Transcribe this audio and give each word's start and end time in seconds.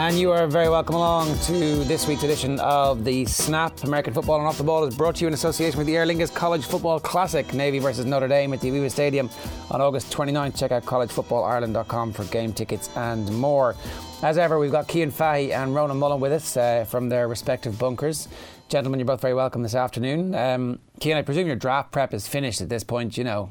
And 0.00 0.18
you 0.18 0.32
are 0.32 0.46
very 0.46 0.70
welcome 0.70 0.94
along 0.94 1.38
to 1.40 1.84
this 1.84 2.08
week's 2.08 2.22
edition 2.22 2.58
of 2.60 3.04
the 3.04 3.26
Snap 3.26 3.84
American 3.84 4.14
Football 4.14 4.38
and 4.38 4.46
Off 4.46 4.56
the 4.56 4.64
Ball 4.64 4.84
is 4.84 4.96
brought 4.96 5.16
to 5.16 5.20
you 5.20 5.28
in 5.28 5.34
association 5.34 5.76
with 5.76 5.86
the 5.86 5.94
Aer 5.94 6.06
Lingus 6.06 6.34
College 6.34 6.64
Football 6.64 7.00
Classic, 7.00 7.52
Navy 7.52 7.80
versus 7.80 8.06
Notre 8.06 8.26
Dame 8.26 8.54
at 8.54 8.62
the 8.62 8.70
Aviva 8.70 8.90
Stadium 8.90 9.28
on 9.70 9.82
August 9.82 10.10
29th. 10.10 10.58
Check 10.58 10.72
out 10.72 10.84
collegefootballireland.com 10.86 12.14
for 12.14 12.24
game 12.24 12.54
tickets 12.54 12.88
and 12.96 13.30
more. 13.30 13.76
As 14.22 14.38
ever, 14.38 14.58
we've 14.58 14.72
got 14.72 14.90
Cian 14.90 15.10
Fahey 15.10 15.52
and 15.52 15.74
Ronan 15.74 15.98
Mullen 15.98 16.18
with 16.18 16.32
us 16.32 16.56
uh, 16.56 16.86
from 16.88 17.10
their 17.10 17.28
respective 17.28 17.78
bunkers. 17.78 18.26
Gentlemen, 18.70 19.00
you're 19.00 19.06
both 19.06 19.20
very 19.20 19.34
welcome 19.34 19.64
this 19.64 19.74
afternoon. 19.74 20.32
Um, 20.32 20.78
Cian, 21.02 21.16
I 21.16 21.22
presume 21.22 21.48
your 21.48 21.56
draft 21.56 21.90
prep 21.90 22.14
is 22.14 22.28
finished 22.28 22.60
at 22.60 22.68
this 22.68 22.84
point. 22.84 23.18
You 23.18 23.24
know, 23.24 23.50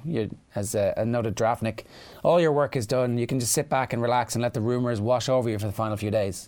as 0.56 0.76
a, 0.76 0.94
a 0.96 1.04
noted 1.04 1.36
draftnik, 1.36 1.84
all 2.24 2.40
your 2.40 2.54
work 2.54 2.78
is 2.78 2.88
done. 2.88 3.18
You 3.18 3.28
can 3.28 3.38
just 3.38 3.52
sit 3.52 3.68
back 3.68 3.92
and 3.92 4.02
relax 4.02 4.34
and 4.36 4.42
let 4.42 4.54
the 4.54 4.62
rumours 4.62 5.02
wash 5.02 5.28
over 5.28 5.50
you 5.50 5.60
for 5.60 5.66
the 5.68 5.74
final 5.74 5.98
few 5.98 6.10
days. 6.10 6.48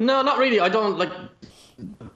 No, 0.00 0.22
not 0.22 0.38
really. 0.38 0.58
I 0.58 0.68
don't 0.68 0.98
like 0.98 1.12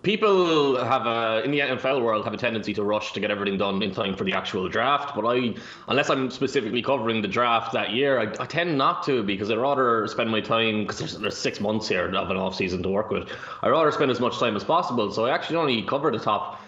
people 0.02 0.83
have 0.84 1.06
a 1.06 1.42
in 1.45 1.51
the 1.51 1.60
NFL 1.60 2.02
world 2.02 2.24
have 2.24 2.34
a 2.34 2.37
tendency 2.37 2.73
to 2.74 2.83
rush 2.83 3.12
to 3.12 3.20
get 3.20 3.30
everything 3.30 3.59
done 3.59 3.83
in 3.83 3.92
time 3.92 4.16
for 4.16 4.24
the 4.24 4.33
actual 4.33 4.69
draft. 4.69 5.14
But 5.14 5.27
I, 5.27 5.55
unless 5.88 6.10
I'm 6.10 6.30
specifically 6.30 6.83
covering 6.83 7.23
the 7.23 7.28
draft 7.28 7.73
that 7.73 7.91
year, 7.91 8.19
I, 8.19 8.24
I 8.41 8.47
tend 8.47 8.77
not 8.77 9.05
to 9.05 9.23
because 9.23 9.50
I'd 9.50 9.59
rather 9.59 10.06
spend 10.06 10.30
my 10.30 10.41
time 10.41 10.83
because 10.83 10.98
there's, 10.98 11.19
there's 11.19 11.37
six 11.37 11.61
months 11.61 11.88
here 11.88 12.14
of 12.14 12.30
an 12.30 12.37
off 12.37 12.55
season 12.55 12.83
to 12.83 12.88
work 12.88 13.11
with. 13.11 13.28
I'd 13.62 13.70
rather 13.70 13.91
spend 13.92 14.11
as 14.11 14.20
much 14.20 14.38
time 14.38 14.56
as 14.56 14.64
possible. 14.64 15.11
So 15.12 15.27
I 15.27 15.34
actually 15.34 15.56
only 15.56 15.83
cover 15.83 16.11
the 16.11 16.19
top. 16.19 16.62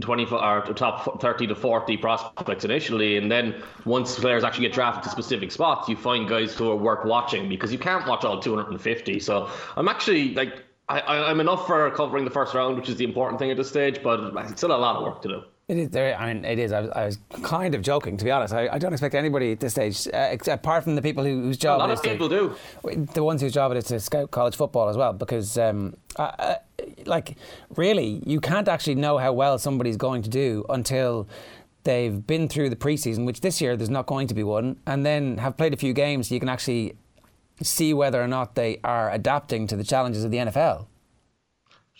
20 0.00 0.24
or 0.24 0.60
top 0.74 1.20
30 1.20 1.46
to 1.46 1.54
40 1.54 1.96
prospects 1.98 2.64
initially 2.64 3.16
and 3.16 3.30
then 3.30 3.62
once 3.84 4.18
players 4.18 4.42
actually 4.42 4.66
get 4.66 4.74
drafted 4.74 5.04
to 5.04 5.08
specific 5.08 5.52
spots 5.52 5.88
you 5.88 5.94
find 5.94 6.28
guys 6.28 6.52
who 6.52 6.68
are 6.68 6.74
worth 6.74 7.04
watching 7.04 7.48
because 7.48 7.70
you 7.70 7.78
can't 7.78 8.04
watch 8.08 8.24
all 8.24 8.40
250 8.40 9.20
so 9.20 9.48
i'm 9.76 9.86
actually 9.86 10.34
like 10.34 10.63
I, 10.88 11.30
am 11.30 11.40
enough 11.40 11.66
for 11.66 11.90
covering 11.92 12.24
the 12.24 12.30
first 12.30 12.54
round, 12.54 12.76
which 12.76 12.88
is 12.88 12.96
the 12.96 13.04
important 13.04 13.38
thing 13.38 13.50
at 13.50 13.56
this 13.56 13.68
stage, 13.68 14.02
but 14.02 14.20
it's 14.36 14.60
still 14.60 14.72
a 14.72 14.76
lot 14.76 14.96
of 14.96 15.02
work 15.02 15.22
to 15.22 15.28
do. 15.28 15.42
It 15.66 15.78
is 15.78 15.88
there. 15.90 16.14
I 16.18 16.34
mean, 16.34 16.44
it 16.44 16.58
is. 16.58 16.72
I 16.72 16.80
was, 16.80 16.90
I 16.90 17.06
was 17.06 17.18
kind 17.42 17.74
of 17.74 17.80
joking, 17.80 18.18
to 18.18 18.24
be 18.24 18.30
honest. 18.30 18.52
I, 18.52 18.68
I 18.68 18.78
don't 18.78 18.92
expect 18.92 19.14
anybody 19.14 19.52
at 19.52 19.60
this 19.60 19.72
stage, 19.72 20.06
uh, 20.12 20.36
apart 20.48 20.84
from 20.84 20.94
the 20.94 21.00
people 21.00 21.24
who, 21.24 21.40
whose 21.40 21.56
job. 21.56 21.78
A 21.78 21.80
lot 21.80 21.90
of 21.90 22.02
people 22.02 22.28
to, 22.28 22.54
do. 22.82 23.06
The 23.14 23.24
ones 23.24 23.40
whose 23.40 23.54
job 23.54 23.72
it 23.72 23.78
is 23.78 23.84
to 23.84 23.98
scout 23.98 24.30
college 24.30 24.56
football 24.56 24.90
as 24.90 24.98
well, 24.98 25.14
because, 25.14 25.56
um, 25.56 25.96
uh, 26.16 26.56
like, 27.06 27.36
really, 27.76 28.22
you 28.26 28.40
can't 28.40 28.68
actually 28.68 28.96
know 28.96 29.16
how 29.16 29.32
well 29.32 29.58
somebody's 29.58 29.96
going 29.96 30.20
to 30.22 30.28
do 30.28 30.66
until 30.68 31.26
they've 31.84 32.26
been 32.26 32.46
through 32.46 32.68
the 32.68 32.76
preseason, 32.76 33.24
which 33.24 33.40
this 33.40 33.62
year 33.62 33.74
there's 33.74 33.88
not 33.88 34.04
going 34.04 34.26
to 34.26 34.34
be 34.34 34.42
one, 34.42 34.76
and 34.86 35.06
then 35.06 35.38
have 35.38 35.56
played 35.56 35.72
a 35.72 35.78
few 35.78 35.94
games, 35.94 36.28
so 36.28 36.34
you 36.34 36.40
can 36.40 36.50
actually 36.50 36.94
see 37.62 37.94
whether 37.94 38.22
or 38.22 38.28
not 38.28 38.54
they 38.54 38.80
are 38.84 39.10
adapting 39.10 39.66
to 39.68 39.76
the 39.76 39.84
challenges 39.84 40.24
of 40.24 40.30
the 40.30 40.38
NFL. 40.38 40.86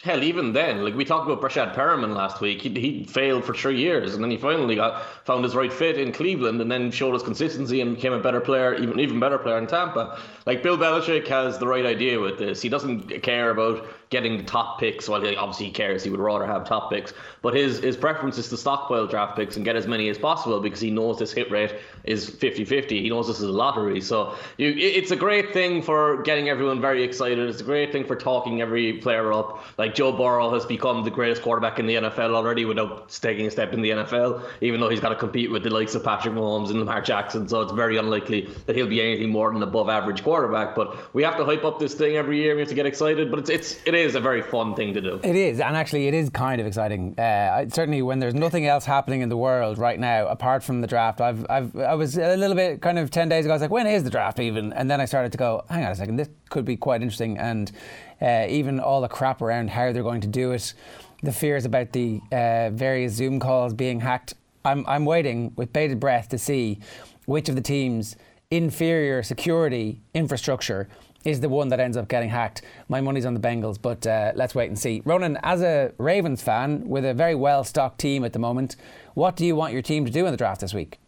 Hell, 0.03 0.25
even 0.25 0.53
then, 0.53 0.85
like 0.85 0.95
we 0.95 1.05
talked 1.05 1.31
about 1.31 1.41
Breshad 1.41 1.75
Perriman 1.75 2.15
last 2.15 2.41
week, 2.41 2.61
he, 2.61 2.69
he 2.69 3.05
failed 3.05 3.45
for 3.45 3.55
three 3.55 3.79
years, 3.79 4.15
and 4.15 4.23
then 4.23 4.31
he 4.31 4.37
finally 4.37 4.75
got 4.75 5.03
found 5.25 5.45
his 5.45 5.55
right 5.55 5.73
fit 5.73 5.99
in 5.99 6.13
Cleveland, 6.13 6.61
and 6.61 6.71
then 6.71 6.91
showed 6.91 7.15
his 7.15 7.23
consistency 7.23 7.81
and 7.81 7.95
became 7.95 8.13
a 8.13 8.21
better 8.21 8.41
player, 8.41 8.75
even 8.75 8.99
even 8.99 9.21
better 9.21 9.39
player 9.39 9.57
in 9.57 9.69
Tampa. 9.69 10.19
Like 10.47 10.65
Bill 10.65 10.77
Belichick 10.77 11.29
has 11.29 11.59
the 11.59 11.67
right 11.69 11.87
idea 11.87 12.21
with 12.21 12.39
this. 12.39 12.61
He 12.61 12.69
doesn't 12.69 13.23
care 13.23 13.51
about 13.51 13.87
getting 14.11 14.37
the 14.37 14.45
top 14.45 14.79
picks. 14.79 15.09
Well, 15.09 15.21
he 15.23 15.37
obviously 15.37 15.71
cares. 15.71 16.05
He 16.05 16.11
would 16.11 16.21
rather 16.21 16.47
have 16.47 16.67
top 16.67 16.91
picks. 16.91 17.13
But 17.43 17.55
his, 17.55 17.79
his 17.79 17.97
preference 17.97 18.39
is 18.39 18.49
to 18.51 18.57
stockpile 18.57 19.07
draft 19.07 19.37
picks 19.37 19.57
and 19.57 19.65
get 19.65 19.77
as 19.77 19.87
many 19.87 20.09
as 20.09 20.19
possible 20.19 20.61
because 20.61 20.81
he 20.81 20.91
knows 20.91 21.19
this 21.19 21.33
hit 21.33 21.51
rate 21.51 21.75
is 22.05 22.29
50 22.29 22.65
50. 22.65 23.03
He 23.03 23.09
knows 23.09 23.27
this 23.27 23.39
is 23.39 23.49
a 23.49 23.53
lottery. 23.53 24.01
So 24.01 24.35
you, 24.57 24.75
it's 24.77 25.11
a 25.11 25.17
great 25.17 25.53
thing 25.53 25.83
for 25.83 26.23
getting 26.23 26.49
everyone 26.49 26.81
very 26.81 27.03
excited. 27.03 27.39
It's 27.39 27.61
a 27.61 27.65
great 27.65 27.93
thing 27.93 28.05
for 28.05 28.17
talking 28.17 28.61
every 28.61 28.95
player 28.95 29.33
up. 29.33 29.65
Like 29.79 29.95
Joe 29.95 30.13
Burrow 30.13 30.53
has 30.53 30.67
become 30.67 31.05
the 31.05 31.11
greatest 31.11 31.43
quarterback 31.43 31.79
in 31.79 31.87
the 31.87 31.95
NFL 31.97 32.35
already 32.35 32.65
without 32.65 33.09
taking 33.09 33.47
a 33.47 33.51
step 33.51 33.73
in 33.73 33.81
the 33.81 33.91
NFL, 33.91 34.45
even 34.61 34.81
though 34.81 34.89
he's 34.89 35.01
got 35.01 35.11
to 35.11 35.17
compete 35.17 35.51
with 35.51 35.63
the 35.63 35.71
likes 35.71 35.95
of 35.95 36.05
Patrick 36.05 36.35
Mahomes 36.35 36.71
and 36.71 36.79
Lamar 36.79 37.01
Jackson. 37.01 37.49
So 37.49 37.63
it's 37.63 37.73
very 37.73 37.97
unlikely 37.97 38.51
that 38.67 38.77
he'll 38.77 38.87
be 38.87 39.01
anything 39.01 39.31
more 39.31 39.53
than 39.53 39.63
above 39.63 39.89
average 39.89 40.23
quarterback. 40.23 40.75
But 40.75 41.15
we 41.15 41.23
have 41.23 41.37
to 41.39 41.45
hype 41.45 41.65
up 41.65 41.79
this 41.79 41.95
thing 41.95 42.17
every 42.17 42.41
year. 42.43 42.55
We 42.55 42.61
have 42.61 42.69
to 42.69 42.75
get 42.75 42.87
excited. 42.87 43.31
But 43.31 43.41
it's, 43.41 43.51
it's 43.51 43.79
it 43.87 43.95
is 43.95 44.04
is 44.05 44.15
a 44.15 44.21
very 44.21 44.43
fun 44.43 44.75
thing 44.75 44.95
to 44.95 45.01
do. 45.01 45.21
It 45.25 45.35
is, 45.35 45.59
and 45.61 45.77
actually, 45.77 46.07
it 46.07 46.15
is 46.15 46.31
kind 46.31 46.61
of 46.61 46.67
exciting. 46.67 47.19
Uh, 47.19 47.69
certainly, 47.69 48.03
when 48.03 48.19
there's 48.21 48.35
nothing 48.35 48.67
else 48.67 48.85
happening 48.85 49.23
in 49.23 49.29
the 49.29 49.37
world 49.37 49.79
right 49.79 49.99
now 49.99 50.29
apart 50.29 50.63
from 50.63 50.81
the 50.81 50.87
draft, 50.87 51.21
I've, 51.21 51.45
I've, 51.51 51.75
I 51.77 51.95
was 51.95 52.17
a 52.17 52.37
little 52.37 52.57
bit 52.57 52.81
kind 52.81 52.99
of 52.99 53.11
ten 53.11 53.29
days 53.29 53.45
ago. 53.45 53.53
I 53.53 53.57
was 53.57 53.63
like, 53.63 53.71
when 53.71 53.87
is 53.87 54.05
the 54.05 54.11
draft 54.11 54.39
even? 54.39 54.73
And 54.73 54.91
then 54.91 55.01
I 55.01 55.07
started 55.07 55.33
to 55.33 55.39
go, 55.39 55.65
hang 55.69 55.85
on 55.85 55.93
a 55.93 55.97
second, 55.97 56.17
this 56.17 56.29
could 56.51 56.65
be 56.65 56.77
quite 56.77 57.03
interesting. 57.03 57.39
And 57.39 57.73
uh, 58.21 58.47
even 58.49 58.79
all 58.79 59.01
the 59.01 59.09
crap 59.09 59.43
around 59.43 59.71
how 59.71 59.93
they're 59.93 60.03
going 60.03 60.21
to 60.21 60.29
do 60.29 60.53
it, 60.53 60.75
the 61.23 61.33
fears 61.33 61.65
about 61.65 61.93
the 61.93 62.21
uh, 62.31 62.71
various 62.71 63.15
Zoom 63.15 63.41
calls 63.41 63.75
being 63.75 64.01
hacked. 64.01 64.35
I'm, 64.65 64.85
I'm 64.87 65.05
waiting 65.05 65.53
with 65.57 65.73
bated 65.73 65.99
breath 66.01 66.29
to 66.31 66.39
see 66.39 66.79
which 67.27 67.49
of 67.49 67.55
the 67.55 67.61
teams' 67.63 68.17
inferior 68.51 69.23
security 69.23 70.03
infrastructure 70.13 70.89
is 71.25 71.41
the 71.41 71.49
one 71.49 71.69
that 71.69 71.81
ends 71.81 71.97
up 71.97 72.09
getting 72.09 72.29
hacked. 72.29 72.63
My 72.89 73.01
money's 73.01 73.27
on 73.27 73.35
the 73.35 73.41
Bengals, 73.41 73.79
but 73.81 74.07
uh, 74.07 74.33
let's 74.35 74.55
wait 74.55 74.69
and 74.69 74.79
see. 74.79 75.03
Ronan, 75.05 75.39
as 75.43 75.63
a 75.63 75.93
Ravens 75.99 76.43
fan 76.43 76.89
with 76.89 77.05
a 77.05 77.15
very 77.15 77.35
well 77.35 77.65
stocked 77.65 77.99
team 77.99 78.25
at 78.25 78.33
the 78.33 78.39
moment, 78.39 78.77
what 79.15 79.37
do 79.37 79.47
you 79.47 79.57
want 79.57 79.73
your 79.73 79.83
team 79.83 80.05
to 80.05 80.11
do 80.11 80.27
in 80.27 80.33
the 80.33 80.37
draft 80.37 80.61
this 80.61 80.75
week? 80.75 80.99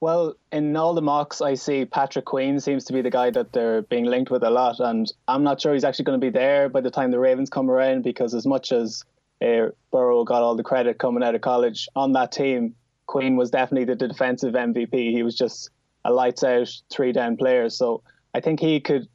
Well, 0.00 0.36
in 0.50 0.74
all 0.76 0.94
the 0.94 1.02
mocks, 1.02 1.42
I 1.42 1.54
see 1.54 1.84
Patrick 1.84 2.24
Queen 2.24 2.58
seems 2.58 2.84
to 2.86 2.94
be 2.94 3.02
the 3.02 3.10
guy 3.10 3.28
that 3.30 3.52
they're 3.52 3.82
being 3.82 4.06
linked 4.06 4.30
with 4.30 4.42
a 4.42 4.48
lot, 4.48 4.80
and 4.80 5.12
I'm 5.28 5.44
not 5.44 5.60
sure 5.60 5.74
he's 5.74 5.84
actually 5.84 6.06
going 6.06 6.18
to 6.18 6.26
be 6.26 6.30
there 6.30 6.70
by 6.70 6.80
the 6.80 6.90
time 6.90 7.10
the 7.10 7.18
Ravens 7.18 7.50
come 7.50 7.70
around 7.70 8.02
because 8.02 8.32
as 8.32 8.46
much 8.46 8.72
as 8.72 9.04
uh, 9.42 9.68
Burrow 9.92 10.24
got 10.24 10.42
all 10.42 10.56
the 10.56 10.62
credit 10.62 10.98
coming 10.98 11.22
out 11.22 11.34
of 11.34 11.42
college 11.42 11.86
on 11.94 12.12
that 12.12 12.32
team, 12.32 12.74
Queen 13.06 13.36
was 13.36 13.50
definitely 13.50 13.84
the 13.84 14.08
defensive 14.08 14.54
MVP. 14.54 15.12
He 15.12 15.22
was 15.22 15.34
just 15.34 15.68
a 16.04 16.12
lights 16.12 16.44
out 16.44 16.70
three 16.90 17.12
down 17.12 17.36
player. 17.36 17.68
So 17.68 18.02
I 18.34 18.40
think 18.40 18.60
he 18.60 18.80
could 18.80 19.08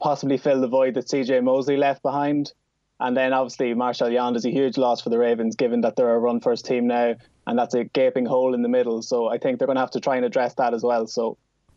possibly 0.00 0.36
fill 0.36 0.60
the 0.60 0.68
void 0.68 0.94
that 0.94 1.06
CJ 1.06 1.42
Mosley 1.42 1.76
left 1.76 2.02
behind. 2.02 2.52
And 2.98 3.16
then 3.16 3.32
obviously 3.32 3.74
Marshall 3.74 4.08
Yanda 4.08 4.36
is 4.36 4.46
a 4.46 4.50
huge 4.50 4.78
loss 4.78 5.02
for 5.02 5.10
the 5.10 5.18
Ravens, 5.18 5.54
given 5.54 5.82
that 5.82 5.96
they're 5.96 6.14
a 6.14 6.18
run 6.18 6.40
first 6.40 6.64
team 6.64 6.86
now, 6.86 7.14
and 7.46 7.58
that's 7.58 7.74
a 7.74 7.84
gaping 7.84 8.24
hole 8.24 8.54
in 8.54 8.62
the 8.62 8.68
middle. 8.68 9.02
So 9.02 9.28
I 9.28 9.38
think 9.38 9.58
they're 9.58 9.66
going 9.66 9.76
to 9.76 9.82
have 9.82 9.90
to 9.92 10.00
try 10.00 10.16
and 10.16 10.24
address 10.24 10.54
that 10.54 10.72
as 10.72 10.82
well. 10.82 11.06
So 11.06 11.36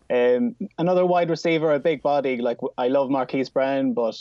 um, 0.10 0.56
another 0.78 1.06
wide 1.06 1.30
receiver, 1.30 1.74
a 1.74 1.80
big 1.80 2.02
body. 2.02 2.38
Like 2.38 2.58
I 2.78 2.88
love 2.88 3.10
Marquise 3.10 3.50
Brown, 3.50 3.94
but 3.94 4.18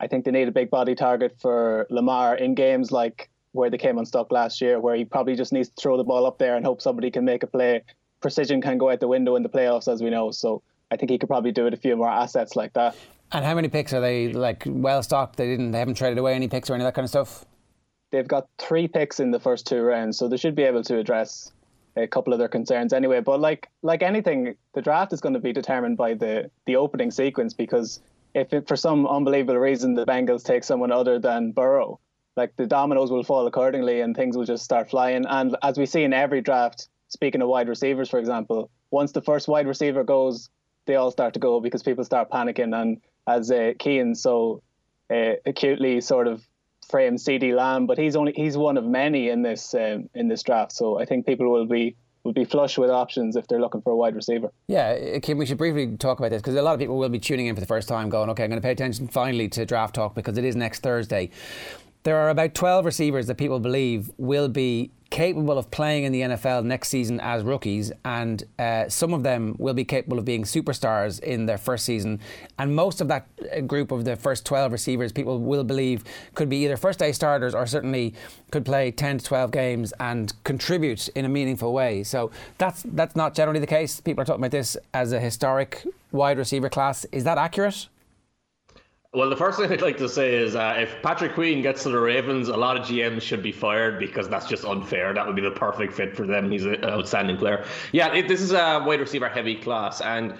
I 0.00 0.06
think 0.06 0.24
they 0.24 0.30
need 0.30 0.48
a 0.48 0.52
big 0.52 0.70
body 0.70 0.94
target 0.94 1.36
for 1.40 1.86
Lamar 1.88 2.36
in 2.36 2.54
games 2.54 2.92
like 2.92 3.30
where 3.52 3.70
they 3.70 3.78
came 3.78 3.98
unstuck 3.98 4.30
last 4.30 4.60
year, 4.60 4.80
where 4.80 4.96
he 4.96 5.04
probably 5.04 5.36
just 5.36 5.52
needs 5.52 5.68
to 5.70 5.74
throw 5.80 5.96
the 5.96 6.04
ball 6.04 6.26
up 6.26 6.38
there 6.38 6.56
and 6.56 6.64
hope 6.64 6.82
somebody 6.82 7.10
can 7.10 7.24
make 7.24 7.42
a 7.42 7.46
play. 7.46 7.82
Precision 8.20 8.60
can 8.60 8.78
go 8.78 8.90
out 8.90 9.00
the 9.00 9.08
window 9.08 9.36
in 9.36 9.42
the 9.42 9.48
playoffs, 9.48 9.90
as 9.90 10.02
we 10.02 10.10
know. 10.10 10.30
So 10.30 10.62
I 10.94 10.96
think 10.96 11.10
he 11.10 11.18
could 11.18 11.28
probably 11.28 11.50
do 11.50 11.64
with 11.64 11.74
a 11.74 11.76
few 11.76 11.96
more 11.96 12.08
assets 12.08 12.54
like 12.54 12.72
that. 12.74 12.96
And 13.32 13.44
how 13.44 13.54
many 13.56 13.68
picks 13.68 13.92
are 13.92 14.00
they 14.00 14.32
like 14.32 14.62
well 14.64 15.02
stocked? 15.02 15.36
They 15.36 15.46
didn't, 15.46 15.72
they 15.72 15.78
haven't 15.80 15.94
traded 15.94 16.18
away 16.18 16.34
any 16.34 16.46
picks 16.46 16.70
or 16.70 16.74
any 16.74 16.84
of 16.84 16.86
that 16.86 16.94
kind 16.94 17.04
of 17.04 17.10
stuff. 17.10 17.44
They've 18.12 18.28
got 18.28 18.46
three 18.58 18.86
picks 18.86 19.18
in 19.18 19.32
the 19.32 19.40
first 19.40 19.66
two 19.66 19.82
rounds, 19.82 20.16
so 20.18 20.28
they 20.28 20.36
should 20.36 20.54
be 20.54 20.62
able 20.62 20.84
to 20.84 20.98
address 20.98 21.50
a 21.96 22.06
couple 22.06 22.32
of 22.32 22.38
their 22.38 22.48
concerns 22.48 22.92
anyway. 22.92 23.20
But 23.20 23.40
like 23.40 23.68
like 23.82 24.04
anything, 24.04 24.54
the 24.74 24.82
draft 24.82 25.12
is 25.12 25.20
going 25.20 25.34
to 25.34 25.40
be 25.40 25.52
determined 25.52 25.96
by 25.96 26.14
the 26.14 26.48
the 26.66 26.76
opening 26.76 27.10
sequence 27.10 27.54
because 27.54 28.00
if 28.34 28.52
it, 28.52 28.68
for 28.68 28.76
some 28.76 29.04
unbelievable 29.06 29.58
reason 29.58 29.94
the 29.94 30.06
Bengals 30.06 30.44
take 30.44 30.62
someone 30.62 30.92
other 30.92 31.18
than 31.18 31.50
Burrow, 31.50 31.98
like 32.36 32.54
the 32.56 32.66
dominoes 32.66 33.10
will 33.10 33.24
fall 33.24 33.46
accordingly 33.48 34.00
and 34.00 34.14
things 34.14 34.36
will 34.36 34.44
just 34.44 34.64
start 34.64 34.90
flying. 34.90 35.24
And 35.26 35.56
as 35.62 35.76
we 35.76 35.86
see 35.86 36.04
in 36.04 36.12
every 36.12 36.40
draft, 36.40 36.88
speaking 37.08 37.42
of 37.42 37.48
wide 37.48 37.68
receivers, 37.68 38.08
for 38.08 38.20
example, 38.20 38.70
once 38.92 39.10
the 39.10 39.22
first 39.22 39.48
wide 39.48 39.66
receiver 39.66 40.04
goes, 40.04 40.48
they 40.86 40.96
all 40.96 41.10
start 41.10 41.34
to 41.34 41.40
go 41.40 41.60
because 41.60 41.82
people 41.82 42.04
start 42.04 42.30
panicking. 42.30 42.74
And 42.80 43.00
as 43.26 43.50
uh, 43.50 43.72
Cian 43.80 44.14
so 44.14 44.62
uh, 45.10 45.34
acutely 45.46 46.00
sort 46.00 46.26
of 46.26 46.42
framed 46.88 47.18
CeeDee 47.18 47.54
Lamb, 47.54 47.86
but 47.86 47.98
he's 47.98 48.16
only 48.16 48.32
he's 48.34 48.56
one 48.56 48.76
of 48.76 48.84
many 48.84 49.28
in 49.28 49.42
this 49.42 49.74
um, 49.74 50.08
in 50.14 50.28
this 50.28 50.42
draft. 50.42 50.72
So 50.72 50.98
I 51.00 51.04
think 51.04 51.26
people 51.26 51.50
will 51.50 51.66
be 51.66 51.96
will 52.24 52.32
be 52.32 52.44
flush 52.44 52.78
with 52.78 52.90
options 52.90 53.36
if 53.36 53.46
they're 53.46 53.60
looking 53.60 53.82
for 53.82 53.92
a 53.92 53.96
wide 53.96 54.14
receiver. 54.14 54.50
Yeah, 54.66 55.18
Kim, 55.18 55.36
we 55.38 55.46
should 55.46 55.58
briefly 55.58 55.96
talk 55.98 56.18
about 56.18 56.30
this 56.30 56.40
because 56.40 56.54
a 56.54 56.62
lot 56.62 56.72
of 56.72 56.80
people 56.80 56.96
will 56.96 57.10
be 57.10 57.18
tuning 57.18 57.46
in 57.46 57.54
for 57.54 57.60
the 57.60 57.66
first 57.66 57.88
time, 57.88 58.08
going, 58.08 58.30
"Okay, 58.30 58.44
I'm 58.44 58.50
going 58.50 58.60
to 58.60 58.64
pay 58.64 58.72
attention 58.72 59.08
finally 59.08 59.48
to 59.48 59.66
draft 59.66 59.94
talk 59.94 60.14
because 60.14 60.38
it 60.38 60.44
is 60.44 60.56
next 60.56 60.80
Thursday." 60.80 61.30
There 62.04 62.18
are 62.18 62.28
about 62.28 62.52
12 62.52 62.84
receivers 62.84 63.28
that 63.28 63.36
people 63.36 63.60
believe 63.60 64.10
will 64.18 64.48
be 64.48 64.90
capable 65.08 65.56
of 65.56 65.70
playing 65.70 66.04
in 66.04 66.12
the 66.12 66.20
NFL 66.20 66.62
next 66.62 66.88
season 66.88 67.18
as 67.18 67.42
rookies, 67.44 67.92
and 68.04 68.44
uh, 68.58 68.90
some 68.90 69.14
of 69.14 69.22
them 69.22 69.56
will 69.58 69.72
be 69.72 69.86
capable 69.86 70.18
of 70.18 70.26
being 70.26 70.42
superstars 70.42 71.18
in 71.20 71.46
their 71.46 71.56
first 71.56 71.86
season. 71.86 72.20
And 72.58 72.76
most 72.76 73.00
of 73.00 73.08
that 73.08 73.26
uh, 73.56 73.60
group 73.60 73.90
of 73.90 74.04
the 74.04 74.16
first 74.16 74.44
12 74.44 74.70
receivers, 74.70 75.12
people 75.12 75.38
will 75.38 75.64
believe 75.64 76.04
could 76.34 76.50
be 76.50 76.62
either 76.64 76.76
first 76.76 76.98
day 76.98 77.10
starters 77.10 77.54
or 77.54 77.64
certainly 77.66 78.12
could 78.50 78.66
play 78.66 78.90
10 78.90 79.18
to 79.18 79.24
12 79.24 79.50
games 79.50 79.94
and 79.98 80.34
contribute 80.44 81.08
in 81.08 81.24
a 81.24 81.28
meaningful 81.30 81.72
way. 81.72 82.02
So 82.02 82.30
that's 82.58 82.82
that's 82.88 83.16
not 83.16 83.32
generally 83.34 83.60
the 83.60 83.66
case. 83.66 83.98
People 84.02 84.20
are 84.20 84.26
talking 84.26 84.42
about 84.42 84.50
this 84.50 84.76
as 84.92 85.12
a 85.12 85.20
historic 85.20 85.86
wide 86.12 86.36
receiver 86.36 86.68
class. 86.68 87.06
Is 87.12 87.24
that 87.24 87.38
accurate? 87.38 87.88
Well, 89.14 89.30
the 89.30 89.36
first 89.36 89.58
thing 89.58 89.70
I'd 89.72 89.80
like 89.80 89.96
to 89.98 90.08
say 90.08 90.34
is 90.34 90.56
uh, 90.56 90.74
if 90.76 91.00
Patrick 91.02 91.34
Queen 91.34 91.62
gets 91.62 91.84
to 91.84 91.90
the 91.90 91.98
Ravens, 92.00 92.48
a 92.48 92.56
lot 92.56 92.76
of 92.76 92.84
GMs 92.84 93.22
should 93.22 93.42
be 93.42 93.52
fired 93.52 93.98
because 93.98 94.28
that's 94.28 94.46
just 94.46 94.64
unfair. 94.64 95.14
That 95.14 95.26
would 95.26 95.36
be 95.36 95.42
the 95.42 95.52
perfect 95.52 95.92
fit 95.92 96.16
for 96.16 96.26
them. 96.26 96.50
He's 96.50 96.64
an 96.64 96.84
outstanding 96.84 97.36
player. 97.36 97.64
Yeah, 97.92 98.12
it, 98.12 98.28
this 98.28 98.40
is 98.40 98.52
a 98.52 98.82
wide 98.84 99.00
receiver 99.00 99.28
heavy 99.28 99.54
class. 99.54 100.00
And 100.00 100.34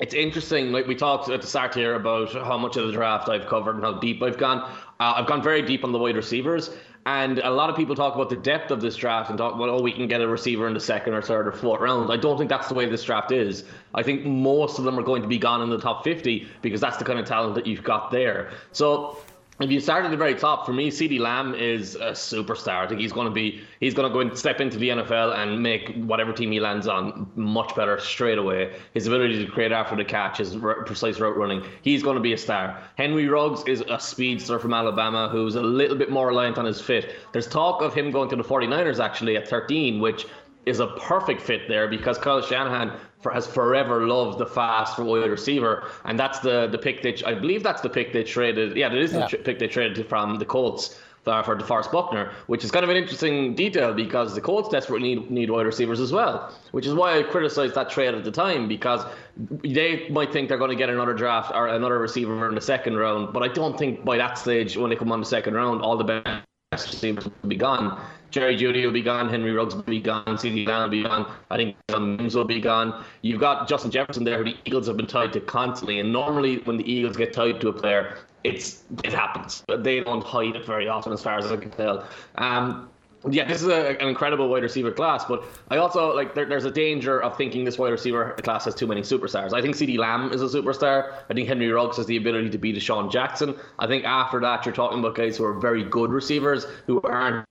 it's 0.00 0.14
interesting. 0.14 0.72
Like 0.72 0.86
we 0.86 0.96
talked 0.96 1.28
at 1.30 1.40
the 1.40 1.46
start 1.46 1.74
here 1.74 1.94
about 1.94 2.32
how 2.32 2.58
much 2.58 2.76
of 2.76 2.86
the 2.86 2.92
draft 2.92 3.28
I've 3.28 3.46
covered 3.46 3.76
and 3.76 3.84
how 3.84 3.92
deep 4.00 4.22
I've 4.22 4.38
gone. 4.38 4.62
Uh, 4.98 5.14
I've 5.16 5.26
gone 5.26 5.42
very 5.42 5.62
deep 5.62 5.84
on 5.84 5.92
the 5.92 5.98
wide 5.98 6.16
receivers. 6.16 6.70
And 7.06 7.38
a 7.38 7.50
lot 7.50 7.68
of 7.68 7.76
people 7.76 7.94
talk 7.94 8.14
about 8.14 8.30
the 8.30 8.36
depth 8.36 8.70
of 8.70 8.80
this 8.80 8.96
draft 8.96 9.28
and 9.28 9.36
talk, 9.36 9.54
about, 9.54 9.68
oh, 9.68 9.82
we 9.82 9.92
can 9.92 10.08
get 10.08 10.22
a 10.22 10.28
receiver 10.28 10.66
in 10.66 10.72
the 10.72 10.80
second 10.80 11.12
or 11.12 11.20
third 11.20 11.46
or 11.46 11.52
fourth 11.52 11.82
round. 11.82 12.10
I 12.10 12.16
don't 12.16 12.38
think 12.38 12.48
that's 12.48 12.68
the 12.68 12.74
way 12.74 12.86
this 12.86 13.04
draft 13.04 13.30
is. 13.30 13.64
I 13.92 14.02
think 14.02 14.24
most 14.24 14.78
of 14.78 14.84
them 14.84 14.98
are 14.98 15.02
going 15.02 15.20
to 15.20 15.28
be 15.28 15.36
gone 15.36 15.60
in 15.60 15.68
the 15.68 15.78
top 15.78 16.02
50 16.02 16.48
because 16.62 16.80
that's 16.80 16.96
the 16.96 17.04
kind 17.04 17.18
of 17.18 17.26
talent 17.26 17.56
that 17.56 17.66
you've 17.66 17.82
got 17.82 18.10
there. 18.10 18.52
So 18.72 19.18
if 19.60 19.70
you 19.70 19.78
start 19.78 20.04
at 20.04 20.10
the 20.10 20.16
very 20.16 20.34
top, 20.34 20.66
for 20.66 20.72
me, 20.72 20.90
CeeDee 20.90 21.20
Lamb 21.20 21.54
is 21.54 21.94
a 21.94 22.10
superstar. 22.10 22.84
I 22.84 22.88
think 22.88 23.00
he's 23.00 23.12
going 23.12 23.28
to 23.28 23.32
be 23.32 23.62
he's 23.78 23.94
going 23.94 24.08
to 24.08 24.12
go 24.12 24.20
and 24.20 24.36
step 24.36 24.60
into 24.60 24.78
the 24.78 24.88
NFL 24.88 25.36
and 25.36 25.62
make 25.62 25.94
whatever 25.94 26.32
team 26.32 26.50
he 26.50 26.58
lands 26.58 26.88
on 26.88 27.30
much 27.36 27.74
better 27.76 28.00
straight 28.00 28.38
away. 28.38 28.74
His 28.94 29.06
ability 29.06 29.44
to 29.44 29.50
create 29.50 29.70
after 29.70 29.94
the 29.94 30.04
catch, 30.04 30.38
his 30.38 30.56
precise 30.86 31.20
route 31.20 31.36
running, 31.36 31.62
he's 31.82 32.02
going 32.02 32.16
to 32.16 32.22
be 32.22 32.32
a 32.32 32.38
star. 32.38 32.82
Henry 32.96 33.28
Ruggs 33.28 33.62
is 33.68 33.84
a 33.88 34.00
speedster 34.00 34.58
from 34.58 34.74
Alabama 34.74 35.28
who's 35.28 35.54
a 35.54 35.62
little 35.62 35.96
bit 35.96 36.10
more 36.10 36.26
reliant 36.26 36.58
on 36.58 36.64
his 36.64 36.80
fit. 36.80 37.14
There's 37.32 37.46
talk 37.46 37.80
of 37.80 37.94
him 37.94 38.10
going 38.10 38.30
to 38.30 38.36
the 38.36 38.44
49ers 38.44 38.98
actually 38.98 39.36
at 39.36 39.46
13, 39.46 40.00
which 40.00 40.26
is 40.66 40.80
a 40.80 40.86
perfect 40.86 41.40
fit 41.40 41.68
there 41.68 41.88
because 41.88 42.18
Kyle 42.18 42.42
Shanahan 42.42 42.96
for, 43.20 43.32
has 43.32 43.46
forever 43.46 44.06
loved 44.06 44.38
the 44.38 44.46
fast 44.46 44.98
wide 44.98 45.30
receiver, 45.30 45.88
and 46.04 46.18
that's 46.18 46.40
the 46.40 46.66
the 46.68 46.78
pick 46.78 47.02
that 47.02 47.26
I 47.26 47.34
believe 47.34 47.62
that's 47.62 47.80
the 47.80 47.90
pick 47.90 48.12
they 48.12 48.24
traded. 48.24 48.76
Yeah, 48.76 48.88
that 48.88 48.98
is 48.98 49.12
yeah. 49.12 49.26
the 49.26 49.38
pick 49.38 49.58
they 49.58 49.68
traded 49.68 50.06
from 50.08 50.38
the 50.38 50.44
Colts 50.44 50.98
for, 51.24 51.42
for 51.42 51.56
DeForest 51.56 51.90
Buckner, 51.90 52.32
which 52.46 52.64
is 52.64 52.70
kind 52.70 52.84
of 52.84 52.90
an 52.90 52.96
interesting 52.96 53.54
detail 53.54 53.94
because 53.94 54.34
the 54.34 54.40
Colts 54.40 54.68
desperately 54.68 55.14
need, 55.14 55.30
need 55.30 55.50
wide 55.50 55.66
receivers 55.66 55.98
as 56.00 56.12
well, 56.12 56.54
which 56.72 56.86
is 56.86 56.94
why 56.94 57.18
I 57.18 57.22
criticized 57.22 57.74
that 57.74 57.90
trade 57.90 58.14
at 58.14 58.24
the 58.24 58.30
time 58.30 58.68
because 58.68 59.04
they 59.36 60.08
might 60.10 60.32
think 60.32 60.48
they're 60.48 60.58
going 60.58 60.70
to 60.70 60.76
get 60.76 60.90
another 60.90 61.14
draft 61.14 61.52
or 61.54 61.68
another 61.68 61.98
receiver 61.98 62.48
in 62.48 62.54
the 62.54 62.60
second 62.60 62.96
round, 62.96 63.32
but 63.32 63.42
I 63.42 63.48
don't 63.48 63.78
think 63.78 64.04
by 64.04 64.18
that 64.18 64.38
stage 64.38 64.76
when 64.76 64.90
they 64.90 64.96
come 64.96 65.10
on 65.10 65.20
the 65.20 65.26
second 65.26 65.54
round, 65.54 65.80
all 65.82 65.96
the 65.96 66.04
receivers 66.82 67.24
will 67.24 67.48
be 67.48 67.56
gone. 67.56 68.00
Jerry 68.30 68.56
Jeudy 68.56 68.84
will 68.84 68.92
be 68.92 69.02
gone, 69.02 69.28
Henry 69.28 69.52
Ruggs 69.52 69.76
will 69.76 69.82
be 69.84 70.00
gone, 70.00 70.24
CeeDee 70.26 70.66
Lamb 70.66 70.82
will 70.82 70.88
be 70.88 71.04
gone. 71.04 71.32
I 71.50 71.56
think 71.56 71.76
Mims 71.88 72.34
will 72.34 72.44
be 72.44 72.60
gone. 72.60 73.04
You've 73.22 73.38
got 73.38 73.68
Justin 73.68 73.92
Jefferson 73.92 74.24
there, 74.24 74.38
who 74.38 74.44
the 74.44 74.56
Eagles 74.64 74.88
have 74.88 74.96
been 74.96 75.06
tied 75.06 75.32
to 75.34 75.40
constantly. 75.40 76.00
And 76.00 76.12
normally, 76.12 76.58
when 76.64 76.76
the 76.76 76.92
Eagles 76.92 77.16
get 77.16 77.32
tied 77.32 77.60
to 77.60 77.68
a 77.68 77.72
player, 77.72 78.18
it's 78.42 78.82
it 79.04 79.12
happens. 79.12 79.62
But 79.68 79.84
they 79.84 80.00
don't 80.00 80.24
hide 80.24 80.56
it 80.56 80.66
very 80.66 80.88
often, 80.88 81.12
as 81.12 81.22
far 81.22 81.38
as 81.38 81.52
I 81.52 81.56
can 81.56 81.70
tell. 81.70 82.08
Um, 82.34 82.90
yeah, 83.30 83.44
this 83.44 83.62
is 83.62 83.68
a, 83.68 84.00
an 84.00 84.08
incredible 84.08 84.48
wide 84.48 84.62
receiver 84.62 84.90
class, 84.90 85.24
but 85.24 85.44
I 85.70 85.78
also 85.78 86.14
like 86.14 86.34
there, 86.34 86.44
there's 86.44 86.64
a 86.64 86.70
danger 86.70 87.22
of 87.22 87.36
thinking 87.36 87.64
this 87.64 87.78
wide 87.78 87.92
receiver 87.92 88.36
class 88.42 88.64
has 88.66 88.74
too 88.74 88.86
many 88.86 89.00
superstars. 89.02 89.52
I 89.52 89.62
think 89.62 89.76
CeeDee 89.76 89.98
Lamb 89.98 90.32
is 90.32 90.42
a 90.42 90.46
superstar. 90.46 91.14
I 91.30 91.34
think 91.34 91.48
Henry 91.48 91.70
Ruggs 91.70 91.96
has 91.96 92.06
the 92.06 92.16
ability 92.16 92.50
to 92.50 92.58
beat 92.58 92.76
DeSean 92.76 93.10
Jackson. 93.10 93.54
I 93.78 93.86
think 93.86 94.04
after 94.04 94.40
that, 94.40 94.66
you're 94.66 94.74
talking 94.74 94.98
about 94.98 95.14
guys 95.14 95.36
who 95.36 95.44
are 95.44 95.58
very 95.58 95.84
good 95.84 96.10
receivers 96.10 96.66
who 96.86 97.00
aren't 97.02 97.46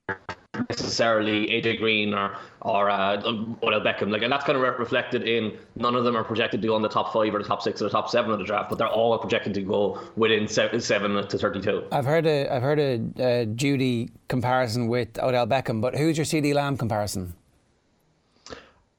necessarily 0.68 1.48
AJ 1.48 1.78
Green 1.78 2.14
or 2.14 2.36
or 2.64 2.90
uh, 2.90 3.16
Odell 3.62 3.80
Beckham. 3.80 4.10
Like, 4.10 4.22
and 4.22 4.32
that's 4.32 4.44
kind 4.44 4.56
of 4.56 4.62
re- 4.62 4.70
reflected 4.78 5.22
in 5.22 5.56
none 5.76 5.94
of 5.94 6.04
them 6.04 6.16
are 6.16 6.24
projected 6.24 6.60
to 6.62 6.68
go 6.68 6.76
in 6.76 6.82
the 6.82 6.88
top 6.88 7.12
five 7.12 7.34
or 7.34 7.38
the 7.38 7.48
top 7.48 7.62
six 7.62 7.80
or 7.80 7.84
the 7.84 7.90
top 7.90 8.10
seven 8.10 8.32
of 8.32 8.38
the 8.38 8.44
draft, 8.44 8.70
but 8.70 8.78
they're 8.78 8.88
all 8.88 9.16
projected 9.18 9.54
to 9.54 9.62
go 9.62 10.00
within 10.16 10.48
seven, 10.48 10.80
seven 10.80 11.28
to 11.28 11.38
thirty-two. 11.38 11.84
I've 11.92 12.06
heard 12.06 12.26
a 12.26 12.48
I've 12.48 12.62
heard 12.62 12.80
a, 12.80 12.94
a 13.18 13.46
Jeudy 13.46 14.10
comparison 14.28 14.88
with 14.88 15.18
Odell 15.22 15.46
Beckham, 15.46 15.80
but 15.80 15.94
who's 15.94 16.16
your 16.16 16.24
CeeDee 16.24 16.54
Lamb 16.54 16.76
comparison? 16.76 17.34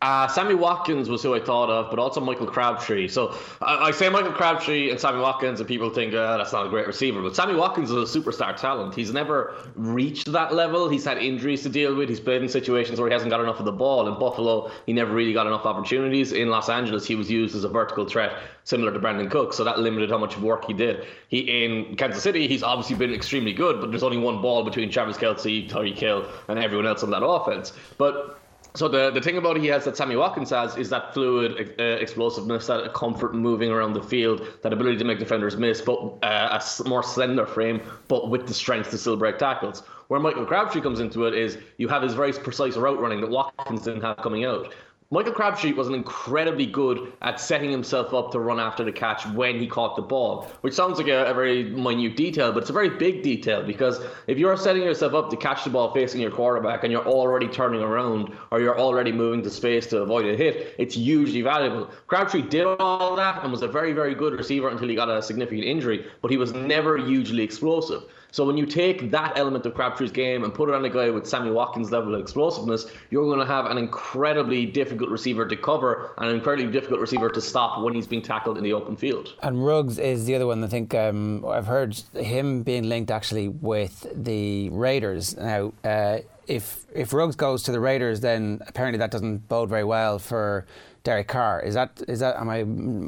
Uh, 0.02 0.28
Sammy 0.28 0.56
Watkins 0.56 1.10
was 1.10 1.24
who 1.24 1.34
I 1.34 1.40
thought 1.40 1.70
of, 1.70 1.90
but 1.90 2.00
also 2.00 2.20
Michael 2.20 2.46
Crabtree. 2.46 3.08
So 3.08 3.34
I, 3.62 3.88
I 3.88 3.92
say 3.92 4.10
Michael 4.10 4.34
Crabtree 4.34 4.92
and 4.92 5.00
Sammy 5.00 5.20
Watkins, 5.20 5.62
and 5.62 5.68
people 5.70 5.90
think 5.90 6.14
uh, 6.14 6.38
that's 6.38 6.52
not 6.52 6.66
a 6.66 6.70
great 6.70 6.86
receiver. 6.86 7.22
But 7.22 7.34
Sammy 7.36 7.56
Watkins 7.56 7.90
is 7.90 8.16
a 8.16 8.20
superstar 8.20 8.56
talent. 8.58 8.94
He's 8.94 9.14
never 9.14 9.56
reached 9.76 10.32
that 10.34 10.54
level. 10.54 10.90
He's 10.90 11.06
had 11.06 11.18
injuries 11.18 11.64
to 11.64 11.70
deal 11.70 11.96
with. 11.96 12.10
He's 12.10 12.20
played 12.20 12.44
in 12.44 12.50
situations 12.50 13.00
where 13.00 13.08
he 13.10 13.14
hasn't 13.14 13.32
got 13.32 13.40
enough 13.40 13.58
of 13.60 13.66
the 13.66 13.72
ball. 13.72 14.08
In 14.08 14.20
Buffalo, 14.20 14.70
he 14.86 14.92
never 14.92 15.14
really 15.14 15.34
got 15.34 15.48
enough 15.48 15.66
opportunities. 15.66 16.34
In 16.34 16.50
Los 16.50 16.68
Angeles, 16.68 17.06
he 17.08 17.16
was 17.16 17.32
used 17.32 17.56
as 17.56 17.64
a 17.64 17.70
vertical 17.70 18.06
threat, 18.06 18.34
similar 18.66 18.92
to 18.92 19.00
Brandin 19.00 19.32
Cook. 19.32 19.54
So 19.54 19.64
that 19.64 19.80
limited 19.80 20.10
how 20.10 20.18
much 20.18 20.38
work 20.38 20.66
he 20.66 20.74
did. 20.74 21.06
He 21.30 21.40
in 21.40 21.96
Kansas 21.96 22.22
City, 22.22 22.50
he's 22.50 22.64
obviously 22.64 22.98
been 22.98 23.14
extremely 23.14 23.54
good, 23.54 23.80
but 23.80 23.92
there's 23.92 24.04
only 24.04 24.18
one 24.18 24.42
ball 24.42 24.66
between 24.66 24.92
Travis 24.92 25.18
Kelce, 25.18 25.70
Tyreek 25.70 25.98
Hill, 25.98 26.30
and 26.50 26.60
everyone 26.60 26.86
else 26.86 27.02
on 27.02 27.12
that 27.12 27.26
offense. 27.26 27.72
But 27.98 28.40
so 28.76 28.88
the, 28.88 29.12
the 29.12 29.22
thing 29.22 29.38
about 29.38 29.58
he 29.58 29.68
has 29.68 29.86
that 29.86 29.98
Sammy 29.98 30.16
Watkins 30.16 30.50
has 30.50 30.76
is 30.78 30.90
that 30.90 31.14
fluid 31.14 31.76
uh, 31.80 31.84
explosiveness, 31.84 32.68
that 32.68 32.94
comfort 32.94 33.34
moving 33.34 33.72
around 33.72 33.94
the 33.94 34.04
field, 34.04 34.48
that 34.62 34.74
ability 34.74 34.98
to 34.98 35.06
make 35.06 35.20
defenders 35.20 35.58
miss, 35.58 35.82
but 35.82 35.96
uh, 36.24 36.60
a 36.60 36.88
more 36.88 37.02
slender 37.02 37.46
frame, 37.46 37.82
but 38.08 38.30
with 38.30 38.48
the 38.48 38.54
strength 38.54 38.92
to 38.92 38.98
still 38.98 39.18
break 39.18 39.38
tackles. 39.38 39.82
Where 40.08 40.20
Michael 40.20 40.46
Crabtree 40.46 40.82
comes 40.82 41.00
into 41.00 41.26
it 41.26 41.34
is 41.34 41.58
you 41.78 41.88
have 41.88 42.04
his 42.04 42.14
very 42.14 42.32
precise 42.32 42.76
route 42.78 43.00
running 43.00 43.22
that 43.22 43.30
Watkins 43.30 43.84
didn't 43.84 44.02
have 44.02 44.18
coming 44.18 44.46
out. 44.46 44.74
Michael 45.12 45.34
Crabtree 45.34 45.74
was 45.74 45.88
incredibly 45.90 46.66
good 46.66 47.14
at 47.22 47.40
setting 47.40 47.70
himself 47.70 48.12
up 48.12 48.32
to 48.32 48.40
run 48.40 48.60
after 48.60 48.84
the 48.84 48.92
catch 48.92 49.24
when 49.28 49.60
he 49.60 49.68
caught 49.68 49.96
the 49.96 50.02
ball, 50.02 50.48
which 50.62 50.74
sounds 50.74 50.98
like 50.98 51.08
a, 51.08 51.26
a, 51.26 51.34
very 51.34 51.66
minute 51.66 52.16
detail, 52.16 52.52
but 52.52 52.64
it's 52.64 52.72
a 52.72 52.74
very 52.74 52.90
big 52.90 53.22
detail 53.22 53.62
because 53.62 54.02
if 54.26 54.40
you're 54.40 54.58
setting 54.58 54.82
yourself 54.82 55.14
up 55.14 55.30
to 55.30 55.38
catch 55.38 55.64
the 55.64 55.70
ball 55.70 55.94
facing 55.94 56.22
your 56.22 56.32
quarterback 56.32 56.84
and 56.84 56.92
you're 56.92 57.06
already 57.06 57.48
turning 57.48 57.84
around 57.84 58.36
or 58.50 58.60
you're 58.60 58.80
already 58.80 59.12
moving 59.12 59.44
to 59.44 59.50
space 59.52 59.86
to 59.86 60.02
avoid 60.02 60.26
a 60.26 60.36
hit, 60.36 60.74
it's 60.80 60.96
hugely 60.96 61.44
valuable. 61.44 61.88
Crabtree 62.08 62.42
did 62.42 62.66
all 62.66 63.16
that 63.16 63.44
and 63.44 63.52
was 63.52 63.62
a 63.62 63.68
very, 63.68 63.94
very 63.94 64.16
good 64.16 64.34
receiver 64.34 64.70
until 64.70 64.88
he 64.88 64.96
got 64.96 65.08
a 65.08 65.22
significant 65.22 65.66
injury, 65.66 66.04
but 66.24 66.32
he 66.32 66.38
was 66.38 66.52
never 66.54 66.98
hugely 66.98 67.44
explosive. 67.44 68.02
So 68.36 68.44
when 68.44 68.58
you 68.58 68.66
take 68.66 69.12
that 69.12 69.38
element 69.38 69.66
of 69.66 69.74
Crabtree's 69.76 70.12
game 70.12 70.44
and 70.44 70.54
put 70.54 70.68
it 70.68 70.76
on 70.76 70.84
a 70.84 70.90
guy 70.90 71.10
with 71.10 71.26
Sammy 71.26 71.52
Watkins' 71.52 71.90
level 71.90 72.16
of 72.16 72.20
explosiveness, 72.20 72.86
you're 73.10 73.24
going 73.24 73.40
to 73.40 73.46
have 73.46 73.66
an 73.68 73.78
incredibly 73.78 74.66
difficult 74.66 75.10
receiver 75.10 75.48
to 75.48 75.56
cover 75.56 76.14
and 76.18 76.28
an 76.28 76.36
incredibly 76.36 76.70
difficult 76.70 77.00
receiver 77.00 77.30
to 77.30 77.40
stop 77.40 77.82
when 77.82 77.94
he's 77.94 78.08
being 78.08 78.22
tackled 78.22 78.58
in 78.58 78.64
the 78.66 78.74
open 78.74 78.98
field. 78.98 79.36
And 79.42 79.66
Ruggs 79.66 79.98
is 79.98 80.26
the 80.26 80.36
other 80.36 80.48
one. 80.48 80.62
I 80.66 80.68
think 80.68 80.94
um, 80.94 81.46
I've 81.46 81.68
heard 81.68 81.96
him 82.14 82.64
being 82.64 82.90
linked 82.90 83.10
actually 83.10 83.48
with 83.48 84.06
the 84.14 84.70
Raiders. 84.72 85.38
Now, 85.38 85.72
uh, 85.86 86.18
if 86.46 86.86
if 86.94 87.14
Ruggs 87.14 87.38
goes 87.38 87.64
to 87.64 87.72
the 87.72 87.80
Raiders, 87.80 88.20
then 88.20 88.62
apparently 88.68 88.98
that 88.98 89.12
doesn't 89.12 89.48
bode 89.48 89.70
very 89.70 89.86
well 89.86 90.20
for 90.20 90.66
Derek 91.06 91.30
Carr. 91.30 91.62
Is 91.62 91.76
that 91.76 92.04
is 92.10 92.20
that 92.20 92.36
am 92.36 92.50
I 92.50 92.64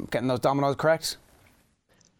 getting 0.10 0.30
those 0.30 0.40
dominoes 0.40 0.78
correct? 0.78 1.18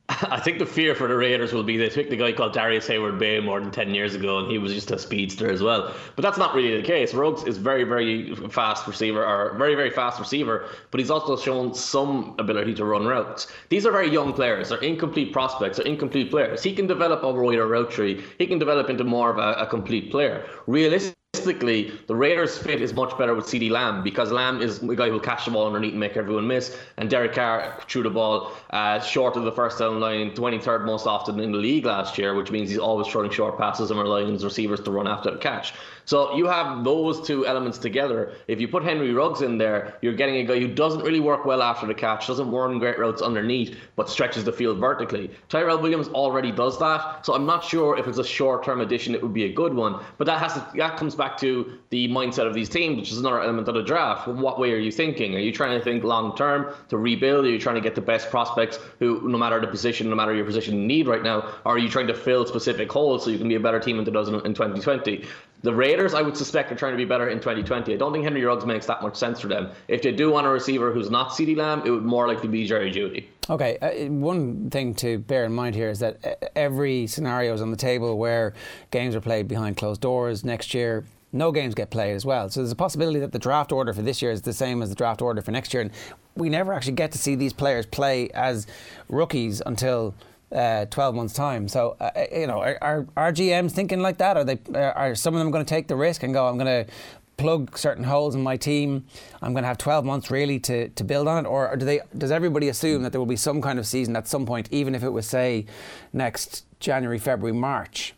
I 0.32 0.40
think 0.40 0.60
the 0.60 0.66
fear 0.66 0.96
for 0.96 1.08
the 1.08 1.18
Raiders 1.18 1.52
will 1.52 1.64
be 1.64 1.76
they 1.76 1.90
took 1.90 2.10
the 2.10 2.16
guy 2.16 2.32
called 2.32 2.54
Darrius 2.54 2.88
Heyward-Bey 2.88 3.42
more 3.42 3.60
than 3.60 3.72
10 3.72 3.94
years 3.94 4.16
ago, 4.16 4.40
and 4.40 4.50
he 4.50 4.58
was 4.58 4.74
just 4.74 4.90
a 4.92 4.98
speedster 4.98 5.52
as 5.52 5.62
well. 5.62 5.94
But 6.16 6.22
that's 6.22 6.38
not 6.38 6.56
really 6.56 6.80
the 6.80 6.88
case. 6.88 7.14
Ruggs 7.14 7.44
is 7.44 7.58
very, 7.58 7.84
very 7.84 8.34
fast 8.50 8.88
receiver, 8.88 9.26
or 9.26 9.58
very, 9.58 9.76
very 9.76 9.90
fast 9.90 10.18
receiver, 10.18 10.70
but 10.92 11.00
he's 11.02 11.12
also 11.12 11.36
shown 11.36 11.74
some 11.74 12.36
ability 12.40 12.74
to 12.76 12.86
run 12.86 13.06
routes. 13.06 13.48
These 13.68 13.86
are 13.86 13.92
very 13.92 14.10
young 14.10 14.32
players. 14.32 14.70
They're 14.70 14.80
incomplete 14.80 15.34
prospects. 15.34 15.78
They're 15.78 15.86
incomplete 15.86 16.32
players. 16.32 16.64
He 16.64 16.74
can 16.74 16.88
develop 16.88 17.24
a 17.24 17.32
wider 17.32 17.68
route 17.68 17.92
tree. 17.92 18.24
He 18.40 18.48
can 18.48 18.60
develop 18.60 18.90
into 18.90 19.04
more 19.04 19.30
of 19.30 19.38
a, 19.38 19.62
a 19.62 19.68
complete 19.68 20.10
player. 20.10 20.46
Realistically, 20.68 21.18
realistically, 21.38 21.92
the 22.08 22.16
Raiders' 22.16 22.58
fit 22.58 22.82
is 22.82 22.94
much 22.94 23.16
better 23.18 23.36
with 23.36 23.46
CeeDee 23.46 23.70
Lamb 23.70 24.04
because 24.04 24.32
Lamb 24.32 24.62
is 24.62 24.80
the 24.80 24.96
guy 24.96 25.10
who'll 25.10 25.20
catch 25.20 25.46
the 25.46 25.52
ball 25.52 25.68
underneath 25.68 25.92
and 25.92 26.00
make 26.00 26.18
everyone 26.18 26.48
miss. 26.48 26.78
And 26.98 27.10
Derek 27.10 27.34
Carr 27.34 27.80
threw 27.88 28.04
the 28.04 28.10
ball 28.10 28.54
uh, 28.72 29.00
short 29.00 29.36
of 29.36 29.44
the 29.44 29.52
first 29.52 29.80
down 29.80 30.00
line, 30.00 30.32
23rd 30.32 30.86
most 30.86 31.06
often 31.06 31.40
in 31.40 31.52
the 31.52 31.58
league 31.58 31.86
last 31.86 32.18
year, 32.18 32.34
which 32.34 32.52
means 32.52 32.70
he's 32.70 32.80
always 32.80 33.08
throwing 33.08 33.32
short 33.32 33.58
passes 33.58 33.92
and 33.92 34.00
relying 34.00 34.28
on 34.28 34.34
his 34.34 34.44
receivers 34.44 34.80
to 34.82 34.92
run 34.92 35.08
after 35.08 35.32
the 35.32 35.38
catch. 35.38 35.74
So 36.08 36.38
you 36.38 36.48
have 36.48 36.86
those 36.86 37.20
two 37.28 37.46
elements 37.46 37.78
together. 37.78 38.32
If 38.48 38.62
you 38.62 38.70
put 38.70 38.82
Henry 38.82 39.14
Ruggs 39.14 39.42
in 39.42 39.58
there, 39.58 39.98
you're 40.02 40.14
getting 40.14 40.38
a 40.38 40.46
guy 40.46 40.58
who 40.58 40.74
doesn't 40.74 41.02
really 41.02 41.20
work 41.20 41.44
well 41.44 41.62
after 41.62 41.86
the 41.86 41.94
catch, 41.94 42.28
doesn't 42.28 42.50
run 42.50 42.80
great 42.80 42.98
routes 42.98 43.22
underneath, 43.22 43.78
but 43.98 44.10
stretches 44.10 44.46
the 44.46 44.54
field 44.54 44.80
vertically. 44.80 45.30
Tyrell 45.50 45.82
Williams 45.82 46.08
already 46.08 46.50
does 46.50 46.80
that, 46.80 47.26
so 47.26 47.34
I'm 47.34 47.46
not 47.46 47.62
sure 47.62 48.00
if 48.00 48.08
it's 48.08 48.20
a 48.20 48.24
short-term 48.24 48.80
addition, 48.80 49.16
it 49.16 49.22
would 49.22 49.34
be 49.34 49.44
a 49.44 49.52
good 49.52 49.74
one. 49.74 50.02
But 50.18 50.28
that 50.28 50.40
has 50.40 50.54
to, 50.54 50.66
that 50.78 50.96
comes 50.96 51.14
back 51.14 51.38
to 51.40 51.78
the 51.90 52.08
mindset 52.08 52.48
of 52.48 52.54
these 52.54 52.70
teams, 52.70 52.98
which 52.98 53.12
is 53.12 53.18
another 53.18 53.42
element 53.42 53.68
of 53.68 53.76
the 53.76 53.84
draft. 53.84 54.30
What 54.30 54.62
way 54.62 54.72
are 54.72 54.78
you 54.78 54.94
thinking? 54.94 55.36
Are 55.36 55.40
you 55.40 55.52
trying 55.52 55.78
to 55.78 55.84
think 55.84 56.06
long 56.06 56.38
term 56.38 56.74
to 56.88 56.98
rebuild? 56.98 57.44
Are 57.44 57.50
you 57.50 57.60
trying 57.60 57.76
to 57.76 57.82
get 57.82 57.96
the 57.96 58.02
best 58.02 58.30
prospects 58.30 58.80
who, 59.00 59.28
no 59.28 59.38
matter 59.38 59.60
the 59.60 59.68
position, 59.68 60.10
no 60.10 60.16
matter 60.16 60.34
your 60.34 60.46
position 60.46 60.88
need 60.88 61.06
right 61.06 61.22
now, 61.22 61.54
are 61.66 61.78
you 61.78 61.90
trying 61.90 62.08
to 62.08 62.14
fill 62.14 62.46
specific 62.46 62.90
holes 62.90 63.26
so 63.26 63.30
you 63.30 63.38
can 63.38 63.50
be 63.50 63.56
a 63.56 63.60
better 63.60 63.82
team 63.82 64.00
in 64.00 64.06
2020? 64.06 65.26
The 65.64 65.74
Raiders, 65.74 66.14
I 66.14 66.22
would 66.22 66.38
suspect, 66.38 66.72
are 66.72 66.76
trying 66.76 66.94
to 66.94 66.98
be 66.98 67.06
better 67.06 67.30
in 67.30 67.40
2020. 67.40 67.94
I 67.94 67.98
don't 67.98 68.14
think 68.14 68.24
Henry 68.24 68.44
Ruggs 68.44 68.66
makes 68.66 68.86
that 68.86 69.02
much 69.02 69.16
sense 69.16 69.40
for 69.40 69.48
them. 69.48 69.72
If 69.88 70.04
they 70.04 70.12
do 70.12 70.32
want 70.32 70.46
a 70.46 70.50
receiver 70.50 70.94
who's 70.94 71.10
not 71.10 71.32
CeeDee 71.32 71.58
Lamb, 71.58 71.82
it 71.84 71.90
would 71.90 72.06
more 72.06 72.28
likely 72.28 72.48
be 72.48 72.68
Jerry 72.68 72.92
Jeudy. 72.92 73.26
Okay, 73.50 73.78
uh, 73.80 74.12
one 74.12 74.70
thing 74.70 74.94
to 74.96 75.18
bear 75.20 75.46
in 75.46 75.54
mind 75.54 75.74
here 75.74 75.90
is 75.90 76.00
that 76.00 76.24
uh, 76.24 76.48
every 76.56 77.08
scenario 77.08 77.54
is 77.54 77.62
on 77.62 77.72
the 77.72 77.78
table 77.78 78.18
where 78.18 78.54
games 78.92 79.16
are 79.16 79.22
played 79.22 79.48
behind 79.48 79.78
closed 79.78 80.02
doors 80.02 80.46
next 80.46 80.74
year. 80.74 81.06
No 81.34 81.52
games 81.52 81.74
get 81.74 81.90
played 81.90 82.14
as 82.14 82.26
well. 82.26 82.50
So 82.50 82.60
there's 82.60 82.72
a 82.72 82.76
possibility 82.76 83.20
that 83.20 83.32
the 83.32 83.40
draft 83.40 83.72
order 83.72 83.94
for 83.94 84.02
this 84.02 84.22
year 84.22 84.32
is 84.32 84.44
the 84.44 84.54
same 84.54 84.82
as 84.82 84.90
the 84.90 84.96
draft 84.96 85.22
order 85.22 85.42
for 85.42 85.52
next 85.52 85.74
year. 85.74 85.82
And 85.82 85.92
we 86.36 86.50
never 86.50 86.72
actually 86.72 86.94
get 86.94 87.12
to 87.14 87.18
see 87.18 87.36
these 87.36 87.54
players 87.54 87.86
play 87.86 88.30
as 88.30 88.68
rookies 89.10 89.62
until 89.66 90.14
uh, 90.52 90.86
12 90.86 91.16
months' 91.16 91.34
time. 91.34 91.68
So, 91.68 91.96
uh, 92.00 92.12
uh 92.16 92.26
you 92.32 92.48
know, 92.48 92.62
are, 92.62 93.08
are, 93.16 93.32
GMs 93.32 93.72
thinking 93.72 94.02
like 94.02 94.18
that? 94.20 94.38
Are 94.38 94.44
they? 94.44 94.60
Uh, 94.74 94.92
are 94.96 95.16
some 95.16 95.34
of 95.36 95.40
them 95.40 95.52
going 95.52 95.66
to 95.66 95.70
take 95.70 95.88
the 95.88 95.96
risk 95.96 96.24
and 96.24 96.34
go, 96.34 96.48
I'm 96.48 96.58
going 96.58 96.86
to 96.86 96.92
plug 97.38 97.78
certain 97.78 98.04
holes 98.04 98.34
in 98.36 98.42
my 98.42 98.58
team. 98.58 99.06
I'm 99.42 99.54
going 99.54 99.64
to 99.64 99.68
have 99.68 99.78
12 99.78 100.04
months 100.04 100.32
really 100.32 100.60
to, 100.62 100.90
to 100.90 101.04
build 101.04 101.28
on 101.28 101.46
it, 101.46 101.50
or 101.50 101.76
do 101.76 101.86
they? 101.86 102.02
Does 102.18 102.32
everybody 102.32 102.70
assume 102.70 103.04
that 103.04 103.12
there 103.12 103.22
will 103.22 103.26
be 103.26 103.36
some 103.36 103.62
kind 103.62 103.80
of 103.80 103.86
season 103.86 104.16
at 104.16 104.28
some 104.28 104.46
point, 104.46 104.68
even 104.72 104.96
if 104.96 105.04
it 105.04 105.10
was 105.10 105.28
say 105.28 105.66
next 106.14 106.66
January, 106.80 107.20
February, 107.20 107.58
March? 107.58 108.14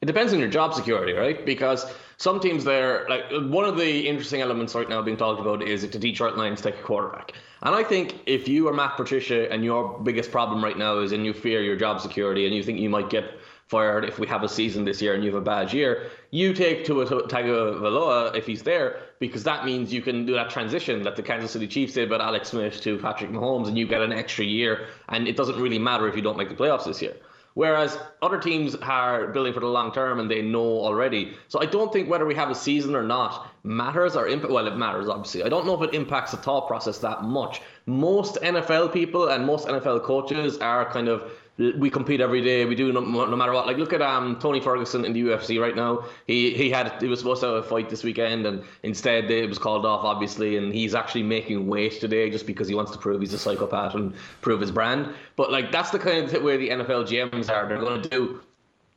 It 0.00 0.06
depends 0.06 0.32
on 0.32 0.38
your 0.38 0.48
job 0.48 0.72
security, 0.72 1.12
right? 1.12 1.44
Because 1.44 1.84
some 2.16 2.40
teams 2.40 2.64
there, 2.64 3.06
like 3.08 3.24
one 3.30 3.66
of 3.66 3.76
the 3.76 4.08
interesting 4.08 4.40
elements 4.40 4.74
right 4.74 4.88
now 4.88 5.02
being 5.02 5.16
talked 5.16 5.40
about 5.40 5.62
is 5.62 5.84
if 5.84 5.92
the 5.92 5.98
Detroit 5.98 6.36
Lions 6.36 6.60
take 6.62 6.74
a 6.74 6.82
quarterback. 6.82 7.32
And 7.62 7.74
I 7.74 7.82
think 7.84 8.20
if 8.26 8.48
you 8.48 8.68
are 8.68 8.72
Matt 8.72 8.96
Patricia 8.96 9.52
and 9.52 9.62
your 9.64 9.98
biggest 9.98 10.30
problem 10.30 10.64
right 10.64 10.78
now 10.78 10.98
is 11.00 11.12
and 11.12 11.26
you 11.26 11.34
fear 11.34 11.62
your 11.62 11.76
job 11.76 12.00
security 12.00 12.46
and 12.46 12.54
you 12.54 12.62
think 12.62 12.78
you 12.78 12.88
might 12.88 13.10
get 13.10 13.38
fired 13.66 14.04
if 14.04 14.18
we 14.18 14.26
have 14.26 14.42
a 14.42 14.48
season 14.48 14.84
this 14.84 15.00
year 15.00 15.14
and 15.14 15.22
you 15.22 15.30
have 15.30 15.40
a 15.40 15.44
bad 15.44 15.72
year, 15.72 16.10
you 16.30 16.52
take 16.52 16.84
to 16.86 17.04
Tua 17.04 17.28
Tagovailoa 17.28 18.34
if 18.34 18.46
he's 18.46 18.62
there 18.62 19.00
because 19.20 19.44
that 19.44 19.64
means 19.64 19.92
you 19.92 20.02
can 20.02 20.26
do 20.26 20.32
that 20.32 20.50
transition 20.50 21.02
that 21.02 21.14
the 21.16 21.22
Kansas 21.22 21.52
City 21.52 21.68
Chiefs 21.68 21.92
did 21.94 22.08
about 22.08 22.20
Alex 22.20 22.48
Smith 22.48 22.80
to 22.80 22.98
Patrick 22.98 23.30
Mahomes 23.30 23.68
and 23.68 23.78
you 23.78 23.86
get 23.86 24.00
an 24.00 24.12
extra 24.12 24.44
year 24.44 24.88
and 25.08 25.28
it 25.28 25.36
doesn't 25.36 25.60
really 25.60 25.78
matter 25.78 26.08
if 26.08 26.16
you 26.16 26.22
don't 26.22 26.38
make 26.38 26.48
the 26.48 26.54
playoffs 26.54 26.86
this 26.86 27.00
year. 27.02 27.14
Whereas 27.54 27.98
other 28.22 28.40
teams 28.40 28.74
are 28.76 29.28
building 29.28 29.52
for 29.52 29.60
the 29.60 29.66
long 29.66 29.92
term 29.92 30.18
and 30.18 30.30
they 30.30 30.40
know 30.40 30.80
already. 30.80 31.36
So 31.48 31.60
I 31.60 31.66
don't 31.66 31.92
think 31.92 32.08
whether 32.08 32.24
we 32.24 32.34
have 32.34 32.50
a 32.50 32.54
season 32.54 32.96
or 32.96 33.02
not 33.02 33.49
matters 33.62 34.16
or 34.16 34.26
imp- 34.26 34.48
well 34.48 34.66
it 34.66 34.76
matters 34.76 35.08
obviously. 35.08 35.42
I 35.42 35.48
don't 35.48 35.66
know 35.66 35.80
if 35.80 35.88
it 35.88 35.94
impacts 35.94 36.30
the 36.30 36.36
thought 36.36 36.66
process 36.66 36.98
that 36.98 37.24
much. 37.24 37.60
Most 37.86 38.36
NFL 38.36 38.92
people 38.92 39.28
and 39.28 39.44
most 39.44 39.68
NFL 39.68 40.02
coaches 40.02 40.58
are 40.58 40.90
kind 40.90 41.08
of 41.08 41.30
we 41.76 41.90
compete 41.90 42.22
every 42.22 42.40
day. 42.40 42.64
We 42.64 42.74
do 42.74 42.90
no, 42.90 43.00
no, 43.00 43.36
matter 43.36 43.52
what. 43.52 43.66
Like 43.66 43.76
look 43.76 43.92
at 43.92 44.00
um 44.00 44.38
Tony 44.40 44.60
Ferguson 44.60 45.04
in 45.04 45.12
the 45.12 45.22
UFC 45.22 45.60
right 45.60 45.76
now. 45.76 46.04
He 46.26 46.54
he 46.54 46.70
had 46.70 46.92
he 47.00 47.08
was 47.08 47.18
supposed 47.18 47.42
to 47.42 47.48
have 47.48 47.56
a 47.56 47.62
fight 47.62 47.90
this 47.90 48.02
weekend, 48.02 48.46
and 48.46 48.64
instead 48.82 49.30
it 49.30 49.46
was 49.48 49.58
called 49.58 49.84
off, 49.84 50.04
obviously. 50.04 50.56
And 50.56 50.72
he's 50.72 50.94
actually 50.94 51.22
making 51.22 51.66
weight 51.66 52.00
today 52.00 52.30
just 52.30 52.46
because 52.46 52.66
he 52.66 52.74
wants 52.74 52.92
to 52.92 52.98
prove 52.98 53.20
he's 53.20 53.34
a 53.34 53.38
psychopath 53.38 53.94
and 53.94 54.14
prove 54.40 54.60
his 54.60 54.70
brand. 54.70 55.12
But 55.36 55.52
like 55.52 55.70
that's 55.70 55.90
the 55.90 55.98
kind 55.98 56.32
of 56.32 56.42
way 56.42 56.56
the 56.56 56.70
NFL 56.70 57.06
GMs 57.06 57.50
are. 57.50 57.68
They're 57.68 57.78
going 57.78 58.00
to 58.00 58.08
do. 58.08 58.40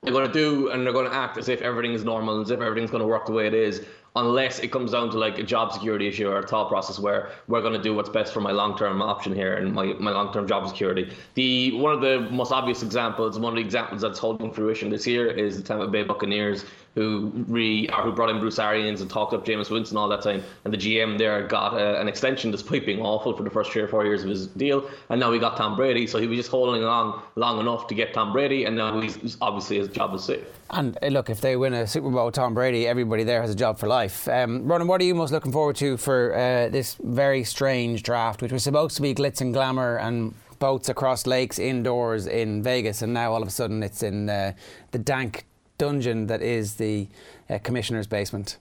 They're 0.01 0.13
going 0.13 0.27
to 0.27 0.33
do 0.33 0.69
and 0.69 0.85
they're 0.85 0.93
going 0.93 1.09
to 1.09 1.15
act 1.15 1.37
as 1.37 1.47
if 1.47 1.61
everything 1.61 1.93
is 1.93 2.03
normal, 2.03 2.41
as 2.41 2.51
if 2.51 2.59
everything's 2.59 2.91
going 2.91 3.01
to 3.01 3.07
work 3.07 3.25
the 3.25 3.31
way 3.31 3.47
it 3.47 3.53
is 3.53 3.85
unless 4.15 4.59
it 4.59 4.71
comes 4.71 4.91
down 4.91 5.09
to 5.09 5.17
like 5.17 5.39
a 5.39 5.43
job 5.43 5.71
security 5.71 6.07
issue 6.07 6.27
or 6.27 6.39
a 6.39 6.47
thought 6.47 6.69
process 6.69 6.99
where 6.99 7.31
we're 7.47 7.61
going 7.61 7.73
to 7.73 7.81
do 7.81 7.95
what's 7.95 8.09
best 8.09 8.31
for 8.31 8.41
my 8.41 8.51
long-term 8.51 9.01
option 9.01 9.33
here 9.33 9.55
and 9.55 9.73
my, 9.73 9.85
my 9.93 10.11
long-term 10.11 10.47
job 10.47 10.67
security. 10.67 11.11
The 11.33 11.71
one 11.71 11.93
of 11.93 12.01
the 12.01 12.21
most 12.29 12.51
obvious 12.51 12.83
examples, 12.83 13.39
one 13.39 13.53
of 13.53 13.55
the 13.55 13.63
examples 13.63 14.01
that's 14.01 14.19
holding 14.19 14.51
fruition 14.51 14.89
this 14.89 15.07
year 15.07 15.27
is 15.27 15.57
the 15.57 15.63
Tampa 15.63 15.87
Bay 15.87 16.03
Buccaneers 16.03 16.65
who 16.95 17.31
re 17.47 17.89
or 17.89 18.03
who 18.03 18.11
brought 18.11 18.29
in 18.29 18.39
Bruce 18.39 18.59
Arians 18.59 19.01
and 19.01 19.09
talked 19.09 19.33
up 19.33 19.45
Jameis 19.45 19.71
Winston 19.71 19.97
all 19.97 20.07
that 20.09 20.21
time, 20.21 20.43
and 20.63 20.73
the 20.73 20.77
GM 20.77 21.17
there 21.17 21.47
got 21.47 21.73
a, 21.73 21.99
an 21.99 22.07
extension 22.07 22.51
despite 22.51 22.85
being 22.85 23.01
awful 23.01 23.35
for 23.35 23.43
the 23.43 23.49
first 23.49 23.71
three 23.71 23.81
or 23.81 23.87
four 23.87 24.05
years 24.05 24.23
of 24.23 24.29
his 24.29 24.47
deal, 24.47 24.87
and 25.09 25.19
now 25.19 25.31
he 25.31 25.39
got 25.39 25.57
Tom 25.57 25.75
Brady, 25.75 26.05
so 26.05 26.19
he 26.19 26.27
was 26.27 26.37
just 26.37 26.51
holding 26.51 26.83
on 26.83 27.21
long 27.35 27.59
enough 27.59 27.87
to 27.87 27.95
get 27.95 28.13
Tom 28.13 28.31
Brady, 28.31 28.65
and 28.65 28.75
now 28.75 28.99
he's 29.01 29.37
obviously 29.41 29.77
his 29.77 29.87
job 29.87 30.13
is 30.13 30.23
safe. 30.23 30.45
And 30.69 30.97
uh, 31.01 31.07
look, 31.07 31.29
if 31.29 31.41
they 31.41 31.55
win 31.55 31.73
a 31.73 31.87
Super 31.87 32.09
Bowl, 32.09 32.31
Tom 32.31 32.53
Brady, 32.53 32.87
everybody 32.87 33.23
there 33.23 33.41
has 33.41 33.49
a 33.49 33.55
job 33.55 33.79
for 33.79 33.87
life. 33.87 34.02
Um, 34.27 34.67
Ronan, 34.67 34.87
what 34.87 35.01
are 35.01 35.03
you 35.03 35.15
most 35.15 35.31
looking 35.31 35.51
forward 35.51 35.75
to 35.77 35.97
for 35.97 36.33
uh, 36.33 36.69
this 36.69 36.97
very 37.01 37.43
strange 37.43 38.03
draft, 38.03 38.41
which 38.41 38.51
was 38.51 38.63
supposed 38.63 38.95
to 38.95 39.01
be 39.01 39.13
glitz 39.13 39.41
and 39.41 39.53
glamour 39.53 39.97
and 39.97 40.33
boats 40.59 40.89
across 40.89 41.27
lakes 41.27 41.59
indoors 41.59 42.25
in 42.25 42.63
Vegas, 42.63 43.01
and 43.01 43.13
now 43.13 43.33
all 43.33 43.41
of 43.41 43.47
a 43.47 43.51
sudden 43.51 43.83
it's 43.83 44.01
in 44.01 44.29
uh, 44.29 44.53
the 44.91 44.99
dank 44.99 45.45
dungeon 45.77 46.27
that 46.27 46.41
is 46.41 46.75
the 46.75 47.07
uh, 47.49 47.57
commissioner's 47.59 48.07
basement. 48.07 48.57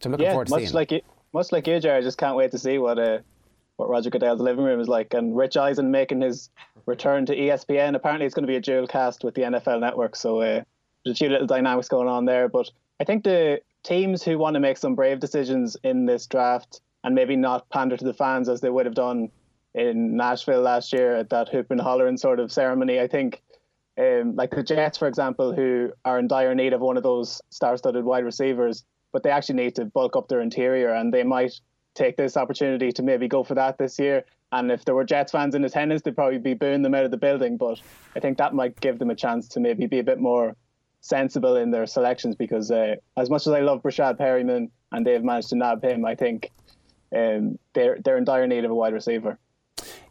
So 0.00 0.08
I'm 0.08 0.12
looking 0.12 0.26
yeah, 0.26 0.32
forward 0.32 0.46
to 0.48 0.50
much 0.52 0.62
seeing. 0.62 0.72
Like 0.72 0.92
it, 0.92 1.04
much 1.32 1.52
like 1.52 1.66
you, 1.66 1.80
Jared, 1.80 2.02
I 2.02 2.06
just 2.06 2.18
can't 2.18 2.36
wait 2.36 2.50
to 2.52 2.58
see 2.58 2.78
what 2.78 2.98
uh, 2.98 3.18
what 3.76 3.88
Roger 3.88 4.10
Goodell's 4.10 4.40
living 4.40 4.64
room 4.64 4.80
is 4.80 4.88
like. 4.88 5.14
And 5.14 5.36
Rich 5.36 5.56
Eisen 5.56 5.90
making 5.90 6.20
his 6.20 6.50
return 6.86 7.26
to 7.26 7.36
ESPN. 7.36 7.94
Apparently, 7.94 8.26
it's 8.26 8.34
going 8.34 8.46
to 8.46 8.50
be 8.50 8.56
a 8.56 8.60
dual 8.60 8.86
cast 8.86 9.24
with 9.24 9.34
the 9.34 9.42
NFL 9.42 9.80
Network. 9.80 10.16
So 10.16 10.40
uh, 10.40 10.62
there's 11.04 11.16
a 11.16 11.18
few 11.18 11.28
little 11.28 11.46
dynamics 11.46 11.88
going 11.88 12.08
on 12.08 12.24
there. 12.24 12.48
But 12.48 12.70
I 13.00 13.04
think 13.04 13.24
the 13.24 13.60
teams 13.82 14.22
who 14.22 14.38
want 14.38 14.54
to 14.54 14.60
make 14.60 14.78
some 14.78 14.94
brave 14.94 15.20
decisions 15.20 15.76
in 15.82 16.06
this 16.06 16.26
draft 16.26 16.80
and 17.04 17.14
maybe 17.14 17.36
not 17.36 17.68
pander 17.70 17.96
to 17.96 18.04
the 18.04 18.14
fans 18.14 18.48
as 18.48 18.60
they 18.60 18.70
would 18.70 18.86
have 18.86 18.94
done 18.94 19.30
in 19.74 20.16
Nashville 20.16 20.60
last 20.60 20.92
year 20.92 21.16
at 21.16 21.30
that 21.30 21.48
hoop 21.48 21.70
and 21.70 21.80
hollering 21.80 22.16
sort 22.16 22.38
of 22.38 22.52
ceremony, 22.52 23.00
I 23.00 23.08
think 23.08 23.42
um, 23.98 24.36
like 24.36 24.50
the 24.50 24.62
Jets, 24.62 24.98
for 24.98 25.08
example, 25.08 25.54
who 25.54 25.92
are 26.04 26.18
in 26.18 26.26
dire 26.26 26.54
need 26.54 26.72
of 26.72 26.80
one 26.80 26.96
of 26.96 27.02
those 27.02 27.40
star-studded 27.50 28.04
wide 28.04 28.24
receivers, 28.24 28.84
but 29.12 29.22
they 29.22 29.30
actually 29.30 29.56
need 29.56 29.74
to 29.76 29.84
bulk 29.84 30.16
up 30.16 30.28
their 30.28 30.40
interior, 30.40 30.94
and 30.94 31.12
they 31.12 31.24
might 31.24 31.60
take 31.94 32.16
this 32.16 32.36
opportunity 32.36 32.90
to 32.92 33.02
maybe 33.02 33.28
go 33.28 33.44
for 33.44 33.54
that 33.54 33.76
this 33.78 33.98
year. 33.98 34.24
And 34.50 34.70
if 34.70 34.84
there 34.84 34.94
were 34.94 35.04
Jets 35.04 35.32
fans 35.32 35.54
in 35.54 35.64
attendance, 35.64 36.02
they'd 36.02 36.14
probably 36.14 36.38
be 36.38 36.54
booing 36.54 36.82
them 36.82 36.94
out 36.94 37.04
of 37.04 37.10
the 37.10 37.16
building. 37.16 37.56
But 37.56 37.80
I 38.16 38.20
think 38.20 38.38
that 38.38 38.54
might 38.54 38.80
give 38.80 38.98
them 38.98 39.10
a 39.10 39.14
chance 39.14 39.48
to 39.48 39.60
maybe 39.60 39.86
be 39.86 39.98
a 39.98 40.04
bit 40.04 40.18
more 40.18 40.56
sensible 41.02 41.56
in 41.56 41.70
their 41.70 41.86
selections 41.86 42.34
because 42.34 42.70
uh, 42.70 42.94
as 43.18 43.28
much 43.28 43.46
as 43.46 43.52
I 43.52 43.60
love 43.60 43.82
Breshad 43.82 44.18
Perriman 44.18 44.70
and 44.92 45.06
they've 45.06 45.22
managed 45.22 45.50
to 45.50 45.56
nab 45.56 45.84
him, 45.84 46.06
I 46.06 46.14
think 46.14 46.50
um, 47.14 47.58
they're 47.74 47.98
they're 48.02 48.16
in 48.16 48.24
dire 48.24 48.46
need 48.46 48.64
of 48.64 48.70
a 48.70 48.74
wide 48.74 48.94
receiver. 48.94 49.38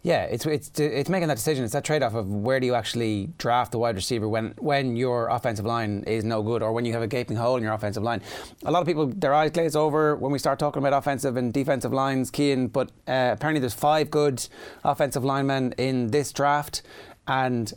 Yeah, 0.04 0.24
it's 0.24 0.46
it's 0.46 0.80
it's 0.80 1.10
making 1.10 1.30
that 1.30 1.38
decision. 1.38 1.64
It's 1.64 1.74
that 1.74 1.84
trade 1.84 2.04
off 2.04 2.16
of 2.16 2.28
where 2.28 2.60
do 2.60 2.66
you 2.66 2.74
actually 2.74 3.30
draft 3.38 3.72
the 3.72 3.78
wide 3.78 3.96
receiver 3.96 4.28
when 4.28 4.54
when 4.58 4.96
your 4.96 5.30
offensive 5.30 5.66
line 5.66 6.04
is 6.08 6.24
no 6.24 6.42
good 6.42 6.62
or 6.62 6.74
when 6.74 6.86
you 6.86 6.94
have 6.94 7.04
a 7.04 7.08
gaping 7.08 7.38
hole 7.38 7.56
in 7.56 7.64
your 7.64 7.74
offensive 7.74 8.04
line. 8.04 8.22
A 8.66 8.72
lot 8.72 8.82
of 8.82 8.88
people 8.88 9.08
their 9.08 9.34
eyes 9.34 9.52
glaze 9.52 9.76
over 9.76 10.16
when 10.16 10.32
we 10.32 10.40
start 10.40 10.60
talking 10.60 10.82
about 10.82 10.94
offensive 10.94 11.38
and 11.38 11.54
defensive 11.54 11.94
lines, 11.94 12.32
Cian. 12.36 12.68
But 12.68 12.90
uh, 13.08 13.30
apparently 13.34 13.60
there's 13.60 13.76
five 13.76 14.10
good 14.10 14.46
offensive 14.84 15.24
linemen 15.24 15.74
in 15.78 16.08
this 16.08 16.34
draft, 16.34 16.82
and 17.28 17.72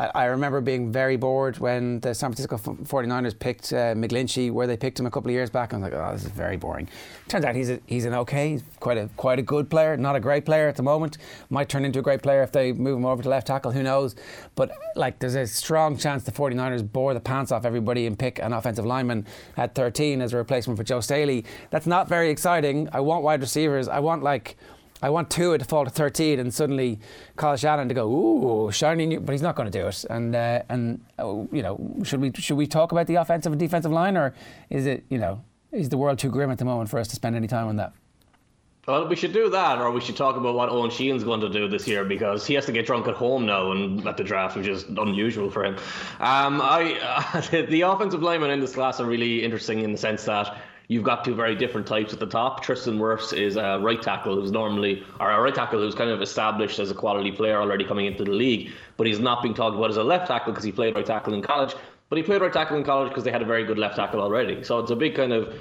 I 0.00 0.24
remember 0.24 0.60
being 0.60 0.90
very 0.90 1.14
bored 1.16 1.58
when 1.58 2.00
the 2.00 2.16
San 2.16 2.32
Francisco 2.32 2.56
49ers 2.56 3.38
picked 3.38 3.72
uh, 3.72 3.94
McGlinchey, 3.94 4.50
where 4.50 4.66
they 4.66 4.76
picked 4.76 4.98
him 4.98 5.06
a 5.06 5.10
couple 5.10 5.30
of 5.30 5.34
years 5.34 5.50
back. 5.50 5.72
I 5.72 5.76
was 5.76 5.84
like, 5.84 5.92
oh, 5.92 6.12
this 6.12 6.24
is 6.24 6.32
very 6.32 6.56
boring. 6.56 6.88
Turns 7.28 7.44
out 7.44 7.54
he's 7.54 7.70
a, 7.70 7.78
he's 7.86 8.04
an 8.04 8.12
okay, 8.12 8.50
he's 8.50 8.64
quite 8.80 8.98
a 8.98 9.08
quite 9.16 9.38
a 9.38 9.42
good 9.42 9.70
player, 9.70 9.96
not 9.96 10.16
a 10.16 10.20
great 10.20 10.44
player 10.44 10.66
at 10.66 10.74
the 10.74 10.82
moment. 10.82 11.18
Might 11.48 11.68
turn 11.68 11.84
into 11.84 12.00
a 12.00 12.02
great 12.02 12.22
player 12.22 12.42
if 12.42 12.50
they 12.50 12.72
move 12.72 12.98
him 12.98 13.06
over 13.06 13.22
to 13.22 13.28
left 13.28 13.46
tackle. 13.46 13.70
Who 13.70 13.84
knows? 13.84 14.16
But 14.56 14.76
like, 14.96 15.20
there's 15.20 15.36
a 15.36 15.46
strong 15.46 15.96
chance 15.96 16.24
the 16.24 16.32
49ers 16.32 16.90
bore 16.90 17.14
the 17.14 17.20
pants 17.20 17.52
off 17.52 17.64
everybody 17.64 18.08
and 18.08 18.18
pick 18.18 18.40
an 18.40 18.52
offensive 18.52 18.84
lineman 18.84 19.24
at 19.56 19.76
13 19.76 20.20
as 20.22 20.32
a 20.32 20.36
replacement 20.36 20.76
for 20.76 20.82
Joe 20.82 21.02
Staley. 21.02 21.44
That's 21.70 21.86
not 21.86 22.08
very 22.08 22.30
exciting. 22.30 22.88
I 22.92 22.98
want 22.98 23.22
wide 23.22 23.40
receivers. 23.40 23.86
I 23.86 24.00
want 24.00 24.24
like 24.24 24.56
I 25.04 25.10
want 25.10 25.28
Tua 25.28 25.58
to 25.58 25.64
fall 25.66 25.84
to 25.84 25.90
13 25.90 26.38
and 26.38 26.52
suddenly 26.52 26.98
Kyle 27.36 27.58
Shanahan 27.58 27.88
to 27.88 27.94
go, 27.94 28.08
ooh, 28.08 28.72
shiny 28.72 29.04
new, 29.04 29.20
but 29.20 29.32
he's 29.32 29.42
not 29.42 29.54
going 29.54 29.70
to 29.70 29.78
do 29.78 29.86
it. 29.86 30.02
And 30.08 30.34
uh, 30.34 30.62
and 30.70 31.04
uh, 31.18 31.44
you 31.52 31.62
know, 31.62 31.78
should 32.04 32.22
we 32.22 32.32
should 32.36 32.56
we 32.56 32.66
talk 32.66 32.90
about 32.90 33.06
the 33.06 33.16
offensive 33.16 33.52
and 33.52 33.60
defensive 33.60 33.92
line, 33.92 34.16
or 34.16 34.34
is 34.70 34.86
it 34.86 35.04
you 35.10 35.18
know 35.18 35.44
is 35.72 35.90
the 35.90 35.98
world 35.98 36.18
too 36.18 36.30
grim 36.30 36.50
at 36.50 36.56
the 36.56 36.64
moment 36.64 36.88
for 36.88 36.98
us 36.98 37.08
to 37.08 37.16
spend 37.16 37.36
any 37.36 37.46
time 37.46 37.68
on 37.68 37.76
that? 37.76 37.92
Well, 38.88 39.06
we 39.06 39.14
should 39.14 39.34
do 39.34 39.50
that, 39.50 39.78
or 39.78 39.90
we 39.90 40.00
should 40.00 40.16
talk 40.16 40.36
about 40.36 40.54
what 40.54 40.70
Owen 40.70 40.90
Sheehan's 40.90 41.24
going 41.24 41.40
to 41.40 41.50
do 41.50 41.68
this 41.68 41.86
year 41.86 42.06
because 42.06 42.46
he 42.46 42.54
has 42.54 42.64
to 42.64 42.72
get 42.72 42.86
drunk 42.86 43.06
at 43.06 43.14
home 43.14 43.44
now 43.44 43.72
and 43.72 44.06
at 44.08 44.16
the 44.16 44.24
draft, 44.24 44.56
which 44.56 44.66
is 44.66 44.84
unusual 44.84 45.50
for 45.50 45.66
him. 45.66 45.74
Um, 46.18 46.62
I 46.62 46.98
uh, 47.52 47.66
the 47.66 47.82
offensive 47.82 48.22
linemen 48.22 48.50
in 48.50 48.60
this 48.60 48.72
class 48.72 49.00
are 49.00 49.06
really 49.06 49.44
interesting 49.44 49.80
in 49.80 49.92
the 49.92 49.98
sense 49.98 50.24
that 50.24 50.56
you've 50.88 51.04
got 51.04 51.24
two 51.24 51.34
very 51.34 51.54
different 51.54 51.86
types 51.86 52.12
at 52.12 52.20
the 52.20 52.26
top. 52.26 52.62
Tristan 52.62 52.98
Wirfs 52.98 53.36
is 53.36 53.56
a 53.56 53.78
right 53.80 54.00
tackle 54.00 54.34
who's 54.34 54.50
normally, 54.52 55.02
or 55.20 55.30
a 55.30 55.40
right 55.40 55.54
tackle 55.54 55.80
who's 55.80 55.94
kind 55.94 56.10
of 56.10 56.20
established 56.20 56.78
as 56.78 56.90
a 56.90 56.94
quality 56.94 57.32
player 57.32 57.60
already 57.60 57.84
coming 57.84 58.06
into 58.06 58.24
the 58.24 58.32
league, 58.32 58.70
but 58.96 59.06
he's 59.06 59.20
not 59.20 59.42
being 59.42 59.54
talked 59.54 59.76
about 59.76 59.90
as 59.90 59.96
a 59.96 60.04
left 60.04 60.28
tackle 60.28 60.52
because 60.52 60.64
he 60.64 60.72
played 60.72 60.94
right 60.94 61.06
tackle 61.06 61.34
in 61.34 61.42
college. 61.42 61.74
But 62.14 62.18
he 62.18 62.22
played 62.22 62.42
right 62.42 62.52
tackle 62.52 62.76
in 62.76 62.84
college 62.84 63.08
because 63.08 63.24
they 63.24 63.32
had 63.32 63.42
a 63.42 63.44
very 63.44 63.64
good 63.64 63.76
left 63.76 63.96
tackle 63.96 64.20
already. 64.20 64.62
So 64.62 64.78
it's 64.78 64.92
a 64.92 64.94
big 64.94 65.16
kind 65.16 65.32
of 65.32 65.52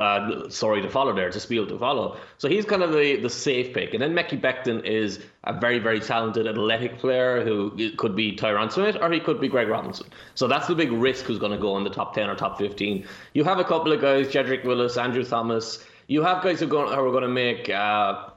uh, 0.00 0.48
sorry 0.48 0.80
to 0.80 0.88
follow 0.88 1.12
there. 1.12 1.28
It's 1.28 1.36
a 1.36 1.40
spiel 1.40 1.66
to 1.66 1.78
follow. 1.78 2.16
So 2.38 2.48
he's 2.48 2.64
kind 2.64 2.82
of 2.82 2.92
the, 2.92 3.16
the 3.16 3.28
safe 3.28 3.74
pick. 3.74 3.92
And 3.92 4.02
then 4.02 4.14
Mekhi 4.14 4.40
Becton 4.40 4.82
is 4.82 5.22
a 5.44 5.52
very, 5.52 5.78
very 5.78 6.00
talented 6.00 6.46
athletic 6.46 6.96
player 6.96 7.44
who 7.44 7.92
could 7.98 8.16
be 8.16 8.34
Tyron 8.34 8.72
Smith 8.72 8.96
or 8.98 9.12
he 9.12 9.20
could 9.20 9.42
be 9.42 9.48
Greg 9.48 9.68
Robinson. 9.68 10.06
So 10.34 10.48
that's 10.48 10.68
the 10.68 10.74
big 10.74 10.90
risk 10.90 11.26
who's 11.26 11.38
going 11.38 11.52
to 11.52 11.58
go 11.58 11.76
in 11.76 11.84
the 11.84 11.90
top 11.90 12.14
10 12.14 12.30
or 12.30 12.34
top 12.34 12.56
15. 12.56 13.06
You 13.34 13.44
have 13.44 13.58
a 13.58 13.64
couple 13.64 13.92
of 13.92 14.00
guys, 14.00 14.28
Jedrick 14.28 14.64
Wills, 14.64 14.96
Andrew 14.96 15.22
Thomas. 15.22 15.84
You 16.06 16.22
have 16.22 16.42
guys 16.42 16.60
who 16.60 16.64
are 16.64 16.70
going, 16.70 16.94
who 16.94 17.04
are 17.04 17.10
going 17.10 17.24
to 17.24 17.28
make. 17.28 17.68
Uh, 17.68 18.30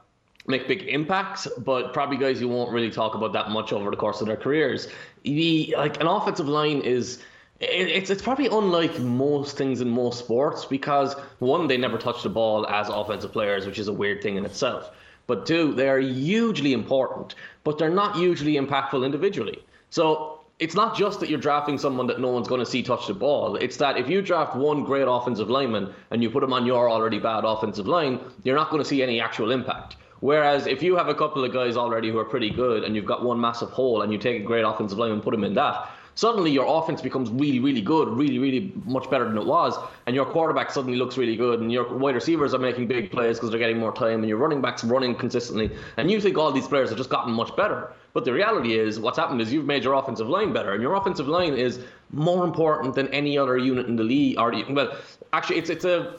make 0.46 0.68
big 0.68 0.82
impacts, 0.82 1.48
but 1.56 1.94
probably 1.94 2.18
guys 2.18 2.38
you 2.38 2.46
won't 2.46 2.70
really 2.70 2.90
talk 2.90 3.14
about 3.14 3.32
that 3.32 3.48
much 3.48 3.72
over 3.72 3.90
the 3.90 3.96
course 3.96 4.20
of 4.20 4.26
their 4.26 4.36
careers. 4.36 4.88
The 5.22 5.74
like 5.78 5.98
an 6.02 6.06
offensive 6.06 6.46
line 6.46 6.82
is 6.82 7.22
it's 7.60 8.10
it's 8.10 8.22
probably 8.22 8.46
unlike 8.46 8.98
most 8.98 9.56
things 9.56 9.80
in 9.80 9.88
most 9.88 10.18
sports 10.18 10.64
because 10.64 11.14
one 11.38 11.66
they 11.66 11.76
never 11.76 11.98
touch 11.98 12.22
the 12.22 12.28
ball 12.28 12.66
as 12.66 12.88
offensive 12.88 13.32
players, 13.32 13.66
which 13.66 13.78
is 13.78 13.88
a 13.88 13.92
weird 13.92 14.22
thing 14.22 14.36
in 14.36 14.44
itself. 14.44 14.90
But 15.26 15.46
two, 15.46 15.72
they 15.72 15.88
are 15.88 16.00
hugely 16.00 16.72
important, 16.72 17.34
but 17.62 17.78
they're 17.78 17.88
not 17.88 18.16
hugely 18.16 18.54
impactful 18.54 19.04
individually. 19.04 19.64
So 19.90 20.40
it's 20.58 20.74
not 20.74 20.96
just 20.96 21.20
that 21.20 21.30
you're 21.30 21.40
drafting 21.40 21.78
someone 21.78 22.06
that 22.08 22.20
no 22.20 22.28
one's 22.28 22.48
going 22.48 22.60
to 22.60 22.66
see 22.66 22.82
touch 22.82 23.06
the 23.06 23.14
ball. 23.14 23.56
It's 23.56 23.76
that 23.78 23.96
if 23.96 24.08
you 24.08 24.20
draft 24.20 24.54
one 24.54 24.84
great 24.84 25.06
offensive 25.08 25.48
lineman 25.48 25.92
and 26.10 26.22
you 26.22 26.30
put 26.30 26.42
him 26.42 26.52
on 26.52 26.66
your 26.66 26.90
already 26.90 27.18
bad 27.18 27.44
offensive 27.44 27.86
line, 27.86 28.20
you're 28.42 28.56
not 28.56 28.70
going 28.70 28.82
to 28.82 28.88
see 28.88 29.02
any 29.02 29.20
actual 29.20 29.50
impact. 29.50 29.96
Whereas 30.20 30.66
if 30.66 30.82
you 30.82 30.96
have 30.96 31.08
a 31.08 31.14
couple 31.14 31.44
of 31.44 31.52
guys 31.52 31.76
already 31.76 32.10
who 32.10 32.18
are 32.18 32.24
pretty 32.24 32.50
good 32.50 32.84
and 32.84 32.94
you've 32.94 33.04
got 33.04 33.24
one 33.24 33.40
massive 33.40 33.70
hole 33.70 34.02
and 34.02 34.12
you 34.12 34.18
take 34.18 34.40
a 34.40 34.44
great 34.44 34.62
offensive 34.62 34.98
lineman 34.98 35.18
and 35.18 35.24
put 35.24 35.34
him 35.34 35.44
in 35.44 35.54
that, 35.54 35.90
suddenly 36.14 36.50
your 36.50 36.66
offense 36.66 37.02
becomes 37.02 37.30
really, 37.30 37.60
really 37.60 37.80
good, 37.80 38.08
really, 38.08 38.38
really 38.38 38.72
much 38.84 39.08
better 39.10 39.24
than 39.24 39.36
it 39.36 39.46
was, 39.46 39.76
and 40.06 40.14
your 40.14 40.24
quarterback 40.24 40.70
suddenly 40.70 40.96
looks 40.96 41.16
really 41.16 41.36
good, 41.36 41.60
and 41.60 41.72
your 41.72 41.96
wide 41.96 42.14
receivers 42.14 42.54
are 42.54 42.58
making 42.58 42.86
big 42.86 43.10
plays 43.10 43.36
because 43.36 43.50
they're 43.50 43.58
getting 43.58 43.78
more 43.78 43.92
time, 43.92 44.20
and 44.20 44.28
your 44.28 44.38
running 44.38 44.60
backs 44.60 44.84
running 44.84 45.14
consistently, 45.14 45.70
and 45.96 46.10
you 46.10 46.20
think 46.20 46.38
all 46.38 46.52
these 46.52 46.68
players 46.68 46.88
have 46.88 46.98
just 46.98 47.10
gotten 47.10 47.32
much 47.32 47.54
better. 47.56 47.92
But 48.12 48.24
the 48.24 48.32
reality 48.32 48.78
is, 48.78 49.00
what's 49.00 49.18
happened 49.18 49.40
is 49.40 49.52
you've 49.52 49.66
made 49.66 49.82
your 49.82 49.94
offensive 49.94 50.28
line 50.28 50.52
better, 50.52 50.72
and 50.72 50.82
your 50.82 50.94
offensive 50.94 51.26
line 51.26 51.54
is 51.54 51.80
more 52.12 52.44
important 52.44 52.94
than 52.94 53.08
any 53.08 53.36
other 53.36 53.58
unit 53.58 53.86
in 53.86 53.96
the 53.96 54.04
league. 54.04 54.38
Or 54.38 54.52
well, 54.70 54.96
actually, 55.32 55.58
it's 55.58 55.70
it's 55.70 55.84
a 55.84 56.14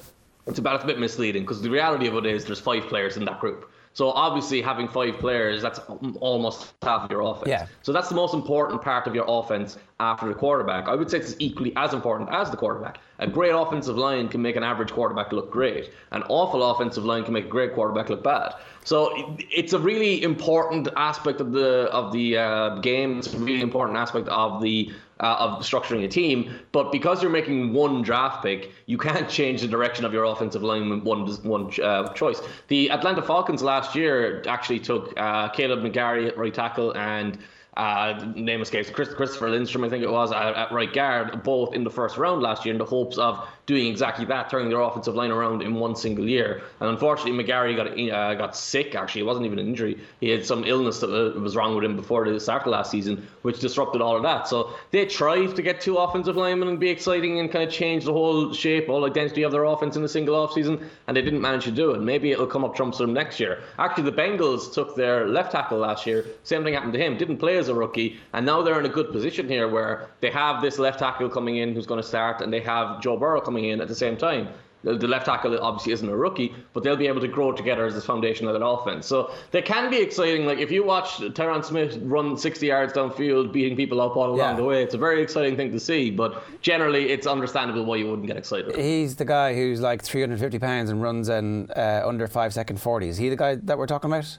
it's 0.48 0.60
about 0.60 0.76
it's 0.76 0.84
a 0.84 0.88
bit 0.88 1.00
misleading 1.00 1.44
because 1.44 1.62
the 1.62 1.70
reality 1.70 2.08
of 2.08 2.16
it 2.16 2.26
is 2.26 2.46
there's 2.46 2.60
five 2.60 2.88
players 2.88 3.18
in 3.18 3.26
that 3.26 3.40
group. 3.40 3.72
So 3.96 4.10
obviously, 4.10 4.62
having 4.62 4.90
five 4.90 5.20
players, 5.20 5.62
that's 5.62 5.80
almost 6.20 6.74
half 6.82 7.04
of 7.04 7.12
your 7.12 7.22
offense. 7.22 7.48
Yeah. 7.48 7.68
So 7.82 7.94
that's 7.94 8.10
the 8.10 8.16
most 8.16 8.34
important 8.34 8.82
part 8.82 9.08
of 9.08 9.16
your 9.16 9.24
offense 9.26 9.78
after 10.02 10.28
the 10.28 10.34
quarterback. 10.34 10.90
I 10.90 10.96
would 10.96 11.10
say 11.10 11.20
it's 11.20 11.34
equally 11.40 11.72
as 11.78 11.94
important 11.94 12.30
as 12.30 12.52
the 12.52 12.58
quarterback. 12.58 13.00
A 13.20 13.28
great 13.28 13.52
offensive 13.52 13.98
line 13.98 14.28
can 14.28 14.42
make 14.42 14.58
an 14.58 14.64
average 14.64 14.92
quarterback 14.92 15.32
look 15.32 15.50
great. 15.50 15.92
An 16.12 16.24
awful 16.24 16.62
offensive 16.70 17.06
line 17.06 17.24
can 17.24 17.34
make 17.34 17.46
a 17.46 17.48
great 17.48 17.74
quarterback 17.74 18.10
look 18.10 18.22
bad. 18.22 18.56
So 18.84 19.38
it's 19.50 19.72
a 19.72 19.80
really 19.80 20.22
important 20.24 20.90
aspect 20.98 21.40
of 21.40 21.54
the 21.54 21.90
of 21.94 22.12
the 22.12 22.38
uh, 22.38 22.76
game. 22.80 23.20
It's 23.20 23.34
a 23.34 23.38
really 23.38 23.62
important 23.62 23.98
aspect 23.98 24.28
of 24.28 24.62
the 24.62 24.92
uh, 25.20 25.36
of 25.40 25.64
structuring 25.64 26.04
a 26.04 26.08
team. 26.08 26.54
But 26.72 26.92
because 26.92 27.22
you're 27.22 27.32
making 27.32 27.74
one 27.74 28.02
draft 28.02 28.44
pick, 28.44 28.72
you 28.86 28.98
can't 28.98 29.30
change 29.40 29.62
the 29.62 29.68
direction 29.68 30.06
of 30.06 30.14
your 30.14 30.26
offensive 30.26 30.64
line 30.64 30.90
with 30.90 31.04
one 31.04 31.28
one 31.44 31.72
uh, 31.82 32.14
choice. 32.14 32.42
The 32.68 32.92
Atlanta 32.92 33.22
Falcons 33.22 33.62
last 33.64 33.96
year 33.96 34.44
actually 34.48 34.80
took 34.80 35.14
uh, 35.18 35.50
Kaleb 35.50 35.82
McGary 35.82 36.28
at 36.28 36.38
right 36.38 36.54
tackle 36.54 36.96
and 36.98 37.38
uh, 37.78 38.26
name 38.36 38.62
escapes 38.62 38.90
Chris, 38.90 39.14
Christopher 39.14 39.50
Lindstrom, 39.50 39.84
I 39.84 39.90
think 39.90 40.04
it 40.04 40.12
was, 40.12 40.32
at, 40.32 40.56
at, 40.56 40.72
right 40.72 40.92
guard, 40.92 41.44
both 41.44 41.74
in 41.74 41.84
the 41.84 41.90
first 41.90 42.18
round 42.18 42.42
last 42.42 42.66
year 42.66 42.74
in 42.74 42.80
the 42.80 42.86
hopes 42.86 43.18
of 43.18 43.46
doing 43.66 43.88
exactly 43.88 44.24
that, 44.26 44.50
turning 44.50 44.70
their 44.70 44.80
offensive 44.80 45.16
line 45.16 45.32
around 45.32 45.62
in 45.62 45.76
one 45.76 45.96
single 45.96 46.28
year. 46.28 46.62
And 46.80 46.90
unfortunately, 46.90 47.44
McGary 47.44 47.76
got 47.76 47.88
uh, 47.88 48.36
got 48.36 48.56
sick. 48.56 48.96
Actually, 48.96 49.22
it 49.22 49.26
wasn't 49.26 49.46
even 49.46 49.60
an 49.60 49.68
injury. 49.68 50.00
He 50.22 50.30
had 50.30 50.46
some 50.46 50.64
illness 50.64 51.00
that 51.00 51.10
uh, 51.10 51.38
was 51.40 51.56
wrong 51.56 51.76
with 51.76 51.84
him 51.84 51.96
before 51.96 52.30
the 52.30 52.40
start 52.40 52.62
of 52.62 52.70
last 52.70 52.92
season, 52.92 53.28
which 53.42 53.60
disrupted 53.60 54.02
all 54.02 54.16
of 54.16 54.24
that. 54.24 54.48
So 54.48 54.76
they 54.92 55.06
tried 55.06 55.56
to 55.56 55.62
get 55.62 55.82
two 55.82 55.98
offensive 55.98 56.38
linemen 56.38 56.70
and 56.70 56.80
be 56.80 56.90
exciting 56.90 57.40
and 57.40 57.52
kind 57.52 57.68
of 57.68 57.74
change 57.74 58.06
the 58.06 58.14
whole 58.14 58.54
shape, 58.54 58.88
whole 58.88 59.06
identity 59.06 59.44
of 59.44 59.52
their 59.52 59.66
offense 59.66 59.98
in 59.98 60.04
a 60.04 60.08
single 60.08 60.36
offseason, 60.36 60.88
and 61.08 61.18
they 61.18 61.22
didn't 61.22 61.42
manage 61.42 61.66
to 61.66 61.72
do 61.72 61.92
it. 61.92 62.02
Maybe 62.02 62.32
it'll 62.32 62.48
come 62.48 62.64
up 62.64 62.76
trumps 62.76 63.00
them 63.00 63.14
next 63.14 63.40
year. 63.40 63.64
Actually, 63.80 64.06
the 64.06 64.14
Bengals 64.14 64.74
took 64.74 64.96
their 64.96 65.28
left 65.28 65.52
tackle 65.52 65.80
last 65.80 66.06
year. 66.06 66.26
Same 66.44 66.64
thing 66.64 66.74
happened 66.74 66.94
to 66.94 67.00
him. 67.00 67.18
Didn't 67.18 67.38
play 67.38 67.58
as 67.58 67.65
a 67.70 67.76
rookie, 67.76 68.18
and 68.34 68.46
now 68.46 68.62
they're 68.62 68.80
in 68.80 68.86
a 68.86 68.90
good 68.90 69.12
position 69.12 69.48
here 69.48 69.68
where 69.68 70.10
they 70.22 70.30
have 70.32 70.62
this 70.62 70.80
left 70.80 71.00
tackle 71.00 71.30
coming 71.30 71.58
in 71.58 71.74
who's 71.74 71.86
going 71.86 72.02
to 72.02 72.08
start, 72.08 72.42
and 72.42 72.52
they 72.52 72.62
have 72.62 73.02
Joe 73.02 73.18
Burrow 73.18 73.42
coming 73.42 73.66
in 73.66 73.82
at 73.82 73.88
the 73.88 73.96
same 73.96 74.18
time. 74.18 74.50
The 74.86 75.08
left 75.08 75.26
tackle 75.26 75.58
obviously 75.60 75.94
isn't 75.94 76.08
a 76.08 76.16
rookie, 76.16 76.54
but 76.74 76.84
they'll 76.84 76.96
be 76.96 77.08
able 77.08 77.22
to 77.22 77.28
grow 77.28 77.52
together 77.52 77.88
as 77.88 77.96
the 77.96 78.02
foundation 78.02 78.48
of 78.48 78.54
that 78.54 78.64
offense. 78.64 79.08
So 79.08 79.34
they 79.50 79.64
can 79.64 79.90
be 79.90 79.98
exciting. 79.98 80.46
Like 80.46 80.60
if 80.60 80.70
you 80.70 80.84
watch 80.84 81.18
Tyron 81.18 81.66
Smith 81.66 81.98
run 82.04 82.38
60 82.38 82.68
yards 82.68 82.94
downfield, 82.94 83.52
beating 83.52 83.76
people 83.76 84.00
up 84.00 84.16
all 84.16 84.28
along 84.28 84.38
yeah. 84.38 84.54
the 84.54 84.64
way, 84.64 84.84
it's 84.84 84.94
a 84.94 85.00
very 85.00 85.24
exciting 85.24 85.58
thing 85.58 85.72
to 85.72 85.80
see. 85.80 86.12
But 86.12 86.44
generally, 86.62 87.10
it's 87.10 87.26
understandable 87.26 87.84
why 87.84 87.96
you 87.96 88.08
wouldn't 88.08 88.28
get 88.28 88.38
excited. 88.38 88.76
He's 88.76 89.16
the 89.16 89.26
guy 89.26 89.56
who's 89.56 89.82
like 89.82 90.04
350 90.04 90.60
pounds 90.60 90.92
and 90.92 91.02
runs 91.02 91.30
in 91.30 91.72
uh, 91.72 92.04
under 92.06 92.28
five 92.28 92.54
second 92.54 92.80
40. 92.80 93.10
Is 93.10 93.18
he 93.18 93.30
the 93.30 93.36
guy 93.36 93.56
that 93.56 93.80
we're 93.80 93.88
talking 93.88 94.12
about? 94.12 94.38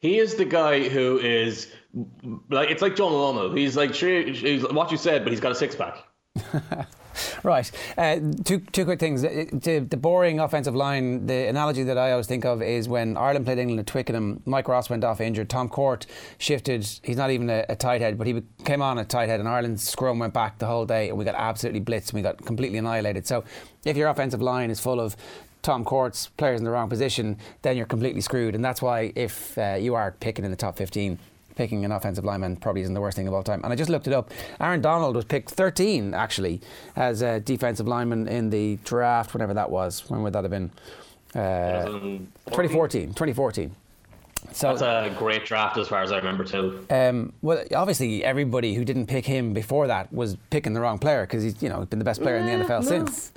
He 0.00 0.18
is 0.18 0.36
the 0.36 0.44
guy 0.44 0.88
who 0.88 1.18
is 1.18 1.72
like 2.50 2.70
it's 2.70 2.82
like 2.82 2.96
Jonah 2.96 3.16
Lomu. 3.16 3.56
He's 3.56 3.76
like 3.76 3.94
he's 3.94 4.62
what 4.62 4.90
you 4.90 4.96
said, 4.96 5.24
but 5.24 5.32
he's 5.32 5.40
got 5.40 5.52
a 5.52 5.56
six 5.56 5.74
pack. 5.74 6.04
right. 7.42 7.70
Uh, 7.96 8.18
two, 8.44 8.60
two 8.60 8.84
quick 8.84 9.00
things. 9.00 9.22
The, 9.22 9.86
the, 9.88 9.96
boring 9.96 10.40
offensive 10.40 10.74
line, 10.74 11.26
the 11.26 11.48
analogy 11.48 11.82
that 11.84 11.98
I 11.98 12.12
always 12.12 12.26
think 12.26 12.44
of 12.44 12.62
is 12.62 12.88
when 12.88 13.16
Ireland 13.16 13.44
played 13.44 13.58
England 13.58 13.80
at 13.80 13.86
Twickenham, 13.86 14.42
Mike 14.46 14.68
Ross 14.68 14.88
went 14.90 15.04
off 15.04 15.20
injured. 15.20 15.48
Tom 15.48 15.68
Court 15.68 16.06
shifted. 16.38 16.88
He's 17.02 17.16
not 17.16 17.30
even 17.30 17.50
a, 17.50 17.64
a 17.68 17.76
tight 17.76 18.00
head, 18.00 18.18
but 18.18 18.26
he 18.26 18.42
came 18.64 18.82
on 18.82 18.98
a 18.98 19.04
tight 19.04 19.28
head, 19.28 19.40
and 19.40 19.48
Ireland's 19.48 19.88
scrum 19.88 20.18
went 20.18 20.34
back 20.34 20.58
the 20.58 20.66
whole 20.66 20.86
day, 20.86 21.08
and 21.08 21.18
we 21.18 21.24
got 21.24 21.34
absolutely 21.34 21.80
blitzed 21.80 22.10
and 22.10 22.14
we 22.14 22.22
got 22.22 22.44
completely 22.44 22.78
annihilated. 22.78 23.26
So 23.26 23.44
if 23.84 23.96
your 23.96 24.08
offensive 24.08 24.42
line 24.42 24.70
is 24.70 24.80
full 24.80 25.00
of 25.00 25.16
Tom 25.62 25.84
Court's 25.84 26.28
players 26.36 26.60
in 26.60 26.64
the 26.64 26.70
wrong 26.70 26.88
position, 26.88 27.36
then 27.62 27.76
you're 27.76 27.86
completely 27.86 28.20
screwed. 28.20 28.54
And 28.54 28.64
that's 28.64 28.80
why 28.80 29.12
if 29.14 29.56
uh, 29.58 29.76
you 29.78 29.94
are 29.94 30.12
picking 30.20 30.44
in 30.44 30.50
the 30.50 30.56
top 30.56 30.76
15, 30.76 31.18
picking 31.58 31.84
an 31.84 31.92
offensive 31.92 32.24
lineman 32.24 32.56
probably 32.56 32.82
isn't 32.82 32.94
the 32.94 33.00
worst 33.00 33.16
thing 33.16 33.26
of 33.26 33.34
all 33.34 33.42
time. 33.42 33.60
And 33.64 33.72
I 33.72 33.76
just 33.76 33.90
looked 33.90 34.06
it 34.06 34.12
up. 34.12 34.30
Aaron 34.60 34.80
Donald 34.80 35.16
was 35.16 35.24
picked 35.24 35.50
13 35.50 36.14
actually 36.14 36.60
as 36.96 37.20
a 37.20 37.40
defensive 37.40 37.88
lineman 37.88 38.28
in 38.28 38.50
the 38.50 38.78
draft, 38.84 39.34
whenever 39.34 39.52
that 39.54 39.70
was. 39.70 40.08
When 40.08 40.22
would 40.22 40.32
that 40.32 40.44
have 40.44 40.50
been? 40.50 40.70
Uh, 41.34 41.84
2014. 42.46 43.08
2014. 43.08 43.74
So 44.52 44.68
that's 44.74 44.82
a 44.82 45.12
great 45.18 45.44
draft 45.44 45.76
as 45.78 45.88
far 45.88 46.02
as 46.02 46.12
I 46.12 46.18
remember 46.18 46.44
too. 46.44 46.86
Um, 46.90 47.32
well, 47.42 47.64
obviously 47.74 48.24
everybody 48.24 48.74
who 48.74 48.84
didn't 48.84 49.06
pick 49.06 49.26
him 49.26 49.52
before 49.52 49.88
that 49.88 50.12
was 50.12 50.36
picking 50.50 50.74
the 50.74 50.80
wrong 50.80 50.98
player 50.98 51.26
because 51.26 51.42
he's 51.42 51.60
you 51.60 51.68
know 51.68 51.84
been 51.86 51.98
the 51.98 52.04
best 52.04 52.22
player 52.22 52.36
in 52.36 52.46
the 52.46 52.64
NFL 52.64 52.82
no. 52.82 52.88
since. 52.88 53.32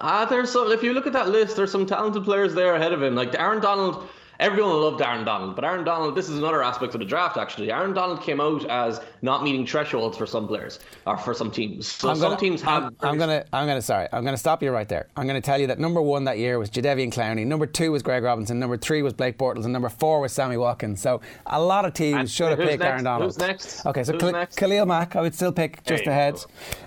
Ah, 0.00 0.24
there's 0.24 0.50
some. 0.50 0.70
If 0.72 0.82
you 0.82 0.92
look 0.92 1.06
at 1.06 1.12
that 1.12 1.28
list, 1.28 1.56
there's 1.56 1.70
some 1.70 1.86
talented 1.86 2.24
players 2.24 2.54
there 2.54 2.74
ahead 2.74 2.92
of 2.92 3.02
him. 3.02 3.14
Like 3.14 3.34
Aaron 3.38 3.60
Donald 3.60 4.08
everyone 4.40 4.80
loved 4.80 5.00
Aaron 5.02 5.24
Donald, 5.24 5.54
but 5.54 5.64
Aaron 5.64 5.84
Donald, 5.84 6.14
this 6.16 6.28
is 6.28 6.38
another 6.38 6.62
aspect 6.62 6.94
of 6.94 7.00
the 7.00 7.06
draft 7.06 7.36
actually. 7.36 7.70
Aaron 7.70 7.92
Donald 7.92 8.22
came 8.22 8.40
out 8.40 8.64
as 8.68 9.00
not 9.22 9.44
meeting 9.44 9.66
thresholds 9.66 10.16
for 10.16 10.26
some 10.26 10.48
players 10.48 10.80
or 11.06 11.16
for 11.18 11.34
some 11.34 11.50
teams. 11.50 11.86
So 11.86 12.08
I'm 12.08 12.16
some 12.16 12.36
teams 12.38 12.62
have. 12.62 12.84
I'm, 12.84 12.96
I'm, 13.02 13.18
gonna, 13.18 13.44
I'm 13.52 13.66
gonna, 13.68 13.82
sorry, 13.82 14.08
I'm 14.12 14.24
gonna 14.24 14.36
stop 14.38 14.62
you 14.62 14.70
right 14.70 14.88
there. 14.88 15.08
I'm 15.16 15.26
gonna 15.26 15.40
tell 15.40 15.60
you 15.60 15.66
that 15.68 15.78
number 15.78 16.00
one 16.00 16.24
that 16.24 16.38
year 16.38 16.58
was 16.58 16.70
Jadeveon 16.70 17.12
Clowney, 17.12 17.46
number 17.46 17.66
two 17.66 17.92
was 17.92 18.02
Greg 18.02 18.24
Robinson, 18.24 18.58
number 18.58 18.78
three 18.78 19.02
was 19.02 19.12
Blake 19.12 19.38
Bortles, 19.38 19.64
and 19.64 19.72
number 19.72 19.90
four 19.90 20.20
was 20.20 20.32
Sammy 20.32 20.56
Watkins. 20.56 21.00
So 21.00 21.20
a 21.46 21.60
lot 21.60 21.84
of 21.84 21.92
teams 21.92 22.18
and 22.18 22.30
should 22.30 22.48
have 22.48 22.58
picked 22.58 22.80
next? 22.80 22.84
Aaron 22.90 23.04
Donald. 23.04 23.28
Who's 23.28 23.38
next? 23.38 23.86
Okay, 23.86 24.02
so 24.02 24.16
Khalil, 24.16 24.46
Khalil 24.56 24.86
Mack, 24.86 25.16
I 25.16 25.20
would 25.20 25.34
still 25.34 25.52
pick 25.52 25.84
just 25.84 26.06
ahead. 26.06 26.42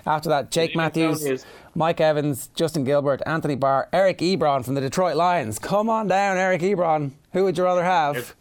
After 0.06 0.28
that, 0.30 0.50
Jake 0.50 0.74
Matthews. 0.74 1.44
Mike 1.74 2.00
Evans, 2.00 2.48
Justin 2.54 2.84
Gilbert, 2.84 3.20
Anthony 3.26 3.56
Barr, 3.56 3.88
Eric 3.92 4.18
Ebron 4.18 4.64
from 4.64 4.74
the 4.74 4.80
Detroit 4.80 5.16
Lions. 5.16 5.58
Come 5.58 5.90
on 5.90 6.06
down, 6.06 6.36
Eric 6.36 6.62
Ebron. 6.62 7.10
Who 7.32 7.44
would 7.44 7.58
you 7.58 7.64
rather 7.64 7.82
have? 7.82 8.34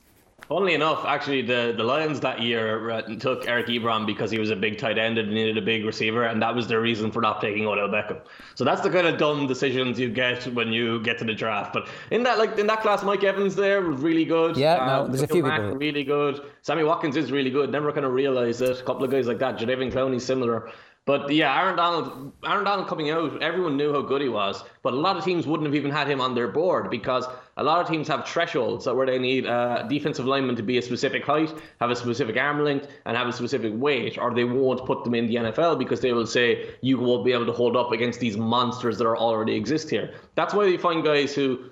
Funnily 0.48 0.74
enough, 0.74 1.06
actually, 1.06 1.41
the, 1.41 1.74
the 1.76 1.84
Lions 1.84 2.19
that 2.19 2.41
year 2.41 2.91
uh, 2.91 3.02
took 3.17 3.48
Eric 3.48 3.67
Ebron 3.67 4.06
because 4.06 4.30
he 4.30 4.38
was 4.38 4.50
a 4.50 4.56
big 4.56 4.78
tight 4.78 4.98
end 4.98 5.17
and 5.17 5.34
needed 5.34 5.58
a 5.58 5.62
big 5.62 5.86
receiver, 5.86 6.26
and 6.26 6.41
that 6.41 6.54
was 6.54 6.67
their 6.67 6.82
reason 6.82 7.12
for 7.12 7.22
not 7.22 7.39
taking 7.39 7.65
Odell 7.65 7.88
Beckham. 7.88 8.19
So 8.54 8.63
that's 8.65 8.82
the 8.82 8.89
kind 8.89 9.08
of 9.08 9.17
dumb 9.17 9.48
decisions 9.48 9.98
you 10.00 10.10
get 10.10 10.46
when 10.54 10.74
you 10.74 11.02
get 11.02 11.17
to 11.19 11.24
the 11.24 11.34
draft. 11.34 11.74
But 11.74 11.88
in 12.12 12.24
that 12.24 12.38
like 12.38 12.60
in 12.60 12.67
that 12.67 12.82
class, 12.82 13.04
Mike 13.04 13.24
Evans 13.24 13.56
there 13.56 13.82
was 13.82 14.02
really 14.02 14.26
good. 14.26 14.58
Yeah, 14.58 14.76
uh, 14.76 14.86
no, 14.86 15.08
there's 15.08 15.24
a 15.24 15.28
few 15.28 15.43
Mack, 15.43 15.62
people 15.62 15.78
really 15.78 16.04
good. 16.04 16.41
Sammy 16.62 16.84
Watkins 16.84 17.15
is 17.15 17.32
really 17.32 17.50
good. 17.50 17.72
Never 17.72 17.91
kind 17.93 18.06
of 18.06 18.12
realized 18.12 18.62
it. 18.62 18.80
A 18.80 18.84
couple 18.84 19.06
of 19.06 19.12
guys 19.12 19.28
like 19.28 19.39
that. 19.39 19.58
Jadeveon 19.58 19.91
Clowney 19.91 20.19
similar. 20.19 20.72
But 21.06 21.34
yeah, 21.34 21.62
Aaron 21.62 21.76
Donald, 21.76 22.32
Aaron 22.46 22.63
Donald 22.63 22.88
coming 22.88 23.10
out, 23.10 23.44
everyone 23.44 23.76
knew 23.76 23.92
how 23.92 24.02
good 24.02 24.22
he 24.22 24.30
was, 24.30 24.63
but 24.84 24.94
a 24.94 24.96
lot 24.96 25.18
of 25.18 25.26
teams 25.26 25.46
wouldn't 25.46 25.68
have 25.68 25.76
even 25.76 25.92
had 25.92 26.10
him 26.10 26.22
on 26.22 26.34
their 26.34 26.48
board 26.48 26.89
because 26.89 27.26
a 27.58 27.63
lot 27.63 27.82
of 27.82 27.89
teams 27.89 28.08
have 28.08 28.26
thresholds 28.26 28.86
where 28.88 29.06
they 29.06 29.20
need 29.20 29.46
a 29.46 29.86
defensive 29.89 30.26
lineman 30.26 30.56
to 30.56 30.63
be 30.63 30.78
a 30.78 30.82
specific 30.82 31.26
height, 31.26 31.54
have 31.82 31.92
a 31.92 31.96
specific 31.96 32.38
arm 32.38 32.63
length, 32.63 32.88
and 33.06 33.18
have 33.18 33.28
a 33.28 33.34
specific 33.34 33.74
weight, 33.76 34.18
or 34.18 34.34
they 34.34 34.46
won't 34.46 34.86
put 34.86 35.04
them 35.04 35.13
in 35.13 35.28
the 35.28 35.36
NFL 35.36 35.78
because 35.78 36.00
they 36.00 36.13
will 36.13 36.26
say 36.26 36.70
you 36.80 36.98
won't 36.98 37.26
be 37.26 37.34
able 37.34 37.48
to 37.48 37.52
hold 37.52 37.76
up 37.76 37.92
against 37.92 38.22
these 38.22 38.38
monsters 38.38 38.98
that 38.98 39.06
are 39.06 39.18
already 39.18 39.56
exist 39.56 39.89
here. 39.89 40.13
That's 40.36 40.54
why 40.54 40.68
you 40.68 40.78
find 40.78 41.04
guys 41.04 41.36
who 41.36 41.70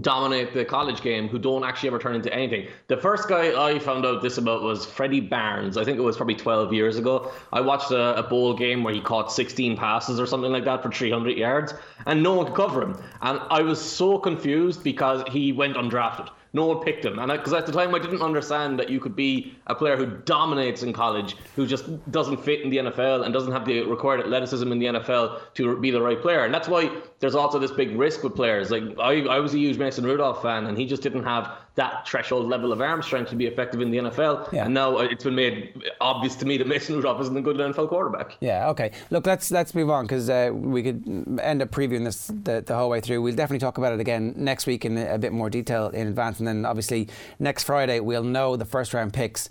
dominate 0.00 0.54
the 0.54 0.64
college 0.64 1.02
game 1.02 1.28
who 1.28 1.38
don't 1.38 1.64
actually 1.64 1.88
ever 1.88 1.98
turn 1.98 2.14
into 2.14 2.32
anything. 2.32 2.66
The 2.86 2.96
first 2.96 3.28
guy 3.28 3.68
I 3.68 3.78
found 3.78 4.04
out 4.06 4.22
this 4.22 4.38
about 4.38 4.62
was 4.62 4.86
Freddie 4.86 5.20
Barnes. 5.20 5.76
I 5.76 5.84
think 5.84 5.98
it 5.98 6.02
was 6.02 6.16
probably 6.16 6.34
12 6.34 6.72
years 6.72 6.98
ago. 6.98 7.30
I 7.52 7.60
watched 7.60 7.90
a, 7.90 8.16
a, 8.18 8.22
bowl 8.22 8.54
game 8.54 8.84
where 8.84 8.92
he 8.92 9.00
caught 9.00 9.32
16 9.32 9.76
passes 9.76 10.20
or 10.20 10.26
something 10.26 10.52
like 10.52 10.64
that 10.64 10.82
for 10.82 10.90
300 10.90 11.36
yards, 11.36 11.74
and 12.06 12.22
no 12.22 12.34
one 12.34 12.46
could 12.46 12.54
cover 12.54 12.82
him. 12.82 13.02
And 13.22 13.40
I 13.50 13.62
was 13.62 13.80
so 13.80 14.18
confused 14.18 14.84
because 14.84 15.22
he 15.30 15.52
went 15.52 15.76
undrafted. 15.76 16.28
No 16.52 16.66
one 16.66 16.82
picked 16.82 17.04
him, 17.04 17.18
and 17.18 17.30
because 17.30 17.52
at 17.52 17.66
the 17.66 17.72
time 17.72 17.94
I 17.94 17.98
didn't 17.98 18.22
understand 18.22 18.78
that 18.78 18.88
you 18.88 19.00
could 19.00 19.14
be 19.14 19.54
a 19.66 19.74
player 19.74 19.96
who 19.96 20.06
dominates 20.06 20.82
in 20.82 20.92
college, 20.92 21.36
who 21.56 21.66
just 21.66 21.84
doesn't 22.10 22.38
fit 22.38 22.62
in 22.62 22.70
the 22.70 22.78
NFL 22.78 23.24
and 23.24 23.34
doesn't 23.34 23.52
have 23.52 23.66
the 23.66 23.82
required 23.82 24.20
athleticism 24.20 24.70
in 24.72 24.78
the 24.78 24.86
NFL 24.86 25.40
to 25.54 25.76
be 25.78 25.90
the 25.90 26.00
right 26.00 26.20
player. 26.20 26.44
And 26.44 26.54
that's 26.54 26.68
why 26.68 26.90
there's 27.20 27.34
also 27.34 27.58
this 27.58 27.70
big 27.70 27.98
risk 27.98 28.22
with 28.22 28.34
players. 28.34 28.70
Like 28.70 28.82
I, 28.98 29.22
I 29.26 29.40
was 29.40 29.54
a 29.54 29.58
huge 29.58 29.78
Mason 29.78 30.04
Rudolph 30.04 30.40
fan, 30.42 30.66
and 30.66 30.78
he 30.78 30.86
just 30.86 31.02
didn't 31.02 31.24
have 31.24 31.50
that 31.78 32.08
threshold 32.08 32.48
level 32.48 32.72
of 32.72 32.80
arm 32.80 33.00
strength 33.02 33.30
to 33.30 33.36
be 33.36 33.46
effective 33.46 33.80
in 33.80 33.92
the 33.92 33.98
NFL. 33.98 34.52
Yeah. 34.52 34.64
And 34.64 34.74
now 34.74 34.98
it's 34.98 35.22
been 35.22 35.36
made 35.36 35.80
obvious 36.00 36.34
to 36.36 36.44
me 36.44 36.58
that 36.58 36.66
Mason 36.66 36.96
Rudolph 36.96 37.20
isn't 37.20 37.36
a 37.36 37.40
good 37.40 37.56
NFL 37.56 37.88
quarterback. 37.88 38.36
Yeah. 38.40 38.68
Okay. 38.70 38.90
Look, 39.10 39.26
let's 39.26 39.52
let's 39.52 39.76
move 39.76 39.88
on 39.88 40.04
because 40.04 40.28
uh, 40.28 40.50
we 40.52 40.82
could 40.82 41.38
end 41.40 41.62
up 41.62 41.70
previewing 41.70 42.04
this 42.04 42.32
the, 42.42 42.64
the 42.66 42.74
whole 42.74 42.90
way 42.90 43.00
through. 43.00 43.22
We'll 43.22 43.36
definitely 43.36 43.60
talk 43.60 43.78
about 43.78 43.92
it 43.92 44.00
again 44.00 44.34
next 44.36 44.66
week 44.66 44.84
in 44.84 44.98
a 44.98 45.18
bit 45.18 45.32
more 45.32 45.48
detail 45.48 45.88
in 45.90 46.08
advance, 46.08 46.40
and 46.40 46.48
then 46.48 46.66
obviously 46.66 47.08
next 47.38 47.62
Friday 47.62 48.00
we'll 48.00 48.24
know 48.24 48.56
the 48.56 48.64
first 48.64 48.92
round 48.92 49.12
picks. 49.12 49.48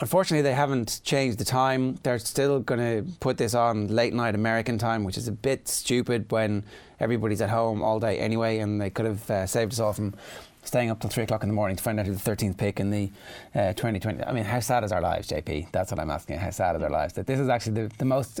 Unfortunately, 0.00 0.42
they 0.42 0.54
haven't 0.54 1.00
changed 1.02 1.38
the 1.38 1.44
time. 1.46 1.98
They're 2.02 2.18
still 2.18 2.60
going 2.60 2.80
to 2.80 3.10
put 3.20 3.38
this 3.38 3.54
on 3.54 3.88
late 3.88 4.12
night 4.12 4.34
American 4.34 4.76
time, 4.76 5.02
which 5.02 5.16
is 5.16 5.28
a 5.28 5.32
bit 5.32 5.66
stupid 5.66 6.30
when 6.30 6.62
everybody's 7.00 7.40
at 7.40 7.48
home 7.48 7.82
all 7.82 7.98
day 7.98 8.18
anyway, 8.18 8.58
and 8.58 8.80
they 8.80 8.90
could 8.90 9.06
have 9.06 9.30
uh, 9.30 9.46
saved 9.46 9.72
us 9.72 9.80
all 9.80 9.94
from 9.94 10.14
staying 10.62 10.90
up 10.90 11.00
till 11.00 11.10
three 11.10 11.24
o'clock 11.24 11.42
in 11.42 11.48
the 11.48 11.54
morning 11.54 11.76
to 11.76 11.82
find 11.82 11.98
out 11.98 12.06
who 12.06 12.14
the 12.14 12.30
13th 12.30 12.56
pick 12.56 12.80
in 12.80 12.90
the 12.90 13.10
uh, 13.54 13.72
2020. 13.72 14.22
I 14.24 14.32
mean, 14.32 14.44
how 14.44 14.60
sad 14.60 14.84
is 14.84 14.92
our 14.92 15.00
lives, 15.00 15.28
JP? 15.28 15.72
That's 15.72 15.90
what 15.90 16.00
I'm 16.00 16.10
asking. 16.10 16.38
How 16.38 16.50
sad 16.50 16.76
is 16.76 16.82
our 16.82 16.90
lives? 16.90 17.14
That 17.14 17.26
this 17.26 17.40
is 17.40 17.48
actually 17.48 17.86
the, 17.86 17.92
the 17.98 18.04
most 18.04 18.40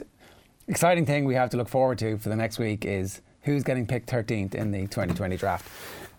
exciting 0.68 1.06
thing 1.06 1.24
we 1.24 1.34
have 1.34 1.50
to 1.50 1.56
look 1.56 1.68
forward 1.68 1.98
to 1.98 2.18
for 2.18 2.28
the 2.28 2.36
next 2.36 2.58
week 2.58 2.84
is 2.84 3.22
who's 3.42 3.64
getting 3.64 3.86
picked 3.86 4.08
13th 4.08 4.54
in 4.54 4.70
the 4.70 4.82
2020 4.82 5.36
draft 5.36 5.68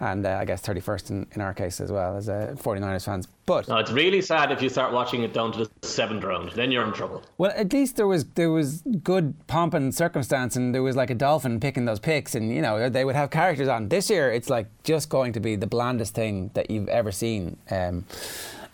and 0.01 0.25
uh, 0.25 0.37
I 0.41 0.45
guess 0.45 0.61
31st 0.63 1.09
in, 1.11 1.27
in 1.33 1.41
our 1.41 1.53
case 1.53 1.79
as 1.79 1.91
well 1.91 2.17
as 2.17 2.27
uh, 2.27 2.55
49ers 2.57 3.05
fans. 3.05 3.27
But 3.45 3.67
no, 3.67 3.77
it's 3.77 3.91
really 3.91 4.21
sad 4.21 4.51
if 4.51 4.61
you 4.61 4.67
start 4.67 4.91
watching 4.91 5.21
it 5.21 5.31
down 5.33 5.51
to 5.53 5.65
the 5.65 5.87
seventh 5.87 6.23
round. 6.23 6.51
Then 6.53 6.71
you're 6.71 6.83
in 6.83 6.91
trouble. 6.91 7.23
Well, 7.37 7.53
at 7.55 7.71
least 7.71 7.97
there 7.97 8.07
was 8.07 8.25
there 8.35 8.49
was 8.49 8.81
good 9.03 9.35
pomp 9.47 9.73
and 9.73 9.93
circumstance, 9.93 10.55
and 10.55 10.73
there 10.73 10.83
was 10.83 10.95
like 10.95 11.11
a 11.11 11.15
dolphin 11.15 11.59
picking 11.59 11.85
those 11.85 11.99
picks, 11.99 12.33
and 12.33 12.51
you 12.51 12.61
know 12.61 12.89
they 12.89 13.05
would 13.05 13.15
have 13.15 13.29
characters 13.29 13.67
on. 13.67 13.89
This 13.89 14.09
year, 14.09 14.31
it's 14.31 14.49
like 14.49 14.67
just 14.83 15.09
going 15.09 15.33
to 15.33 15.39
be 15.39 15.55
the 15.55 15.67
blandest 15.67 16.15
thing 16.15 16.49
that 16.55 16.71
you've 16.71 16.89
ever 16.89 17.11
seen. 17.11 17.57
Um, 17.69 18.05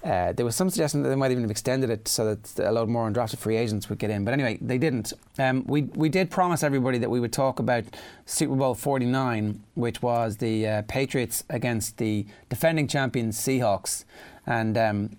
uh, 0.03 0.31
there 0.31 0.45
was 0.45 0.55
some 0.55 0.69
suggestion 0.69 1.01
that 1.01 1.10
they 1.10 1.15
might 1.15 1.31
even 1.31 1.43
have 1.43 1.51
extended 1.51 1.89
it 1.89 2.07
so 2.07 2.36
that 2.36 2.60
a 2.60 2.71
lot 2.71 2.88
more 2.88 3.10
undrafted 3.10 3.39
free 3.39 3.57
agents 3.57 3.89
would 3.89 3.97
get 3.97 4.10
in. 4.10 4.23
But 4.23 4.33
anyway, 4.33 4.57
they 4.62 4.77
didn't. 4.77 5.12
Um, 5.39 5.65
we, 5.65 5.83
we 5.83 6.07
did 6.07 6.29
promise 6.29 6.63
everybody 6.63 6.99
that 6.99 7.10
we 7.10 7.19
would 7.19 7.33
talk 7.33 7.60
about 7.60 7.83
Super 8.25 8.55
Bowl 8.55 8.75
49, 8.75 9.63
which 9.73 10.01
was 10.01 10.38
the 10.38 10.67
uh, 10.67 10.81
Patriots 10.88 11.43
against 11.49 11.97
the 11.97 12.27
defending 12.47 12.88
champions 12.88 13.38
Seahawks. 13.38 14.05
And 14.45 14.77
um, 14.77 15.17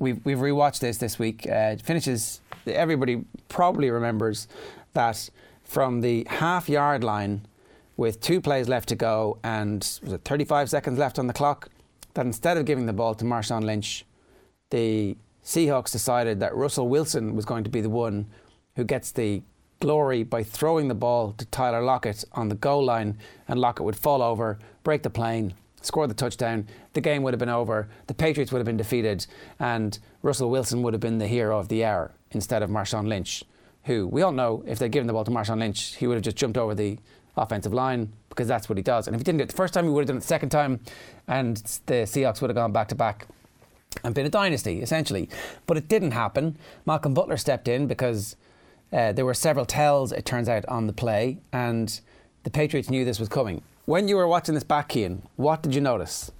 we've, 0.00 0.24
we've 0.24 0.38
rewatched 0.38 0.80
this 0.80 0.98
this 0.98 1.18
week. 1.18 1.46
Uh, 1.48 1.72
it 1.72 1.80
finishes, 1.80 2.40
everybody 2.66 3.24
probably 3.48 3.88
remembers 3.88 4.48
that 4.94 5.30
from 5.62 6.00
the 6.00 6.26
half 6.28 6.68
yard 6.68 7.04
line 7.04 7.46
with 7.96 8.20
two 8.20 8.40
plays 8.40 8.68
left 8.68 8.88
to 8.88 8.96
go 8.96 9.38
and 9.44 10.00
was 10.02 10.12
it 10.12 10.22
35 10.24 10.70
seconds 10.70 10.98
left 10.98 11.18
on 11.18 11.26
the 11.26 11.32
clock, 11.32 11.68
that 12.14 12.26
instead 12.26 12.56
of 12.56 12.64
giving 12.64 12.86
the 12.86 12.92
ball 12.92 13.14
to 13.14 13.24
Marshawn 13.24 13.64
Lynch, 13.64 14.04
the 14.70 15.16
Seahawks 15.44 15.92
decided 15.92 16.40
that 16.40 16.54
Russell 16.54 16.88
Wilson 16.88 17.34
was 17.34 17.44
going 17.44 17.64
to 17.64 17.70
be 17.70 17.80
the 17.80 17.90
one 17.90 18.26
who 18.76 18.84
gets 18.84 19.12
the 19.12 19.42
glory 19.80 20.22
by 20.22 20.42
throwing 20.42 20.88
the 20.88 20.94
ball 20.94 21.32
to 21.32 21.46
Tyler 21.46 21.82
Lockett 21.82 22.24
on 22.32 22.48
the 22.48 22.54
goal 22.54 22.84
line, 22.84 23.18
and 23.46 23.60
Lockett 23.60 23.84
would 23.84 23.96
fall 23.96 24.22
over, 24.22 24.58
break 24.82 25.02
the 25.02 25.10
plane, 25.10 25.54
score 25.80 26.06
the 26.06 26.14
touchdown. 26.14 26.66
The 26.92 27.00
game 27.00 27.22
would 27.22 27.32
have 27.32 27.38
been 27.38 27.48
over. 27.48 27.88
The 28.08 28.14
Patriots 28.14 28.52
would 28.52 28.58
have 28.58 28.66
been 28.66 28.76
defeated, 28.76 29.26
and 29.58 29.98
Russell 30.22 30.50
Wilson 30.50 30.82
would 30.82 30.94
have 30.94 31.00
been 31.00 31.18
the 31.18 31.26
hero 31.26 31.58
of 31.58 31.68
the 31.68 31.84
hour 31.84 32.12
instead 32.32 32.62
of 32.62 32.70
Marshawn 32.70 33.08
Lynch, 33.08 33.44
who 33.84 34.06
we 34.06 34.22
all 34.22 34.32
know 34.32 34.62
if 34.66 34.78
they'd 34.78 34.92
given 34.92 35.06
the 35.06 35.12
ball 35.12 35.24
to 35.24 35.30
Marshawn 35.30 35.60
Lynch, 35.60 35.96
he 35.96 36.06
would 36.06 36.14
have 36.14 36.24
just 36.24 36.36
jumped 36.36 36.58
over 36.58 36.74
the 36.74 36.98
offensive 37.38 37.72
line 37.72 38.12
because 38.28 38.46
that's 38.46 38.68
what 38.68 38.76
he 38.76 38.82
does. 38.82 39.06
And 39.06 39.14
if 39.14 39.20
he 39.20 39.24
didn't 39.24 39.38
do 39.38 39.44
it 39.44 39.48
the 39.48 39.56
first 39.56 39.74
time, 39.74 39.84
he 39.84 39.90
would 39.90 40.02
have 40.02 40.08
done 40.08 40.16
it 40.18 40.20
the 40.20 40.26
second 40.26 40.50
time, 40.50 40.80
and 41.26 41.56
the 41.86 42.04
Seahawks 42.04 42.40
would 42.40 42.50
have 42.50 42.56
gone 42.56 42.72
back 42.72 42.88
to 42.88 42.94
back 42.94 43.26
and 44.04 44.14
been 44.14 44.26
a 44.26 44.30
dynasty, 44.30 44.80
essentially. 44.80 45.28
But 45.66 45.76
it 45.76 45.88
didn't 45.88 46.12
happen. 46.12 46.58
Malcolm 46.86 47.14
Butler 47.14 47.36
stepped 47.36 47.68
in 47.68 47.86
because 47.86 48.36
uh, 48.92 49.12
there 49.12 49.24
were 49.24 49.34
several 49.34 49.66
tells, 49.66 50.12
it 50.12 50.24
turns 50.24 50.48
out, 50.48 50.64
on 50.66 50.86
the 50.86 50.92
play, 50.92 51.38
and 51.52 52.00
the 52.44 52.50
Patriots 52.50 52.90
knew 52.90 53.04
this 53.04 53.18
was 53.18 53.28
coming. 53.28 53.62
When 53.86 54.08
you 54.08 54.16
were 54.16 54.28
watching 54.28 54.54
this 54.54 54.64
back, 54.64 54.92
Cian, 54.92 55.22
what 55.36 55.62
did 55.62 55.74
you 55.74 55.80
notice? 55.80 56.30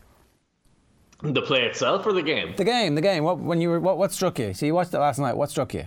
The 1.22 1.42
play 1.42 1.64
itself 1.64 2.06
or 2.06 2.12
the 2.12 2.22
game? 2.22 2.54
The 2.56 2.64
game, 2.64 2.94
the 2.94 3.00
game. 3.00 3.24
What, 3.24 3.38
when 3.38 3.60
you 3.60 3.70
were, 3.70 3.80
what, 3.80 3.98
what 3.98 4.12
struck 4.12 4.38
you? 4.38 4.54
So 4.54 4.66
you 4.66 4.74
watched 4.74 4.94
it 4.94 4.98
last 4.98 5.18
night. 5.18 5.36
What 5.36 5.50
struck 5.50 5.74
you? 5.74 5.86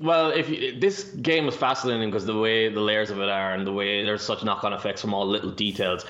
Well, 0.00 0.30
if 0.30 0.48
you, 0.48 0.78
this 0.78 1.04
game 1.04 1.46
was 1.46 1.56
fascinating 1.56 2.10
because 2.10 2.26
the 2.26 2.38
way 2.38 2.68
the 2.68 2.80
layers 2.80 3.10
of 3.10 3.20
it 3.20 3.28
are 3.28 3.54
and 3.54 3.66
the 3.66 3.72
way 3.72 4.04
there's 4.04 4.22
such 4.22 4.42
knock-on 4.42 4.72
effects 4.72 5.00
from 5.00 5.14
all 5.14 5.26
little 5.26 5.52
details 5.52 6.04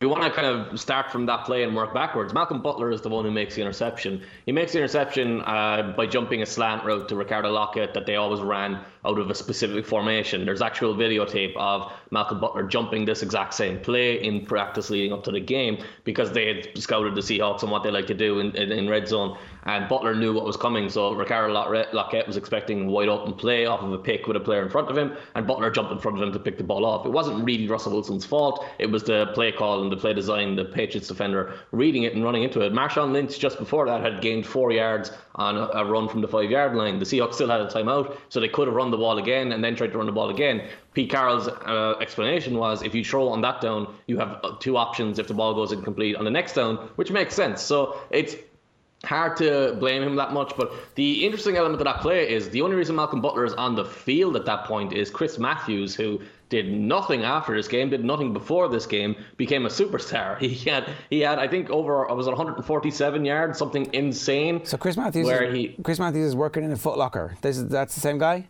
we 0.00 0.06
want 0.06 0.22
to 0.24 0.30
kind 0.30 0.46
of 0.46 0.78
start 0.78 1.10
from 1.10 1.24
that 1.26 1.46
play 1.46 1.62
and 1.62 1.74
work 1.74 1.94
backwards. 1.94 2.34
Malcolm 2.34 2.60
Butler 2.60 2.90
is 2.90 3.00
the 3.00 3.08
one 3.08 3.24
who 3.24 3.30
makes 3.30 3.54
the 3.54 3.62
interception. 3.62 4.22
He 4.44 4.52
makes 4.52 4.72
the 4.72 4.78
interception 4.78 5.40
uh, 5.42 5.94
by 5.96 6.06
jumping 6.06 6.42
a 6.42 6.46
slant 6.46 6.84
route 6.84 7.08
to 7.08 7.16
Ricardo 7.16 7.50
Lockett 7.50 7.94
that 7.94 8.04
they 8.04 8.16
always 8.16 8.40
ran 8.40 8.84
out 9.06 9.18
of 9.18 9.30
a 9.30 9.34
specific 9.34 9.86
formation. 9.86 10.44
There's 10.44 10.62
actual 10.62 10.94
videotape 10.94 11.56
of 11.56 11.92
Malcolm 12.10 12.40
Butler 12.40 12.64
jumping 12.64 13.04
this 13.04 13.22
exact 13.22 13.54
same 13.54 13.80
play 13.80 14.22
in 14.22 14.44
practice 14.44 14.90
leading 14.90 15.12
up 15.12 15.24
to 15.24 15.30
the 15.30 15.40
game 15.40 15.82
because 16.04 16.32
they 16.32 16.46
had 16.48 16.78
scouted 16.78 17.14
the 17.14 17.20
Seahawks 17.20 17.62
and 17.62 17.70
what 17.70 17.82
they 17.82 17.90
like 17.90 18.06
to 18.08 18.14
do 18.14 18.40
in, 18.40 18.54
in, 18.56 18.72
in 18.72 18.88
red 18.88 19.08
zone. 19.08 19.38
And 19.64 19.88
Butler 19.88 20.14
knew 20.14 20.32
what 20.32 20.44
was 20.44 20.56
coming, 20.56 20.88
so 20.88 21.12
Ricardo 21.12 21.52
Lockett 21.52 22.26
was 22.26 22.36
expecting 22.36 22.86
wide 22.86 23.08
open 23.08 23.32
play 23.34 23.66
off 23.66 23.80
of 23.80 23.92
a 23.92 23.98
pick 23.98 24.28
with 24.28 24.36
a 24.36 24.40
player 24.40 24.62
in 24.62 24.68
front 24.70 24.88
of 24.88 24.96
him, 24.96 25.16
and 25.34 25.44
Butler 25.44 25.70
jumped 25.70 25.90
in 25.90 25.98
front 25.98 26.16
of 26.16 26.22
him 26.22 26.32
to 26.32 26.38
pick 26.38 26.56
the 26.56 26.62
ball 26.62 26.84
off. 26.84 27.04
It 27.04 27.10
wasn't 27.10 27.44
really 27.44 27.66
Russell 27.66 27.92
Wilson's 27.92 28.24
fault. 28.24 28.64
It 28.78 28.86
was 28.86 29.02
the 29.02 29.26
play 29.34 29.50
call 29.50 29.82
and 29.82 29.90
the 29.90 29.96
play 29.96 30.14
design, 30.14 30.54
the 30.54 30.66
Patriots 30.66 31.08
defender 31.08 31.54
reading 31.72 32.04
it 32.04 32.14
and 32.14 32.22
running 32.22 32.44
into 32.44 32.60
it. 32.60 32.72
Marshawn 32.72 33.12
Lynch 33.12 33.40
just 33.40 33.58
before 33.58 33.86
that 33.86 34.02
had 34.02 34.22
gained 34.22 34.46
four 34.46 34.70
yards 34.70 35.10
on 35.34 35.56
a, 35.56 35.66
a 35.74 35.84
run 35.84 36.08
from 36.08 36.20
the 36.20 36.28
five 36.28 36.50
yard 36.50 36.74
line. 36.76 36.98
The 37.00 37.04
Seahawks 37.04 37.34
still 37.34 37.48
had 37.48 37.60
a 37.60 37.66
timeout, 37.66 38.16
so 38.28 38.38
they 38.38 38.48
could 38.48 38.68
have 38.68 38.76
run 38.76 38.92
the 38.92 38.95
ball 38.98 39.18
again 39.18 39.52
and 39.52 39.62
then 39.62 39.76
tried 39.76 39.92
to 39.92 39.98
run 39.98 40.06
the 40.06 40.12
ball 40.12 40.30
again. 40.30 40.68
Pete 40.94 41.10
Carroll's 41.10 41.48
uh, 41.48 41.94
explanation 42.00 42.56
was 42.56 42.82
if 42.82 42.94
you 42.94 43.04
throw 43.04 43.28
on 43.28 43.40
that 43.42 43.60
down, 43.60 43.94
you 44.06 44.18
have 44.18 44.40
uh, 44.42 44.56
two 44.58 44.76
options 44.76 45.18
if 45.18 45.28
the 45.28 45.34
ball 45.34 45.54
goes 45.54 45.72
incomplete 45.72 46.16
on 46.16 46.24
the 46.24 46.30
next 46.30 46.54
down, 46.54 46.76
which 46.96 47.10
makes 47.10 47.34
sense. 47.34 47.62
So 47.62 47.98
it's 48.10 48.36
hard 49.04 49.36
to 49.38 49.76
blame 49.78 50.02
him 50.02 50.16
that 50.16 50.32
much. 50.32 50.52
But 50.56 50.72
the 50.94 51.24
interesting 51.24 51.56
element 51.56 51.80
of 51.80 51.84
that 51.84 52.00
play 52.00 52.28
is 52.28 52.50
the 52.50 52.62
only 52.62 52.76
reason 52.76 52.96
Malcolm 52.96 53.20
Butler 53.20 53.44
is 53.44 53.54
on 53.54 53.74
the 53.74 53.84
field 53.84 54.36
at 54.36 54.44
that 54.46 54.64
point 54.64 54.92
is 54.92 55.10
Chris 55.10 55.38
Matthews, 55.38 55.94
who 55.94 56.20
did 56.48 56.72
nothing 56.72 57.24
after 57.24 57.56
this 57.56 57.66
game, 57.66 57.90
did 57.90 58.04
nothing 58.04 58.32
before 58.32 58.68
this 58.68 58.86
game, 58.86 59.16
became 59.36 59.66
a 59.66 59.68
superstar. 59.68 60.38
He 60.46 60.70
had 60.70 60.90
he 61.10 61.20
had 61.20 61.38
I 61.38 61.48
think 61.48 61.70
over 61.70 62.06
was 62.14 62.26
it 62.26 62.30
147 62.30 63.24
yards, 63.24 63.58
something 63.58 63.92
insane. 63.92 64.64
So 64.64 64.76
Chris 64.76 64.96
Matthews, 64.96 65.26
where 65.26 65.44
is, 65.44 65.54
he 65.54 65.76
Chris 65.82 65.98
Matthews 65.98 66.28
is 66.28 66.36
working 66.36 66.64
in 66.64 66.72
a 66.72 66.76
Footlocker. 66.76 67.40
This 67.40 67.58
is 67.58 67.68
that's 67.68 67.94
the 67.94 68.00
same 68.00 68.18
guy. 68.18 68.48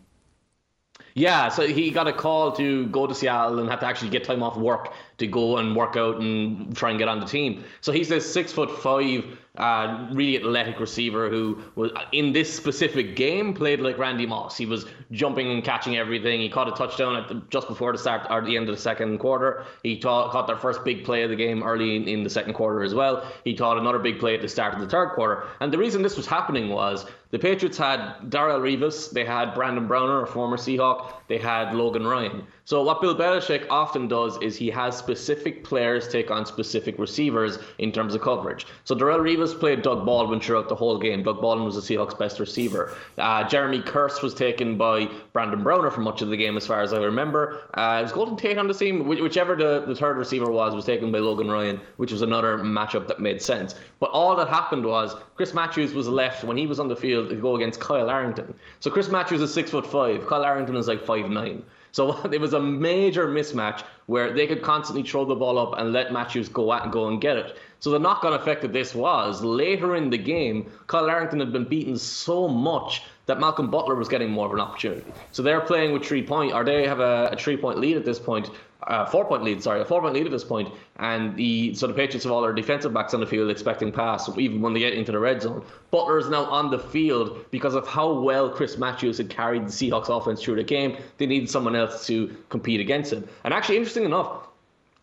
Yeah, 1.17 1.49
so 1.49 1.65
he 1.65 1.89
got 1.89 2.07
a 2.07 2.13
call 2.13 2.51
to 2.57 2.85
go 2.85 3.07
to 3.07 3.15
Seattle 3.15 3.57
and 3.57 3.67
had 3.67 3.79
to 3.79 3.87
actually 3.87 4.11
get 4.11 4.23
time 4.23 4.43
off 4.43 4.55
work 4.55 4.93
to 5.17 5.27
go 5.27 5.57
and 5.57 5.75
work 5.75 5.95
out 5.95 6.17
and 6.17 6.75
try 6.75 6.89
and 6.89 6.99
get 6.99 7.07
on 7.07 7.19
the 7.19 7.25
team. 7.25 7.63
So 7.81 7.91
he's 7.91 8.09
this 8.09 8.31
six 8.31 8.51
foot 8.51 8.69
five 8.79 9.23
uh, 9.57 10.07
really 10.11 10.37
athletic 10.37 10.79
receiver 10.79 11.29
who 11.29 11.59
was 11.75 11.91
in 12.11 12.31
this 12.31 12.53
specific 12.53 13.15
game 13.15 13.53
played 13.53 13.79
like 13.79 13.97
Randy 13.97 14.27
Moss. 14.27 14.55
He 14.55 14.67
was 14.67 14.85
jumping 15.11 15.51
and 15.51 15.63
catching 15.63 15.97
everything. 15.97 16.39
He 16.39 16.49
caught 16.49 16.67
a 16.67 16.71
touchdown 16.71 17.15
at 17.15 17.27
the, 17.27 17.41
just 17.49 17.67
before 17.67 17.91
the 17.91 17.97
start 17.97 18.27
or 18.29 18.45
the 18.45 18.55
end 18.55 18.69
of 18.69 18.75
the 18.75 18.81
second 18.81 19.17
quarter. 19.17 19.65
He 19.81 19.97
caught 19.97 20.45
their 20.45 20.57
first 20.57 20.83
big 20.83 21.03
play 21.03 21.23
of 21.23 21.31
the 21.31 21.35
game 21.35 21.63
early 21.63 21.95
in, 21.95 22.07
in 22.07 22.23
the 22.23 22.29
second 22.29 22.53
quarter 22.53 22.83
as 22.83 22.93
well. 22.93 23.25
He 23.43 23.55
caught 23.55 23.77
another 23.77 23.99
big 23.99 24.19
play 24.19 24.35
at 24.35 24.41
the 24.41 24.47
start 24.47 24.75
of 24.75 24.79
the 24.79 24.87
third 24.87 25.13
quarter. 25.15 25.47
And 25.59 25.73
the 25.73 25.77
reason 25.79 26.03
this 26.03 26.17
was 26.17 26.27
happening 26.27 26.69
was 26.69 27.07
The 27.31 27.39
Patriots 27.39 27.79
had 27.79 28.29
Darrelle 28.29 28.61
Revis, 28.61 29.09
they 29.09 29.25
had 29.25 29.55
Brandon 29.55 29.87
Browner, 29.87 30.21
a 30.21 30.27
former 30.27 30.57
Seahawk, 30.57 31.13
they 31.27 31.39
had 31.39 31.73
Logan 31.73 32.05
Ryan. 32.05 32.45
So 32.67 32.83
what 32.83 32.99
Bill 32.99 33.15
Belichick 33.15 33.65
often 33.69 34.09
does 34.09 34.37
is 34.41 34.57
he 34.57 34.69
has 34.71 34.97
specific 34.97 35.63
players 35.63 36.05
take 36.09 36.29
on 36.29 36.45
specific 36.45 36.99
receivers 36.99 37.59
in 37.77 37.93
terms 37.93 38.13
of 38.13 38.19
coverage. 38.19 38.67
So 38.83 38.93
Darrelle 38.93 39.21
Revis 39.21 39.57
played 39.57 39.83
Doug 39.83 40.05
Baldwin 40.05 40.41
throughout 40.41 40.67
the 40.67 40.75
whole 40.75 40.97
game. 40.99 41.23
Doug 41.23 41.39
Baldwin 41.39 41.65
was 41.65 41.75
the 41.75 41.81
Seahawks' 41.81 42.19
best 42.19 42.41
receiver. 42.41 42.93
Uh, 43.17 43.47
Jeremy 43.47 43.79
Kearse 43.79 44.21
was 44.21 44.33
taken 44.33 44.77
by 44.77 45.09
Brandon 45.31 45.63
Browner 45.63 45.89
for 45.89 46.01
much 46.01 46.21
of 46.21 46.27
the 46.27 46.35
game, 46.35 46.57
as 46.57 46.67
far 46.67 46.81
as 46.81 46.91
I 46.91 46.97
remember. 46.97 47.61
Uh, 47.73 47.99
it 47.99 48.03
was 48.03 48.11
Golden 48.11 48.35
Tate 48.35 48.57
on 48.57 48.67
the 48.67 48.73
team, 48.73 49.07
whichever 49.07 49.55
the, 49.55 49.85
the 49.87 49.95
third 49.95 50.17
receiver 50.17 50.51
was, 50.51 50.75
was 50.75 50.83
taken 50.83 51.09
by 51.09 51.19
Logan 51.19 51.49
Ryan, 51.49 51.79
which 51.95 52.11
was 52.11 52.21
another 52.21 52.57
matchup 52.57 53.07
that 53.07 53.21
made 53.21 53.41
sense. 53.41 53.75
But 54.01 54.09
all 54.09 54.35
that 54.35 54.49
happened 54.49 54.85
was 54.85 55.15
Chris 55.37 55.53
Matthews 55.53 55.93
was 55.93 56.09
left 56.09 56.43
when 56.43 56.57
he 56.57 56.67
was 56.67 56.81
on 56.81 56.89
the 56.89 56.97
field 56.97 57.29
to 57.29 57.35
go 57.37 57.55
against 57.55 57.79
Kyle 57.79 58.09
Arrington. 58.09 58.53
So 58.81 58.91
Chris 58.91 59.07
Matthews 59.07 59.39
is 59.39 59.53
six 59.53 59.71
foot 59.71 59.87
five. 59.87 60.27
Kyle 60.27 60.43
Arrington 60.43 60.75
is 60.75 60.89
like 60.89 61.05
five 61.05 61.29
nine. 61.29 61.63
So 61.91 62.17
it 62.31 62.39
was 62.39 62.53
a 62.53 62.59
major 62.59 63.27
mismatch 63.27 63.83
where 64.07 64.33
they 64.33 64.47
could 64.47 64.61
constantly 64.61 65.03
throw 65.03 65.25
the 65.25 65.35
ball 65.35 65.57
up 65.59 65.77
and 65.79 65.91
let 65.91 66.13
Matthews 66.13 66.49
go 66.49 66.71
out 66.71 66.83
and 66.83 66.91
go 66.91 67.07
and 67.07 67.19
get 67.19 67.37
it. 67.37 67.57
So 67.79 67.91
the 67.91 67.99
knock-on 67.99 68.33
effect 68.33 68.63
of 68.63 68.73
this 68.73 68.95
was 68.95 69.43
later 69.43 69.95
in 69.95 70.09
the 70.09 70.17
game, 70.17 70.71
Kyle 70.87 71.09
Arrington 71.09 71.39
had 71.39 71.53
been 71.53 71.65
beaten 71.65 71.97
so 71.97 72.47
much 72.47 73.03
that 73.27 73.39
Malcolm 73.39 73.69
Butler 73.69 73.95
was 73.95 74.07
getting 74.07 74.31
more 74.31 74.47
of 74.47 74.53
an 74.53 74.59
opportunity. 74.59 75.03
So 75.31 75.43
they're 75.43 75.61
playing 75.61 75.91
with 75.91 76.03
three 76.03 76.23
point, 76.23 76.53
or 76.53 76.63
they 76.63 76.87
have 76.87 76.99
a, 76.99 77.29
a 77.33 77.35
three 77.35 77.57
point 77.57 77.77
lead 77.79 77.97
at 77.97 78.05
this 78.05 78.19
point, 78.19 78.49
uh, 78.87 79.05
four 79.05 79.25
point 79.25 79.43
lead, 79.43 79.61
sorry, 79.61 79.81
a 79.81 79.85
four 79.85 80.01
point 80.01 80.13
lead 80.13 80.25
at 80.25 80.31
this 80.31 80.43
point, 80.43 80.73
and 80.97 81.35
the 81.35 81.73
so 81.75 81.87
the 81.87 81.93
Patriots 81.93 82.23
have 82.23 82.31
all 82.31 82.41
their 82.41 82.53
defensive 82.53 82.93
backs 82.93 83.13
on 83.13 83.19
the 83.19 83.25
field 83.25 83.49
expecting 83.49 83.91
pass, 83.91 84.29
even 84.37 84.61
when 84.61 84.73
they 84.73 84.79
get 84.79 84.93
into 84.93 85.11
the 85.11 85.19
red 85.19 85.41
zone. 85.41 85.63
Butler 85.91 86.17
is 86.17 86.29
now 86.29 86.45
on 86.45 86.71
the 86.71 86.79
field 86.79 87.45
because 87.51 87.75
of 87.75 87.87
how 87.87 88.13
well 88.13 88.49
Chris 88.49 88.77
Matthews 88.77 89.17
had 89.17 89.29
carried 89.29 89.65
the 89.65 89.71
Seahawks 89.71 90.09
offense 90.09 90.41
through 90.41 90.55
the 90.55 90.63
game. 90.63 90.97
They 91.17 91.25
needed 91.25 91.49
someone 91.49 91.75
else 91.75 92.07
to 92.07 92.35
compete 92.49 92.79
against 92.79 93.13
him. 93.13 93.27
And 93.43 93.53
actually, 93.53 93.77
interesting 93.77 94.05
enough, 94.05 94.47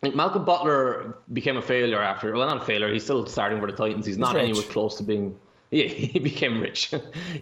Malcolm 0.01 0.45
Butler 0.45 1.17
became 1.33 1.57
a 1.57 1.61
failure 1.61 2.01
after. 2.01 2.33
Well, 2.33 2.47
not 2.47 2.61
a 2.61 2.65
failure. 2.65 2.91
He's 2.91 3.03
still 3.03 3.25
starting 3.25 3.59
for 3.59 3.67
the 3.67 3.77
Titans. 3.77 4.05
He's 4.05 4.17
not 4.17 4.35
anywhere 4.35 4.63
close 4.63 4.97
to 4.97 5.03
being 5.03 5.35
yeah, 5.75 5.87
he 5.87 6.19
became 6.19 6.61
rich. 6.61 6.91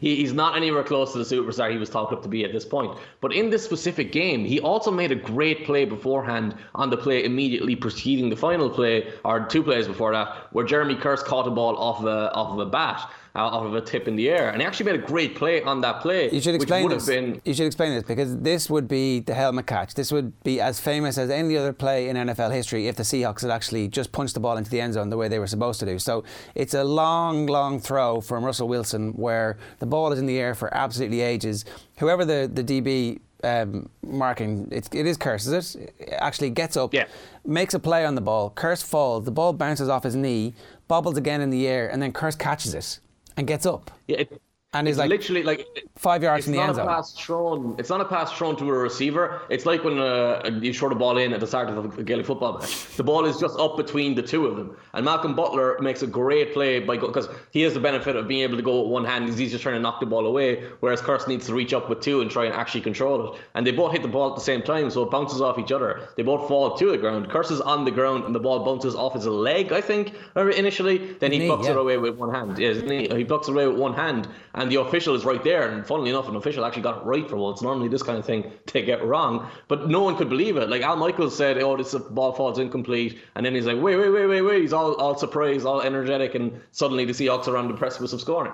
he, 0.02 0.16
he's 0.16 0.34
not 0.34 0.58
anywhere 0.58 0.84
close 0.84 1.14
to 1.14 1.20
the 1.20 1.24
superstar 1.24 1.72
he 1.72 1.78
was 1.78 1.90
talked 1.90 2.12
up 2.12 2.24
to 2.24 2.30
be 2.30 2.44
at 2.44 2.52
this 2.52 2.66
point. 2.66 2.98
But 3.22 3.34
in 3.34 3.50
this 3.50 3.64
specific 3.64 4.12
game, 4.12 4.44
he 4.44 4.60
also 4.60 4.92
made 4.92 5.12
a 5.12 5.16
great 5.16 5.66
play 5.66 5.86
beforehand 5.86 6.56
on 6.74 6.90
the 6.90 6.98
play 6.98 7.24
immediately 7.24 7.76
preceding 7.76 8.30
the 8.30 8.36
final 8.36 8.70
play, 8.70 9.14
or 9.24 9.46
two 9.46 9.62
plays 9.62 9.88
before 9.88 10.14
that, 10.14 10.48
where 10.52 10.66
Jeremy 10.66 10.96
Kearse 10.96 11.24
caught 11.24 11.48
a 11.48 11.52
ball 11.52 11.78
off 11.78 12.00
of 12.00 12.06
a, 12.06 12.34
off 12.34 12.54
of 12.54 12.60
a 12.60 12.66
bat 12.66 13.10
out 13.36 13.66
of 13.66 13.74
a 13.74 13.82
tip 13.82 14.08
in 14.08 14.16
the 14.16 14.30
air. 14.30 14.50
And 14.50 14.62
he 14.62 14.68
actually 14.68 14.92
made 14.92 14.96
a 14.96 15.06
great 15.06 15.36
play 15.36 15.64
on 15.64 15.82
that 15.82 16.02
play. 16.02 16.30
You 16.30 16.40
should 16.40 16.54
explain 16.54 16.88
this. 16.90 17.08
Been... 17.08 17.42
You 17.44 17.56
should 17.56 17.66
explain 17.66 17.96
this 17.96 18.04
because 18.04 18.38
this 18.38 18.70
would 18.70 18.88
be 18.88 19.22
the 19.22 19.34
helmet 19.34 19.66
catch. 19.66 19.96
This 19.96 20.12
would 20.12 20.40
be 20.44 20.62
as 20.62 20.80
famous 20.80 21.18
as 21.18 21.32
any 21.32 21.58
other 21.58 21.74
play 21.74 22.10
in 22.10 22.16
NFL 22.16 22.54
history 22.54 22.88
if 22.88 22.96
the 22.96 23.04
Seahawks 23.04 23.42
had 23.42 23.50
actually 23.50 23.88
just 23.88 24.12
punched 24.12 24.36
the 24.36 24.40
ball 24.40 24.56
into 24.56 24.70
the 24.70 24.80
end 24.80 24.94
zone 24.94 25.10
the 25.10 25.18
way 25.18 25.28
they 25.28 25.40
were 25.40 25.48
supposed 25.48 25.80
to 25.80 25.86
do. 25.86 25.98
So 25.98 26.24
it's 26.54 26.76
a 26.76 26.84
long, 26.84 27.48
long 27.48 27.80
throw 27.80 28.22
from 28.22 28.46
Russell 28.46 28.68
Wilson 28.68 29.14
where 29.14 29.58
the 29.80 29.88
ball 29.88 30.12
is 30.12 30.20
in 30.20 30.28
the 30.28 30.38
air 30.38 30.54
for 30.54 30.72
absolutely 30.72 31.22
ages. 31.22 31.66
Whoever 31.98 32.26
the, 32.26 32.50
the 32.54 32.64
DB 32.64 33.20
um, 33.44 33.90
marking, 34.04 34.68
it's, 34.72 34.90
it 34.94 35.08
is 35.08 35.18
Kearse, 35.18 35.52
is 35.52 35.76
it? 35.76 35.96
Actually 36.20 36.52
gets 36.52 36.78
up, 36.78 36.94
yeah. 36.94 37.06
makes 37.46 37.74
a 37.74 37.80
play 37.80 38.06
on 38.06 38.14
the 38.14 38.22
ball. 38.22 38.52
Kearse 38.52 38.84
falls, 38.84 39.26
the 39.26 39.32
ball 39.32 39.54
bounces 39.54 39.90
off 39.90 40.04
his 40.04 40.16
knee, 40.16 40.54
bobbles 40.88 41.18
again 41.18 41.42
in 41.42 41.50
the 41.50 41.68
air, 41.68 41.92
and 41.92 42.00
then 42.00 42.14
Kearse 42.14 42.38
catches 42.38 42.76
it 42.76 43.00
and 43.38 43.48
gets 43.48 43.66
up. 43.66 43.92
Yeah, 44.08 44.18
it, 44.18 44.42
and 44.74 44.88
he's 44.88 44.98
like 44.98 45.10
literally 45.10 45.44
like 45.44 45.68
five 45.96 46.24
yards 46.24 46.46
from 46.46 46.54
the 46.54 46.60
end 46.60 46.76
zone. 46.76 46.88
A 46.88 46.90
Pass 46.90 47.14
thrown, 47.14 47.76
it's 47.78 47.90
not 47.90 48.02
a 48.02 48.06
pass 48.06 48.32
thrown 48.32 48.56
to 48.58 48.70
a 48.70 48.74
receiver. 48.74 49.42
It's 49.50 49.66
like 49.66 49.84
when 49.84 50.00
uh, 50.00 50.60
you 50.62 50.74
throw 50.74 50.90
the 50.90 50.96
ball 50.96 51.18
in 51.18 51.34
at 51.34 51.40
the 51.40 51.48
start 51.48 51.70
of 51.70 51.98
a 51.98 52.04
Gaelic 52.04 52.26
football 52.26 52.58
match. 52.58 52.96
The 52.98 53.04
ball 53.04 53.26
is 53.26 53.40
just 53.40 53.58
up 53.60 53.78
between 53.78 54.16
the 54.16 54.22
two 54.24 54.48
of 54.48 54.58
them. 54.58 54.76
And 54.94 55.06
Malcolm 55.06 55.36
Butler 55.36 55.78
makes 55.80 56.02
a 56.02 56.08
great 56.08 56.54
play 56.54 56.80
by 56.80 56.98
because 56.98 57.30
he 57.52 57.62
has 57.62 57.74
the 57.74 57.80
benefit 57.80 58.16
of 58.16 58.28
being 58.28 58.42
able 58.42 58.58
to 58.58 58.64
go 58.64 58.82
with 58.82 58.92
one 58.92 59.06
hand. 59.06 59.34
He's 59.34 59.52
just 59.52 59.64
trying 59.64 59.76
to 59.76 59.82
knock 59.82 60.00
the 60.00 60.06
ball 60.06 60.26
away, 60.26 60.64
whereas 60.80 61.02
Kearse 61.02 61.28
needs 61.28 61.46
to 61.48 61.54
reach 61.54 61.74
up 61.74 61.90
with 61.90 62.02
two 62.02 62.22
and 62.22 62.30
try 62.30 62.46
and 62.46 62.54
actually 62.54 62.82
control 62.82 63.34
it. 63.34 63.42
And 63.54 63.66
they 63.66 63.72
both 63.72 63.92
hit 63.92 64.02
the 64.02 64.08
ball 64.08 64.30
at 64.30 64.36
the 64.36 64.42
same 64.42 64.62
time, 64.62 64.90
so 64.90 65.04
it 65.04 65.12
bounces 65.12 65.42
off 65.42 65.60
each 65.60 65.72
other. 65.72 66.08
They 66.18 66.24
both 66.24 66.48
fall 66.48 66.76
to 66.76 66.92
the 66.92 66.98
ground. 66.98 67.30
Kearse 67.30 67.52
is 67.52 67.62
on 67.62 67.86
the 67.86 67.92
ground, 67.92 68.26
and 68.26 68.34
the 68.34 68.40
ball 68.40 68.64
bounces 68.66 68.96
off 68.96 69.14
his 69.14 69.26
leg, 69.26 69.72
I 69.72 69.82
think, 69.82 70.14
initially. 70.36 71.14
Then 71.14 71.32
he 71.32 71.40
knee, 71.40 71.48
plucks 71.48 71.66
yeah. 71.66 71.72
it 71.72 71.78
away 71.78 71.98
with 71.98 72.18
one 72.18 72.34
hand. 72.34 72.58
Yeah, 72.58 72.74
he 72.74 73.24
plucks 73.24 73.48
it 73.48 73.52
away 73.52 73.68
with 73.68 73.78
one 73.78 73.94
hand, 73.94 74.28
and 74.56 74.63
the 74.72 74.82
official 74.82 75.16
is 75.16 75.26
right 75.26 75.44
there. 75.44 75.70
And 75.70 75.86
funnily 75.86 76.10
enough, 76.10 76.28
an 76.28 76.36
official 76.36 76.66
actually 76.66 76.84
got 76.84 77.02
it 77.02 77.06
right 77.06 77.28
for 77.30 77.38
once. 77.38 77.62
Normally, 77.62 77.88
this 77.88 78.04
kind 78.04 78.18
of 78.18 78.26
thing 78.26 78.52
they 78.74 78.84
get 78.84 79.04
wrong, 79.04 79.50
but 79.68 79.90
no 79.90 80.02
one 80.02 80.16
could 80.16 80.30
believe 80.30 80.58
it. 80.58 80.70
Like 80.70 80.82
Al 80.82 80.96
Michaels 80.96 81.36
said, 81.36 81.58
"Oh, 81.58 81.78
this 81.78 81.94
ball 81.94 82.34
falls 82.34 82.60
incomplete," 82.60 83.20
and 83.36 83.46
then 83.46 83.56
he's 83.56 83.66
like, 83.66 83.82
"Wait, 83.82 83.96
wait, 83.96 84.10
wait, 84.10 84.28
wait, 84.28 84.42
wait!" 84.42 84.62
He's 84.62 84.74
all 84.74 84.94
all 84.96 85.18
surprised, 85.18 85.66
all 85.66 85.82
energetic, 85.82 86.36
and 86.36 86.62
suddenly 86.72 87.06
the 87.06 87.14
Seahawks 87.14 87.48
are 87.48 87.58
on 87.58 87.68
the 87.68 87.76
precipice 87.76 88.14
of 88.14 88.22
scoring. 88.22 88.54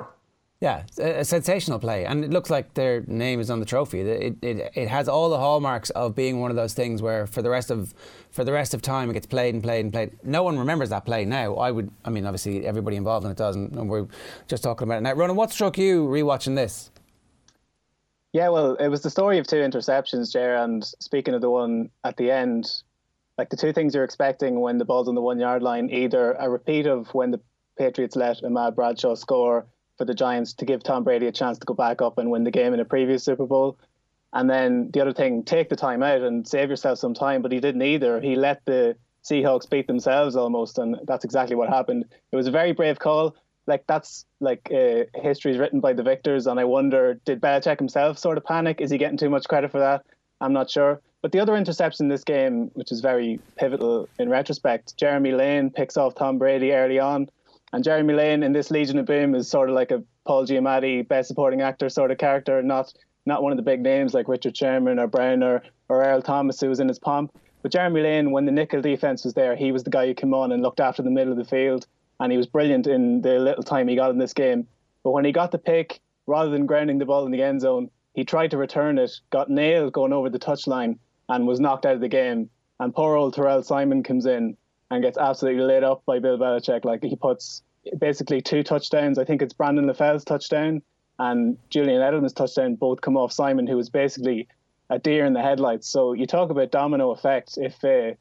Yeah, 0.62 0.84
a, 0.98 1.24
sensational 1.24 1.80
play, 1.80 2.04
and 2.06 2.26
it 2.26 2.32
looks 2.32 2.50
like 2.50 2.74
their 2.74 3.02
name 3.08 3.40
is 3.40 3.50
on 3.50 3.62
the 3.62 3.66
trophy. 3.66 4.02
It, 4.02 4.36
it 4.42 4.72
it 4.76 4.88
has 4.90 5.08
all 5.08 5.30
the 5.30 5.38
hallmarks 5.38 5.90
of 5.92 6.16
being 6.16 6.42
one 6.42 6.52
of 6.52 6.58
those 6.58 6.74
things 6.74 7.02
where 7.02 7.26
for 7.28 7.42
the 7.42 7.50
rest 7.50 7.72
of 7.72 7.94
for 8.30 8.44
the 8.44 8.52
rest 8.52 8.74
of 8.74 8.82
time 8.82 9.10
it 9.10 9.14
gets 9.14 9.26
played 9.26 9.54
and 9.54 9.64
played 9.64 9.86
and 9.86 9.94
played. 9.94 10.18
No 10.22 10.44
one 10.44 10.60
remembers 10.60 10.90
that 10.90 11.06
play 11.06 11.24
now. 11.24 11.56
I 11.56 11.72
would, 11.72 11.90
I 12.04 12.10
mean, 12.10 12.26
obviously 12.26 12.68
everybody 12.68 12.98
involved 12.98 13.26
in 13.26 13.32
it 13.32 13.38
does, 13.38 13.56
and 13.56 13.90
we're 13.90 14.08
just 14.50 14.62
talking 14.62 14.86
about 14.86 14.98
it 14.98 15.02
now. 15.02 15.14
Ronan, 15.14 15.38
what 15.38 15.50
struck 15.50 15.78
you 15.78 16.06
rewatching 16.06 16.56
this? 16.56 16.92
Yeah, 18.34 18.50
well, 18.50 18.76
it 18.76 18.90
was 18.90 19.02
the 19.02 19.10
story 19.10 19.38
of 19.40 19.48
two 19.48 19.56
interceptions, 19.56 20.34
Jer. 20.34 20.56
And 20.56 20.84
speaking 21.00 21.34
of 21.36 21.42
the 21.42 21.50
one 21.50 21.90
at 22.04 22.18
the 22.18 22.32
end, 22.32 22.84
like 23.38 23.50
the 23.50 23.58
two 23.58 23.72
things 23.72 23.96
you're 23.96 24.04
expecting 24.04 24.60
when 24.60 24.78
the 24.78 24.86
ball's 24.86 25.08
on 25.08 25.16
the 25.16 25.22
one 25.22 25.40
yard 25.40 25.64
line, 25.64 25.90
either 25.90 26.34
a 26.34 26.50
repeat 26.50 26.86
of 26.86 27.08
when 27.14 27.32
the 27.32 27.40
Patriots 27.78 28.18
let 28.18 28.44
Ahmad 28.44 28.76
Bradshaw 28.76 29.16
score 29.16 29.66
for 30.00 30.06
the 30.06 30.16
Giants 30.16 30.54
to 30.54 30.66
give 30.66 30.82
Tom 30.82 31.04
Brady 31.04 31.28
a 31.28 31.32
chance 31.32 31.60
to 31.60 31.66
go 31.66 31.76
back 31.76 32.02
up 32.02 32.18
and 32.18 32.32
win 32.32 32.44
the 32.44 32.52
game 32.52 32.74
in 32.74 32.80
a 32.80 32.86
previous 32.86 33.24
Super 33.24 33.46
Bowl. 33.46 33.78
And 34.34 34.50
then 34.50 34.90
the 34.92 35.02
other 35.02 35.14
thing, 35.14 35.44
take 35.44 35.70
the 35.70 35.76
time 35.76 36.02
out 36.02 36.22
and 36.22 36.48
save 36.48 36.72
yourself 36.72 36.98
some 36.98 37.14
time. 37.14 37.44
But 37.44 37.52
he 37.52 37.60
didn't 37.60 37.84
either. 37.84 38.20
He 38.20 38.36
let 38.36 38.66
the 38.66 38.96
Seahawks 39.24 39.70
beat 39.70 39.86
themselves 39.86 40.36
almost, 40.36 40.80
and 40.80 40.98
that's 41.06 41.26
exactly 41.26 41.56
what 41.56 41.70
happened. 41.70 42.06
It 42.32 42.36
was 42.36 42.48
a 42.48 42.52
very 42.52 42.72
brave 42.72 42.98
call 42.98 43.36
like 43.70 43.86
that's 43.88 44.26
like 44.42 44.70
uh, 44.74 45.04
history 45.22 45.52
is 45.52 45.58
written 45.58 45.80
by 45.80 45.94
the 45.94 46.04
victors, 46.04 46.48
and 46.48 46.60
I 46.60 46.66
wonder 46.66 47.14
did 47.24 47.40
Belichick 47.40 47.78
himself 47.78 48.18
sort 48.18 48.38
of 48.38 48.44
panic? 48.44 48.82
Is 48.82 48.92
he 48.92 48.98
getting 48.98 49.18
too 49.18 49.30
much 49.30 49.48
credit 49.48 49.72
for 49.72 49.80
that? 49.80 50.04
I'm 50.42 50.52
not 50.52 50.70
sure. 50.70 51.00
But 51.22 51.32
the 51.32 51.40
other 51.40 51.56
interception 51.56 52.06
in 52.06 52.10
this 52.10 52.24
game, 52.24 52.72
which 52.74 52.92
is 52.92 53.02
very 53.02 53.40
pivotal 53.58 54.10
in 54.18 54.30
retrospect, 54.30 54.98
Jeremy 54.98 55.34
Lane 55.34 55.70
picks 55.70 55.98
off 55.98 56.16
Tom 56.16 56.38
Brady 56.38 56.72
early 56.72 57.00
on, 57.00 57.30
and 57.74 57.84
Jeremy 57.84 58.14
Lane 58.14 58.44
in 58.44 58.54
this 58.54 58.72
Legion 58.72 58.98
of 58.98 59.06
Boom 59.06 59.36
is 59.36 59.50
sort 59.50 59.70
of 59.70 59.76
like 59.76 59.92
a 59.92 60.04
Paul 60.26 60.46
Giamatti 60.46 61.08
best 61.08 61.28
supporting 61.28 61.62
actor 61.62 61.90
sort 61.90 62.12
of 62.12 62.18
character, 62.18 62.62
not 62.62 62.94
not 63.26 63.44
one 63.44 63.52
of 63.52 63.58
the 63.58 63.64
big 63.64 63.82
names 63.82 64.14
like 64.14 64.28
Richard 64.28 64.58
Sherman 64.58 64.98
or 64.98 65.08
Brown 65.08 65.44
or, 65.44 65.62
or 65.88 66.04
Earl 66.04 66.22
Thomas 66.22 66.60
who 66.60 66.70
was 66.70 66.80
in 66.80 66.88
his 66.88 67.00
pomp. 67.00 67.38
But 67.62 67.72
Jeremy 67.72 68.02
Lane, 68.02 68.32
when 68.32 68.46
the 68.46 68.52
nickel 68.52 68.82
defense 68.82 69.24
was 69.24 69.34
there, 69.34 69.56
he 69.56 69.72
was 69.72 69.84
the 69.84 69.90
guy 69.90 70.08
who 70.08 70.14
came 70.14 70.34
on 70.34 70.52
and 70.52 70.64
looked 70.64 70.80
after 70.80 71.04
the 71.04 71.12
middle 71.12 71.32
of 71.32 71.38
the 71.38 71.46
field 71.46 71.86
and 72.20 72.32
he 72.32 72.38
was 72.38 72.48
brilliant 72.48 72.88
in 72.88 73.22
the 73.22 73.38
little 73.40 73.64
time 73.64 73.88
he 73.88 73.96
got 73.96 74.12
in 74.12 74.18
this 74.18 74.34
game. 74.34 74.68
But 75.04 75.12
when 75.12 75.26
he 75.26 75.32
got 75.32 75.52
the 75.52 75.58
pick, 75.58 76.00
rather 76.28 76.50
than 76.50 76.66
grounding 76.66 76.98
the 76.98 77.06
ball 77.06 77.26
in 77.26 77.32
the 77.32 77.44
end 77.44 77.62
zone, 77.62 77.90
he 78.14 78.24
tried 78.24 78.52
to 78.52 78.58
return 78.58 78.98
it, 78.98 79.12
got 79.30 79.50
nailed 79.50 79.94
going 79.94 80.14
over 80.14 80.30
the 80.30 80.40
touchline, 80.40 80.98
and 81.30 81.48
was 81.48 81.60
knocked 81.60 81.86
out 81.86 81.96
of 81.96 82.02
the 82.02 82.08
game. 82.08 82.50
And 82.80 82.94
poor 82.94 83.16
old 83.16 83.36
Tharold 83.36 83.66
Simon 83.66 84.04
comes 84.04 84.26
in 84.26 84.58
and 84.92 85.04
gets 85.04 85.18
absolutely 85.18 85.64
lit 85.64 85.84
up 85.84 86.04
by 86.06 86.20
Bill 86.20 86.38
Belichick. 86.38 86.86
Like 86.86 87.04
he 87.04 87.16
puts 87.16 87.64
basically 87.98 88.42
two 88.42 88.64
touchdowns. 88.64 89.18
I 89.18 89.26
think 89.26 89.42
it's 89.42 89.54
Brandon 89.54 89.86
LaFell's 89.86 90.24
touchdown 90.24 90.82
and 91.20 91.58
Julian 91.70 92.02
Edelman's 92.02 92.34
touchdown 92.34 92.76
both 92.76 93.02
come 93.02 93.18
off 93.18 93.32
Simon, 93.32 93.68
who 93.68 93.76
was 93.76 93.90
basically 93.90 94.48
a 94.90 94.98
deer 94.98 95.26
in 95.26 95.34
the 95.34 95.42
headlights. 95.42 95.88
So 95.88 96.14
you 96.14 96.26
talk 96.26 96.50
about 96.50 96.72
domino 96.72 97.12
effect. 97.12 97.58
If 97.58 97.84
uh, 97.84 98.16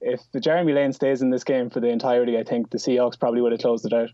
if 0.00 0.20
Jeremy 0.40 0.72
Lane 0.72 0.92
stays 0.92 1.22
in 1.22 1.30
this 1.30 1.44
game 1.44 1.70
for 1.70 1.78
the 1.78 1.88
entirety, 1.88 2.36
I 2.36 2.42
think 2.42 2.70
the 2.70 2.78
Seahawks 2.78 3.18
probably 3.18 3.40
would 3.40 3.52
have 3.52 3.60
closed 3.60 3.86
it 3.86 3.92
out. 3.92 4.10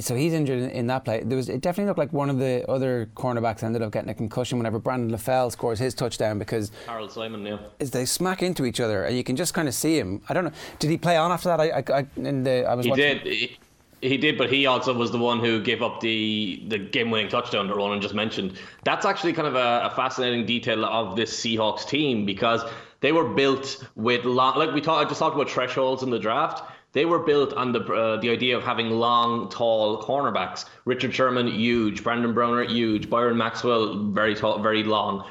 So 0.00 0.14
he's 0.14 0.32
injured 0.32 0.72
in, 0.72 0.86
that 0.86 1.04
play. 1.04 1.22
There 1.24 1.36
was 1.36 1.48
it 1.48 1.60
definitely 1.60 1.88
looked 1.88 1.98
like 1.98 2.12
one 2.12 2.30
of 2.30 2.38
the 2.38 2.68
other 2.68 3.08
cornerbacks 3.14 3.62
ended 3.62 3.82
up 3.82 3.92
getting 3.92 4.10
a 4.10 4.14
concussion 4.14 4.58
whenever 4.58 4.78
Brandon 4.78 5.16
LaFell 5.16 5.50
scores 5.52 5.78
his 5.78 5.94
touchdown 5.94 6.38
because 6.38 6.70
Tharold 6.86 7.10
Simon, 7.10 7.44
yeah, 7.44 7.58
is 7.78 7.90
they 7.90 8.04
smack 8.04 8.42
into 8.42 8.64
each 8.64 8.80
other 8.80 9.04
and 9.04 9.16
you 9.16 9.24
can 9.24 9.36
just 9.36 9.54
kind 9.54 9.68
of 9.68 9.74
see 9.74 9.98
him. 9.98 10.22
I 10.28 10.34
don't 10.34 10.44
know. 10.44 10.52
Did 10.78 10.90
he 10.90 10.98
play 10.98 11.16
on 11.16 11.32
after 11.32 11.48
that? 11.48 11.60
I, 11.60 11.70
I, 11.70 12.00
I 12.00 12.06
in 12.16 12.44
the 12.44 12.64
I 12.64 12.74
was. 12.74 12.84
He 12.84 12.90
watching. 12.90 13.18
did. 13.18 13.26
He, 13.26 13.58
he 14.02 14.16
did, 14.16 14.36
but 14.36 14.52
he 14.52 14.66
also 14.66 14.92
was 14.92 15.12
the 15.12 15.18
one 15.18 15.38
who 15.38 15.62
gave 15.62 15.80
up 15.80 16.00
the 16.00 16.62
the 16.66 16.78
game 16.78 17.10
winning 17.10 17.28
touchdown 17.28 17.68
that 17.68 17.76
Ronan 17.76 18.00
just 18.00 18.14
mentioned. 18.14 18.58
That's 18.84 19.06
actually 19.06 19.32
kind 19.32 19.46
of 19.46 19.54
a, 19.54 19.90
a 19.90 19.90
fascinating 19.94 20.44
detail 20.44 20.84
of 20.84 21.16
this 21.16 21.32
Seahawks 21.32 21.86
team 21.86 22.26
because 22.26 22.62
they 23.00 23.12
were 23.12 23.28
built 23.28 23.84
with 23.94 24.24
long, 24.24 24.58
like 24.58 24.72
we 24.72 24.80
talked. 24.80 25.06
I 25.06 25.08
just 25.08 25.20
talked 25.20 25.36
about 25.36 25.48
thresholds 25.48 26.02
in 26.02 26.10
the 26.10 26.18
draft. 26.18 26.64
They 26.92 27.06
were 27.06 27.20
built 27.20 27.54
on 27.54 27.72
the 27.72 27.80
uh, 27.80 28.20
the 28.20 28.30
idea 28.30 28.56
of 28.56 28.62
having 28.62 28.90
long, 28.90 29.48
tall 29.48 30.02
cornerbacks, 30.02 30.66
Richard 30.84 31.14
Sherman, 31.14 31.46
huge. 31.46 32.04
Brandon 32.04 32.34
Browner, 32.34 32.64
huge. 32.64 33.08
Byron 33.08 33.38
Maxwell, 33.38 34.10
very 34.10 34.34
tall, 34.34 34.58
very 34.58 34.84
long, 34.84 35.26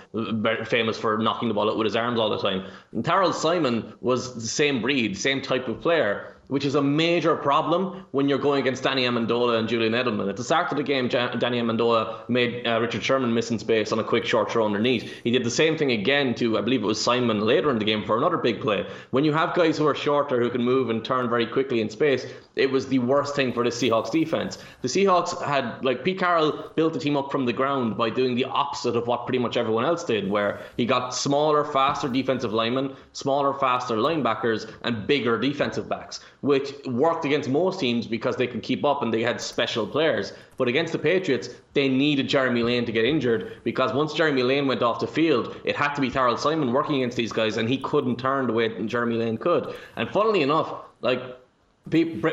famous 0.65 0.97
for 0.97 1.17
knocking 1.19 1.47
the 1.47 1.53
ball 1.53 1.69
out 1.69 1.77
with 1.77 1.85
his 1.85 1.95
arms 1.95 2.19
all 2.19 2.29
the 2.29 2.39
time. 2.39 2.65
And 2.93 3.03
Tharold 3.03 3.35
Simon 3.35 3.93
was 4.01 4.33
the 4.33 4.41
same 4.41 4.81
breed, 4.81 5.17
same 5.17 5.41
type 5.41 5.67
of 5.67 5.81
player 5.81 6.40
which 6.51 6.65
is 6.65 6.75
a 6.75 6.81
major 6.81 7.37
problem 7.37 8.05
when 8.11 8.27
you're 8.27 8.37
going 8.37 8.59
against 8.59 8.83
Danny 8.83 9.03
Amendola 9.03 9.57
and 9.57 9.69
Julian 9.69 9.93
Edelman. 9.93 10.27
At 10.27 10.35
the 10.35 10.43
start 10.43 10.69
of 10.69 10.75
the 10.75 10.83
game, 10.83 11.07
Danny 11.07 11.61
Amendola 11.61 12.27
made 12.27 12.67
uh, 12.67 12.81
Richard 12.81 13.01
Sherman 13.01 13.33
miss 13.33 13.51
in 13.51 13.57
space 13.57 13.93
on 13.93 13.99
a 13.99 14.03
quick 14.03 14.25
short 14.25 14.51
throw 14.51 14.65
underneath. 14.65 15.09
He 15.23 15.31
did 15.31 15.45
the 15.45 15.49
same 15.49 15.77
thing 15.77 15.93
again 15.93 16.35
to, 16.35 16.57
I 16.57 16.61
believe 16.61 16.83
it 16.83 16.87
was 16.87 17.01
Simon 17.01 17.39
later 17.39 17.71
in 17.71 17.79
the 17.79 17.85
game 17.85 18.03
for 18.03 18.17
another 18.17 18.35
big 18.35 18.59
play. 18.59 18.85
When 19.11 19.23
you 19.23 19.31
have 19.31 19.55
guys 19.55 19.77
who 19.77 19.87
are 19.87 19.95
shorter 19.95 20.41
who 20.41 20.49
can 20.49 20.61
move 20.61 20.89
and 20.89 21.05
turn 21.05 21.29
very 21.29 21.47
quickly 21.47 21.79
in 21.79 21.89
space, 21.89 22.25
it 22.57 22.69
was 22.69 22.85
the 22.85 22.99
worst 22.99 23.33
thing 23.33 23.53
for 23.53 23.63
the 23.63 23.69
Seahawks 23.69 24.11
defense. 24.11 24.57
The 24.81 24.89
Seahawks 24.89 25.41
had, 25.41 25.81
like, 25.85 26.03
Pete 26.03 26.19
Carroll 26.19 26.73
built 26.75 26.91
the 26.91 26.99
team 26.99 27.15
up 27.15 27.31
from 27.31 27.45
the 27.45 27.53
ground 27.53 27.95
by 27.95 28.09
doing 28.09 28.35
the 28.35 28.43
opposite 28.43 28.97
of 28.97 29.07
what 29.07 29.25
pretty 29.25 29.39
much 29.39 29.55
everyone 29.55 29.85
else 29.85 30.03
did, 30.03 30.29
where 30.29 30.59
he 30.75 30.85
got 30.85 31.15
smaller, 31.15 31.63
faster 31.63 32.09
defensive 32.09 32.51
linemen, 32.51 32.93
smaller, 33.13 33.53
faster 33.53 33.95
linebackers, 33.95 34.69
and 34.81 35.07
bigger 35.07 35.39
defensive 35.39 35.87
backs 35.87 36.19
which 36.41 36.73
worked 36.87 37.23
against 37.23 37.49
most 37.49 37.79
teams 37.79 38.07
because 38.07 38.35
they 38.35 38.47
could 38.47 38.63
keep 38.63 38.83
up 38.83 39.01
and 39.01 39.13
they 39.13 39.21
had 39.21 39.39
special 39.39 39.85
players. 39.87 40.33
But 40.57 40.67
against 40.67 40.91
the 40.91 40.99
Patriots, 40.99 41.49
they 41.73 41.87
needed 41.87 42.27
Jeremy 42.27 42.63
Lane 42.63 42.85
to 42.85 42.91
get 42.91 43.05
injured 43.05 43.61
because 43.63 43.93
once 43.93 44.13
Jeremy 44.13 44.43
Lane 44.43 44.67
went 44.67 44.81
off 44.81 44.99
the 44.99 45.07
field, 45.07 45.55
it 45.63 45.75
had 45.75 45.93
to 45.93 46.01
be 46.01 46.09
Tharold 46.09 46.39
Simon 46.39 46.73
working 46.73 46.95
against 46.95 47.17
these 47.17 47.31
guys, 47.31 47.57
and 47.57 47.69
he 47.69 47.77
couldn't 47.77 48.17
turn 48.17 48.47
the 48.47 48.53
way 48.53 48.85
Jeremy 48.85 49.17
Lane 49.17 49.37
could. 49.37 49.75
And 49.95 50.09
funnily 50.09 50.41
enough, 50.41 50.73
like 51.01 51.21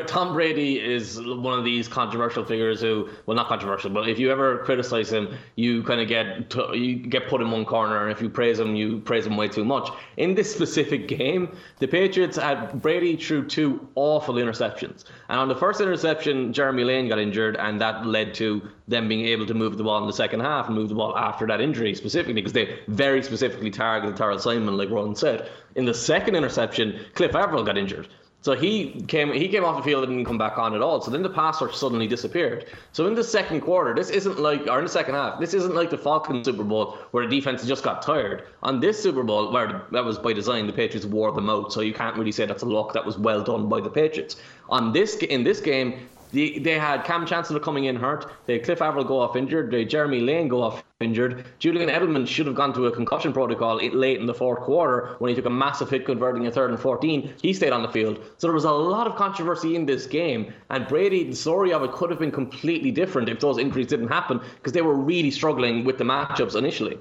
Tom 0.05 0.33
Brady 0.33 0.79
is 0.79 1.19
one 1.19 1.57
of 1.57 1.65
these 1.65 1.87
controversial 1.87 2.45
figures 2.45 2.79
who, 2.81 3.09
well, 3.25 3.35
not 3.35 3.47
controversial, 3.47 3.89
but 3.89 4.07
if 4.07 4.19
you 4.19 4.31
ever 4.31 4.59
criticize 4.59 5.11
him, 5.11 5.35
you 5.55 5.81
kind 5.83 5.99
of 5.99 6.07
get 6.07 6.53
you 6.73 6.95
get 6.95 7.27
put 7.27 7.41
in 7.41 7.49
one 7.49 7.65
corner, 7.65 8.03
and 8.03 8.11
if 8.11 8.21
you 8.21 8.29
praise 8.29 8.59
him, 8.59 8.75
you 8.75 8.99
praise 8.99 9.25
him 9.25 9.35
way 9.35 9.47
too 9.47 9.65
much. 9.65 9.89
In 10.17 10.35
this 10.35 10.53
specific 10.53 11.07
game, 11.07 11.57
the 11.79 11.87
Patriots 11.87 12.37
had 12.37 12.79
Brady 12.79 13.17
threw 13.17 13.43
two 13.43 13.87
awful 13.95 14.35
interceptions, 14.35 15.05
and 15.29 15.39
on 15.39 15.49
the 15.49 15.55
first 15.55 15.81
interception, 15.81 16.53
Jeremy 16.53 16.83
Lane 16.83 17.09
got 17.09 17.17
injured, 17.17 17.57
and 17.57 17.81
that 17.81 18.05
led 18.05 18.35
to 18.35 18.61
them 18.87 19.07
being 19.07 19.25
able 19.25 19.47
to 19.47 19.55
move 19.55 19.77
the 19.77 19.83
ball 19.83 19.99
in 19.99 20.07
the 20.07 20.13
second 20.13 20.41
half 20.41 20.67
and 20.67 20.75
move 20.75 20.89
the 20.89 20.95
ball 20.95 21.17
after 21.17 21.47
that 21.47 21.59
injury 21.59 21.95
specifically 21.95 22.33
because 22.33 22.53
they 22.53 22.79
very 22.87 23.23
specifically 23.23 23.71
targeted 23.71 24.15
Tharold 24.15 24.41
Simon, 24.41 24.77
like 24.77 24.91
Ron 24.91 25.15
said. 25.15 25.49
In 25.75 25.85
the 25.85 25.93
second 25.93 26.35
interception, 26.35 26.99
Cliff 27.15 27.35
Avril 27.35 27.63
got 27.63 27.77
injured. 27.77 28.07
So 28.41 28.55
he 28.55 29.01
came 29.07 29.33
he 29.33 29.49
came 29.49 29.65
off 29.65 29.77
the 29.77 29.83
field 29.83 30.05
and 30.05 30.13
didn't 30.13 30.25
come 30.25 30.37
back 30.37 30.57
on 30.57 30.73
at 30.73 30.81
all. 30.81 31.01
So 31.01 31.11
then 31.11 31.23
the 31.23 31.29
passer 31.29 31.71
suddenly 31.73 32.07
disappeared. 32.07 32.67
So 32.93 33.05
in 33.05 33.13
the 33.13 33.23
second 33.23 33.61
quarter, 33.61 33.93
this 33.93 34.09
isn't 34.09 34.39
like 34.39 34.65
or 34.67 34.79
in 34.79 34.85
the 34.85 34.89
second 34.89 35.15
half, 35.15 35.39
this 35.39 35.53
isn't 35.53 35.75
like 35.75 35.89
the 35.89 35.97
Falcons 35.97 36.45
Super 36.45 36.63
Bowl 36.63 36.97
where 37.11 37.27
the 37.27 37.35
defense 37.35 37.65
just 37.65 37.83
got 37.83 38.01
tired. 38.01 38.43
On 38.63 38.79
this 38.79 39.01
Super 39.01 39.23
Bowl, 39.23 39.51
where 39.51 39.83
that 39.91 40.05
was 40.05 40.17
by 40.17 40.31
design, 40.31 40.67
the 40.67 40.73
Patriots 40.73 41.05
wore 41.05 41.33
them 41.33 41.49
out. 41.49 41.73
So 41.73 41.81
you 41.81 41.93
can't 41.93 42.15
really 42.15 42.31
say 42.31 42.45
that's 42.45 42.63
a 42.63 42.65
look 42.65 42.93
that 42.93 43.05
was 43.05 43.17
well 43.17 43.43
done 43.43 43.67
by 43.67 43.81
the 43.81 43.89
Patriots. 43.89 44.37
On 44.69 44.93
this 44.93 45.15
in 45.15 45.43
this 45.43 45.59
game, 45.59 46.07
the, 46.31 46.59
they 46.59 46.77
had 46.77 47.03
Kam 47.05 47.25
Chancellor 47.25 47.59
coming 47.59 47.85
in 47.85 47.95
hurt. 47.95 48.31
They 48.45 48.53
had 48.53 48.63
Cliff 48.63 48.81
Avril 48.81 49.03
go 49.03 49.19
off 49.19 49.35
injured. 49.35 49.71
They 49.71 49.79
had 49.79 49.89
Jeremy 49.89 50.19
Lane 50.19 50.47
go 50.47 50.61
off 50.61 50.83
injured. 50.99 51.45
Julian 51.59 51.89
Edelman 51.89 52.27
should 52.27 52.45
have 52.45 52.55
gone 52.55 52.73
to 52.73 52.87
a 52.87 52.91
concussion 52.91 53.33
protocol 53.33 53.77
late 53.77 54.19
in 54.19 54.25
the 54.25 54.33
fourth 54.33 54.59
quarter 54.61 55.15
when 55.19 55.29
he 55.29 55.35
took 55.35 55.45
a 55.45 55.49
massive 55.49 55.89
hit 55.89 56.05
converting 56.05 56.45
a 56.45 56.51
third 56.51 56.69
and 56.69 56.79
14. 56.79 57.33
He 57.41 57.53
stayed 57.53 57.71
on 57.71 57.81
the 57.81 57.89
field. 57.89 58.19
So 58.37 58.47
there 58.47 58.53
was 58.53 58.65
a 58.65 58.71
lot 58.71 59.07
of 59.07 59.15
controversy 59.15 59.75
in 59.75 59.85
this 59.85 60.05
game. 60.05 60.53
And 60.69 60.87
Brady, 60.87 61.23
the 61.23 61.35
story 61.35 61.73
of 61.73 61.83
it 61.83 61.91
could 61.93 62.09
have 62.09 62.19
been 62.19 62.31
completely 62.31 62.91
different 62.91 63.29
if 63.29 63.39
those 63.39 63.57
injuries 63.57 63.87
didn't 63.87 64.09
happen 64.09 64.41
because 64.55 64.73
they 64.73 64.81
were 64.81 64.95
really 64.95 65.31
struggling 65.31 65.83
with 65.83 65.97
the 65.97 66.03
matchups 66.03 66.55
initially. 66.55 66.97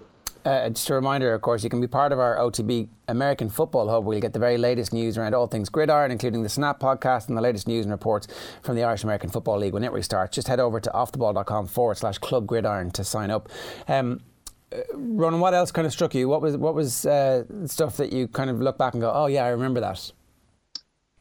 Uh, 0.48 0.70
just 0.70 0.88
a 0.88 0.94
reminder, 0.94 1.34
of 1.34 1.42
course, 1.42 1.62
you 1.62 1.68
can 1.68 1.78
be 1.78 1.86
part 1.86 2.10
of 2.10 2.18
our 2.18 2.38
OTB 2.38 2.88
American 3.08 3.50
Football 3.50 3.86
Hub. 3.90 4.06
We'll 4.06 4.18
get 4.18 4.32
the 4.32 4.38
very 4.38 4.56
latest 4.56 4.94
news 4.94 5.18
around 5.18 5.34
all 5.34 5.46
things 5.46 5.68
gridiron, 5.68 6.10
including 6.10 6.42
the 6.42 6.48
Snap 6.48 6.80
podcast 6.80 7.28
and 7.28 7.36
the 7.36 7.42
latest 7.42 7.68
news 7.68 7.84
and 7.84 7.92
reports 7.92 8.28
from 8.62 8.74
the 8.74 8.82
Irish 8.82 9.04
American 9.04 9.28
Football 9.28 9.58
League 9.58 9.74
when 9.74 9.84
it 9.84 9.92
restarts. 9.92 10.30
Just 10.30 10.48
head 10.48 10.58
over 10.58 10.80
to 10.80 10.90
offtheball.com 10.94 11.66
forward 11.66 11.98
slash 11.98 12.16
club 12.16 12.46
gridiron 12.46 12.90
to 12.92 13.04
sign 13.04 13.30
up. 13.30 13.50
Um, 13.88 14.22
uh, 14.72 14.78
Ronan, 14.94 15.40
what 15.40 15.52
else 15.52 15.70
kind 15.70 15.86
of 15.86 15.92
struck 15.92 16.14
you? 16.14 16.30
What 16.30 16.40
was 16.40 16.56
what 16.56 16.74
was 16.74 17.04
uh, 17.04 17.44
stuff 17.66 17.98
that 17.98 18.10
you 18.14 18.26
kind 18.26 18.48
of 18.48 18.58
look 18.58 18.78
back 18.78 18.94
and 18.94 19.02
go, 19.02 19.12
oh 19.14 19.26
yeah, 19.26 19.44
I 19.44 19.48
remember 19.48 19.80
that? 19.80 20.12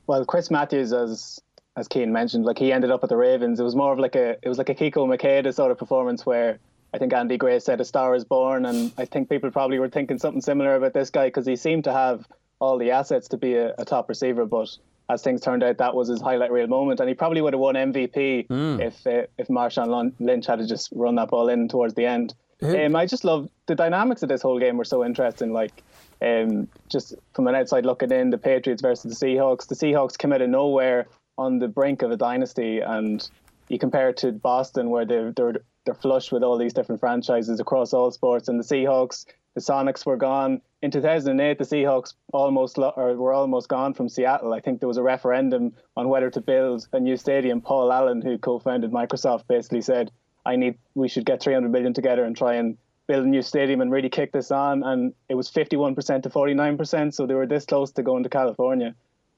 Well, 0.07 0.23
Chris 0.23 0.49
Matthews, 0.49 0.93
as 0.93 1.41
as 1.75 1.89
Cian 1.91 2.13
mentioned, 2.13 2.45
like 2.45 2.57
he 2.57 2.71
ended 2.71 2.91
up 2.91 3.03
at 3.03 3.09
the 3.09 3.17
Ravens. 3.17 3.59
It 3.59 3.63
was 3.63 3.75
more 3.75 3.91
of 3.91 3.99
like 3.99 4.15
a 4.15 4.37
it 4.41 4.47
was 4.47 4.57
like 4.57 4.69
a 4.69 4.75
Kiko 4.75 5.05
Macheda 5.05 5.53
sort 5.53 5.71
of 5.71 5.77
performance 5.77 6.25
where 6.25 6.59
I 6.93 6.97
think 6.97 7.13
Andy 7.13 7.37
Gray 7.37 7.59
said 7.59 7.81
a 7.81 7.85
star 7.85 8.15
is 8.15 8.23
born, 8.23 8.65
and 8.65 8.91
I 8.97 9.05
think 9.05 9.29
people 9.29 9.51
probably 9.51 9.79
were 9.79 9.89
thinking 9.89 10.17
something 10.17 10.41
similar 10.41 10.75
about 10.75 10.93
this 10.93 11.09
guy 11.09 11.27
because 11.27 11.45
he 11.45 11.55
seemed 11.55 11.83
to 11.83 11.93
have 11.93 12.27
all 12.59 12.77
the 12.77 12.91
assets 12.91 13.27
to 13.29 13.37
be 13.37 13.55
a, 13.55 13.73
a, 13.77 13.85
top 13.85 14.09
receiver, 14.09 14.45
but 14.45 14.75
as 15.09 15.21
things 15.21 15.41
turned 15.41 15.63
out, 15.63 15.77
that 15.77 15.95
was 15.95 16.07
his 16.07 16.21
highlight 16.21 16.51
reel 16.51 16.67
moment, 16.67 16.99
and 16.99 17.07
he 17.07 17.15
probably 17.15 17.41
would 17.41 17.53
have 17.53 17.59
won 17.59 17.75
MVP 17.75 18.47
mm. 18.47 18.81
if 18.81 19.05
uh, 19.05 19.27
if 19.37 19.47
Marshawn 19.47 20.13
Lynch 20.19 20.47
had 20.47 20.65
just 20.67 20.89
run 20.93 21.15
that 21.15 21.29
ball 21.29 21.49
in 21.49 21.67
towards 21.67 21.93
the 21.93 22.05
end. 22.05 22.33
Um, 22.61 22.95
I 22.95 23.05
just 23.05 23.23
love 23.23 23.49
the 23.67 23.75
dynamics 23.75 24.23
of 24.23 24.29
this 24.29 24.41
whole 24.41 24.59
game 24.59 24.77
were 24.77 24.83
so 24.83 25.05
interesting. 25.05 25.53
Like, 25.53 25.83
um, 26.21 26.67
just 26.89 27.13
from 27.33 27.47
an 27.47 27.55
outside 27.55 27.85
looking 27.85 28.11
in, 28.11 28.31
the 28.31 28.37
Patriots 28.37 28.81
versus 28.81 29.17
the 29.17 29.25
Seahawks. 29.25 29.67
The 29.67 29.75
Seahawks 29.75 30.17
came 30.17 30.33
out 30.33 30.41
of 30.41 30.49
nowhere 30.49 31.07
on 31.37 31.59
the 31.59 31.67
brink 31.67 32.01
of 32.01 32.09
a 32.09 32.17
dynasty, 32.17 32.79
and 32.79 33.27
you 33.69 33.77
compare 33.77 34.09
it 34.09 34.17
to 34.17 34.31
Boston, 34.31 34.89
where 34.89 35.05
they're 35.05 35.31
they're 35.31 35.61
they're 35.87 35.95
flush 35.95 36.31
with 36.31 36.43
all 36.43 36.57
these 36.57 36.73
different 36.73 36.99
franchises 36.99 37.59
across 37.59 37.93
all 37.93 38.11
sports. 38.11 38.47
And 38.47 38.59
the 38.59 38.63
Seahawks, 38.63 39.25
the 39.55 39.61
Sonics 39.61 40.05
were 40.05 40.17
gone 40.17 40.61
in 40.81 40.91
2008. 40.91 41.57
The 41.57 41.63
Seahawks 41.63 42.13
almost 42.33 42.77
or 42.77 43.15
were 43.15 43.33
almost 43.33 43.69
gone 43.69 43.93
from 43.93 44.09
Seattle. 44.09 44.53
I 44.53 44.59
think 44.59 44.79
there 44.79 44.87
was 44.87 44.97
a 44.97 45.03
referendum 45.03 45.73
on 45.95 46.09
whether 46.09 46.29
to 46.29 46.41
build 46.41 46.87
a 46.93 46.99
new 46.99 47.17
stadium. 47.17 47.61
Paul 47.61 47.91
Allen, 47.91 48.21
who 48.21 48.37
co-founded 48.37 48.91
Microsoft, 48.91 49.47
basically 49.47 49.81
said, 49.81 50.11
"I 50.45 50.57
need 50.57 50.77
we 50.93 51.07
should 51.07 51.25
get 51.25 51.41
300 51.41 51.71
million 51.71 51.93
together 51.93 52.23
and 52.23 52.37
try 52.37 52.55
and." 52.55 52.77
build 53.07 53.25
a 53.25 53.29
new 53.29 53.41
stadium 53.41 53.79
and 53.79 53.89
really 53.89 54.09
kick 54.09 54.33
this 54.33 54.51
on 54.51 54.83
and 54.83 55.13
it 55.29 55.35
was 55.35 55.49
51% 55.49 56.23
to 56.23 56.29
49% 56.29 57.13
so 57.13 57.25
they 57.25 57.35
were 57.35 57.47
this 57.47 57.63
close 57.63 57.89
to 57.93 58.03
going 58.03 58.21
to 58.23 58.27
California 58.27 58.93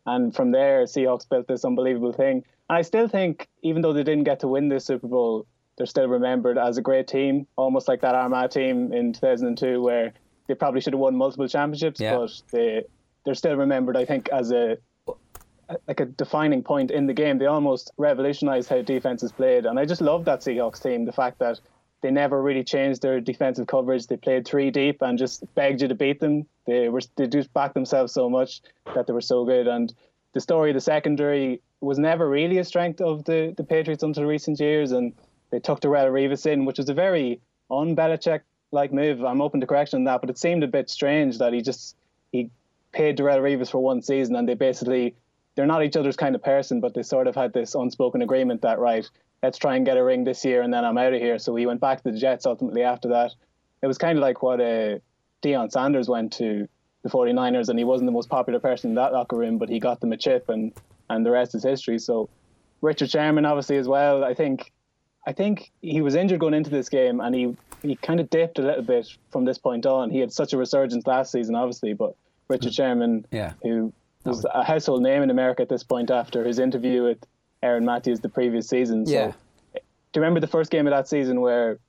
and 0.07 0.35
from 0.35 0.49
there 0.49 0.85
Seahawks 0.85 1.29
built 1.29 1.47
this 1.47 1.63
unbelievable 1.63 2.11
thing 2.11 2.43
and 2.67 2.79
I 2.79 2.81
still 2.81 3.07
think 3.07 3.47
even 3.61 3.83
though 3.83 3.93
they 3.93 4.01
didn't 4.01 4.23
get 4.23 4.39
to 4.39 4.47
win 4.47 4.69
this 4.69 4.85
Super 4.85 5.07
Bowl 5.07 5.45
they're 5.79 5.87
still 5.87 6.09
remembered 6.09 6.57
as 6.57 6.77
a 6.77 6.81
great 6.81 7.07
team, 7.07 7.47
almost 7.55 7.87
like 7.87 8.01
that 8.01 8.13
Armagh 8.13 8.51
team 8.51 8.91
in 8.91 9.13
2002, 9.13 9.81
where 9.81 10.13
they 10.47 10.53
probably 10.53 10.81
should 10.81 10.93
have 10.93 10.99
won 10.99 11.15
multiple 11.15 11.47
championships, 11.47 12.01
yeah. 12.01 12.17
but 12.17 12.41
they 12.51 12.83
they're 13.25 13.33
still 13.33 13.55
remembered. 13.55 13.95
I 13.95 14.03
think 14.05 14.27
as 14.29 14.51
a 14.51 14.77
like 15.87 15.99
a 15.99 16.05
defining 16.05 16.63
point 16.63 16.91
in 16.91 17.05
the 17.07 17.13
game. 17.13 17.37
They 17.37 17.45
almost 17.45 17.91
revolutionized 17.97 18.69
how 18.69 18.81
defense 18.81 19.23
is 19.23 19.31
played, 19.31 19.65
and 19.65 19.79
I 19.79 19.85
just 19.85 20.01
love 20.01 20.25
that 20.25 20.41
Seahawks 20.41 20.83
team. 20.83 21.05
The 21.05 21.11
fact 21.11 21.39
that 21.39 21.59
they 22.01 22.11
never 22.11 22.41
really 22.41 22.63
changed 22.63 23.01
their 23.01 23.21
defensive 23.21 23.67
coverage. 23.67 24.07
They 24.07 24.17
played 24.17 24.45
three 24.45 24.71
deep 24.71 25.01
and 25.01 25.17
just 25.17 25.43
begged 25.55 25.81
you 25.81 25.87
to 25.87 25.95
beat 25.95 26.19
them. 26.19 26.45
They 26.65 26.89
were 26.89 27.01
they 27.15 27.27
just 27.27 27.53
backed 27.53 27.73
themselves 27.73 28.13
so 28.13 28.29
much 28.29 28.61
that 28.95 29.07
they 29.07 29.13
were 29.13 29.21
so 29.21 29.45
good. 29.45 29.67
And 29.67 29.93
the 30.33 30.41
story 30.41 30.71
of 30.71 30.75
the 30.75 30.81
secondary 30.81 31.61
was 31.81 31.97
never 31.99 32.29
really 32.29 32.57
a 32.57 32.65
strength 32.65 32.99
of 32.99 33.23
the 33.25 33.53
the 33.55 33.63
Patriots 33.63 34.03
until 34.03 34.25
recent 34.25 34.59
years, 34.59 34.91
and 34.91 35.13
they 35.51 35.59
took 35.59 35.81
Darrelle 35.81 36.11
Revis 36.11 36.45
in, 36.45 36.65
which 36.65 36.77
was 36.77 36.89
a 36.89 36.93
very 36.93 37.41
un 37.71 37.95
like 38.71 38.93
move. 38.93 39.23
I'm 39.23 39.41
open 39.41 39.61
to 39.61 39.67
correction 39.67 39.97
on 39.97 40.03
that, 40.05 40.21
but 40.21 40.29
it 40.29 40.37
seemed 40.37 40.63
a 40.63 40.67
bit 40.67 40.89
strange 40.89 41.39
that 41.39 41.53
he 41.53 41.61
just 41.61 41.95
he 42.31 42.51
paid 42.91 43.17
Darrelle 43.17 43.41
Revis 43.41 43.71
for 43.71 43.79
one 43.79 44.01
season 44.01 44.35
and 44.35 44.47
they 44.47 44.53
basically 44.53 45.15
they're 45.55 45.65
not 45.65 45.83
each 45.83 45.97
other's 45.97 46.15
kind 46.15 46.35
of 46.35 46.43
person, 46.43 46.79
but 46.79 46.93
they 46.93 47.03
sort 47.03 47.27
of 47.27 47.35
had 47.35 47.51
this 47.53 47.75
unspoken 47.75 48.21
agreement 48.21 48.61
that 48.61 48.79
right, 48.79 49.09
let's 49.41 49.57
try 49.57 49.75
and 49.75 49.85
get 49.85 49.97
a 49.97 50.03
ring 50.03 50.23
this 50.23 50.45
year 50.45 50.61
and 50.61 50.73
then 50.73 50.85
I'm 50.85 50.97
out 50.97 51.13
of 51.13 51.19
here. 51.19 51.39
So 51.39 51.55
he 51.55 51.65
went 51.65 51.81
back 51.81 52.03
to 52.03 52.11
the 52.11 52.17
Jets 52.17 52.45
ultimately 52.45 52.83
after 52.83 53.09
that. 53.09 53.33
It 53.81 53.87
was 53.87 53.97
kind 53.97 54.17
of 54.17 54.21
like 54.21 54.43
what 54.43 54.61
uh, 54.61 54.99
Deion 55.41 55.71
Sanders 55.71 56.07
went 56.07 56.33
to 56.33 56.67
the 57.01 57.09
49ers 57.09 57.69
and 57.69 57.79
he 57.79 57.85
wasn't 57.85 58.07
the 58.07 58.11
most 58.11 58.29
popular 58.29 58.59
person 58.59 58.91
in 58.91 58.95
that 58.95 59.13
locker 59.13 59.35
room, 59.37 59.57
but 59.57 59.69
he 59.69 59.79
got 59.79 59.99
them 59.99 60.11
a 60.11 60.17
chip 60.17 60.49
and 60.49 60.73
and 61.09 61.25
the 61.25 61.31
rest 61.31 61.55
is 61.55 61.63
history. 61.63 61.97
So 61.97 62.29
Richard 62.81 63.09
Sherman 63.09 63.45
obviously 63.45 63.77
as 63.77 63.87
well. 63.87 64.23
I 64.23 64.35
think 64.35 64.71
I 65.27 65.33
think 65.33 65.71
he 65.81 66.01
was 66.01 66.15
injured 66.15 66.39
going 66.39 66.53
into 66.53 66.69
this 66.69 66.89
game, 66.89 67.19
and 67.19 67.35
he 67.35 67.55
he 67.81 67.95
kind 67.95 68.19
of 68.19 68.29
dipped 68.29 68.59
a 68.59 68.61
little 68.61 68.83
bit 68.83 69.07
from 69.31 69.45
this 69.45 69.57
point 69.57 69.85
on. 69.85 70.09
He 70.09 70.19
had 70.19 70.33
such 70.33 70.53
a 70.53 70.57
resurgence 70.57 71.05
last 71.07 71.31
season, 71.31 71.55
obviously, 71.55 71.93
but 71.93 72.15
Richard 72.47 72.73
Sherman, 72.73 73.25
yeah. 73.31 73.53
who 73.61 73.93
was 74.25 74.45
a 74.53 74.63
household 74.63 75.01
name 75.01 75.21
in 75.21 75.29
America 75.29 75.61
at 75.61 75.69
this 75.69 75.83
point 75.83 76.11
after 76.11 76.43
his 76.43 76.59
interview 76.59 77.03
with 77.03 77.19
Aaron 77.63 77.85
Matthews 77.85 78.19
the 78.19 78.29
previous 78.29 78.67
season. 78.67 79.05
So, 79.05 79.13
yeah. 79.13 79.31
Do 79.73 80.19
you 80.19 80.21
remember 80.21 80.39
the 80.39 80.47
first 80.47 80.71
game 80.71 80.87
of 80.87 80.91
that 80.91 81.07
season 81.07 81.39
where 81.41 81.79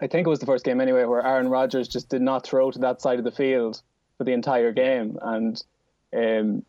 I 0.00 0.06
think 0.06 0.26
it 0.26 0.30
was 0.30 0.38
the 0.38 0.46
first 0.46 0.64
game 0.64 0.80
anyway, 0.80 1.04
where 1.04 1.24
Aaron 1.26 1.48
Rodgers 1.48 1.88
just 1.88 2.08
did 2.08 2.22
not 2.22 2.44
throw 2.44 2.70
to 2.70 2.78
that 2.80 3.02
side 3.02 3.18
of 3.18 3.24
the 3.24 3.32
field 3.32 3.82
for 4.16 4.24
the 4.24 4.32
entire 4.32 4.72
game, 4.72 5.18
and 5.20 5.62
um, 6.16 6.64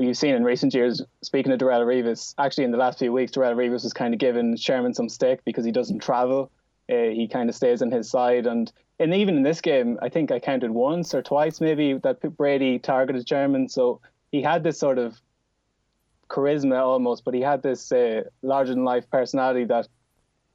you've 0.00 0.16
seen 0.16 0.34
in 0.34 0.44
recent 0.44 0.74
years, 0.74 1.02
speaking 1.22 1.52
of 1.52 1.58
Darrelle 1.58 1.86
Revis, 1.86 2.34
actually 2.38 2.64
in 2.64 2.70
the 2.70 2.78
last 2.78 2.98
few 2.98 3.12
weeks, 3.12 3.32
Darrelle 3.32 3.56
Revis 3.56 3.84
was 3.84 3.92
kind 3.92 4.14
of 4.14 4.20
giving 4.20 4.56
Sherman 4.56 4.94
some 4.94 5.08
stick 5.08 5.40
because 5.44 5.64
he 5.64 5.72
doesn't 5.72 6.00
travel. 6.00 6.50
Uh, 6.90 7.10
he 7.10 7.28
kind 7.30 7.48
of 7.48 7.54
stays 7.54 7.82
on 7.82 7.90
his 7.90 8.10
side. 8.10 8.46
And, 8.46 8.72
and 8.98 9.14
even 9.14 9.36
in 9.36 9.42
this 9.42 9.60
game, 9.60 9.98
I 10.00 10.08
think 10.08 10.30
I 10.30 10.40
counted 10.40 10.70
once 10.70 11.14
or 11.14 11.22
twice 11.22 11.60
maybe 11.60 11.94
that 11.94 12.20
Brady 12.36 12.78
targeted 12.78 13.28
Sherman. 13.28 13.68
So 13.68 14.00
he 14.32 14.42
had 14.42 14.62
this 14.62 14.78
sort 14.78 14.98
of 14.98 15.20
charisma 16.28 16.80
almost, 16.80 17.24
but 17.24 17.34
he 17.34 17.40
had 17.40 17.62
this 17.62 17.92
uh, 17.92 18.22
larger 18.42 18.74
than 18.74 18.84
life 18.84 19.08
personality 19.10 19.64
that 19.64 19.88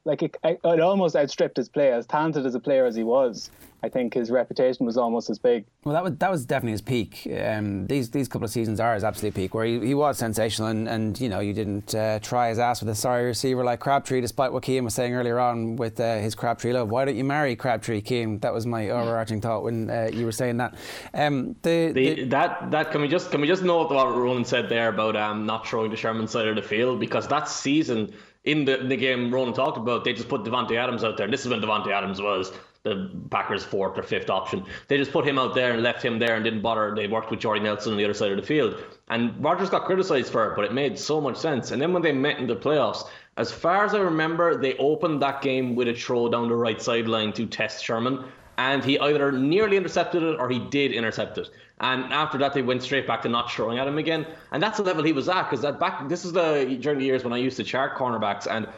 like 0.04 0.22
it, 0.22 0.36
it 0.44 0.80
almost 0.80 1.16
outstripped 1.16 1.56
his 1.56 1.68
play. 1.68 1.92
As 1.92 2.06
talented 2.06 2.44
as 2.46 2.54
a 2.54 2.60
player 2.60 2.84
as 2.86 2.94
he 2.94 3.02
was, 3.02 3.50
I 3.82 3.88
think 3.88 4.14
his 4.14 4.30
reputation 4.30 4.86
was 4.86 4.96
almost 4.96 5.28
as 5.28 5.38
big. 5.38 5.66
Well, 5.84 5.94
that 5.94 6.02
was 6.02 6.16
that 6.16 6.30
was 6.30 6.46
definitely 6.46 6.72
his 6.72 6.80
peak. 6.80 7.28
Um, 7.44 7.86
these 7.86 8.10
these 8.10 8.28
couple 8.28 8.44
of 8.44 8.50
seasons 8.50 8.80
are 8.80 8.94
his 8.94 9.04
absolute 9.04 9.34
peak, 9.34 9.54
where 9.54 9.66
he, 9.66 9.78
he 9.80 9.94
was 9.94 10.16
sensational, 10.18 10.68
and, 10.68 10.88
and 10.88 11.20
you 11.20 11.28
know 11.28 11.40
you 11.40 11.52
didn't 11.52 11.94
uh, 11.94 12.18
try 12.20 12.48
his 12.48 12.58
ass 12.58 12.80
with 12.80 12.88
a 12.88 12.94
sorry 12.94 13.26
receiver 13.26 13.62
like 13.62 13.80
Crabtree, 13.80 14.20
despite 14.20 14.52
what 14.52 14.64
Cian 14.64 14.84
was 14.84 14.94
saying 14.94 15.14
earlier 15.14 15.38
on 15.38 15.76
with 15.76 16.00
uh, 16.00 16.16
his 16.16 16.34
Crabtree 16.34 16.72
love. 16.72 16.88
Why 16.88 17.04
don't 17.04 17.16
you 17.16 17.24
marry 17.24 17.56
Crabtree, 17.56 18.02
Cian? 18.02 18.38
That 18.38 18.54
was 18.54 18.66
my 18.66 18.88
overarching 18.88 19.40
thought 19.40 19.62
when 19.62 19.90
uh, 19.90 20.10
you 20.12 20.24
were 20.24 20.32
saying 20.32 20.56
that. 20.58 20.74
Um, 21.12 21.56
the, 21.62 21.92
the, 21.92 22.14
the, 22.14 22.24
that 22.24 22.70
that 22.70 22.90
can 22.90 23.02
we 23.02 23.08
just 23.08 23.30
can 23.30 23.42
we 23.42 23.46
just 23.46 23.62
note 23.62 23.90
what 23.90 24.16
Ronan 24.16 24.44
said 24.44 24.68
there 24.68 24.88
about 24.88 25.16
um, 25.16 25.44
not 25.44 25.66
throwing 25.66 25.90
the 25.90 25.96
Sherman 25.96 26.26
side 26.26 26.48
of 26.48 26.56
the 26.56 26.62
field 26.62 27.00
because 27.00 27.28
that 27.28 27.48
season 27.48 28.14
in 28.44 28.64
the, 28.64 28.80
in 28.80 28.88
the 28.88 28.96
game 28.96 29.32
Ronan 29.32 29.54
talked 29.54 29.78
about, 29.78 30.04
they 30.04 30.12
just 30.12 30.28
put 30.28 30.42
Davante 30.42 30.76
Adams 30.76 31.02
out 31.02 31.16
there. 31.16 31.28
This 31.28 31.44
is 31.44 31.48
when 31.50 31.60
Davante 31.60 31.90
Adams 31.90 32.20
was 32.20 32.52
the 32.82 33.10
Packers' 33.30 33.64
fourth 33.64 33.98
or 33.98 34.02
fifth 34.02 34.28
option. 34.28 34.62
They 34.88 34.98
just 34.98 35.10
put 35.10 35.26
him 35.26 35.38
out 35.38 35.54
there 35.54 35.72
and 35.72 35.82
left 35.82 36.04
him 36.04 36.18
there 36.18 36.34
and 36.34 36.44
didn't 36.44 36.60
bother. 36.60 36.94
They 36.94 37.06
worked 37.06 37.30
with 37.30 37.40
Jordy 37.40 37.60
Nelson 37.60 37.92
on 37.92 37.98
the 37.98 38.04
other 38.04 38.12
side 38.12 38.30
of 38.30 38.36
the 38.36 38.42
field. 38.42 38.76
And 39.08 39.42
Rodgers 39.42 39.70
got 39.70 39.86
criticised 39.86 40.30
for 40.30 40.52
it, 40.52 40.56
but 40.56 40.66
it 40.66 40.74
made 40.74 40.98
so 40.98 41.18
much 41.20 41.38
sense. 41.38 41.70
And 41.70 41.80
then 41.80 41.94
when 41.94 42.02
they 42.02 42.12
met 42.12 42.38
in 42.38 42.46
the 42.46 42.56
playoffs, 42.56 43.08
as 43.38 43.50
far 43.50 43.86
as 43.86 43.94
I 43.94 44.00
remember, 44.00 44.60
they 44.60 44.76
opened 44.76 45.22
that 45.22 45.40
game 45.40 45.74
with 45.74 45.88
a 45.88 45.94
throw 45.94 46.28
down 46.28 46.48
the 46.48 46.54
right 46.54 46.80
sideline 46.80 47.32
to 47.32 47.46
test 47.46 47.82
Sherman. 47.82 48.24
And 48.58 48.84
he 48.84 48.98
either 48.98 49.32
nearly 49.32 49.78
intercepted 49.78 50.22
it 50.22 50.38
or 50.38 50.50
he 50.50 50.58
did 50.58 50.92
intercept 50.92 51.38
it. 51.38 51.48
And 51.80 52.12
after 52.12 52.38
that, 52.38 52.54
they 52.54 52.62
went 52.62 52.82
straight 52.82 53.06
back 53.06 53.22
to 53.22 53.28
not 53.28 53.50
throwing 53.50 53.78
at 53.78 53.88
him 53.88 53.98
again. 53.98 54.26
And 54.52 54.62
that's 54.62 54.76
the 54.76 54.84
level 54.84 55.02
he 55.02 55.12
was 55.12 55.28
at 55.28 55.44
because 55.44 55.62
that 55.62 55.80
back. 55.80 56.08
This 56.08 56.24
is 56.24 56.32
the 56.32 56.78
during 56.80 56.98
the 56.98 57.04
years 57.04 57.24
when 57.24 57.32
I 57.32 57.38
used 57.38 57.56
to 57.56 57.64
chart 57.64 57.96
cornerbacks, 57.96 58.46
and 58.48 58.68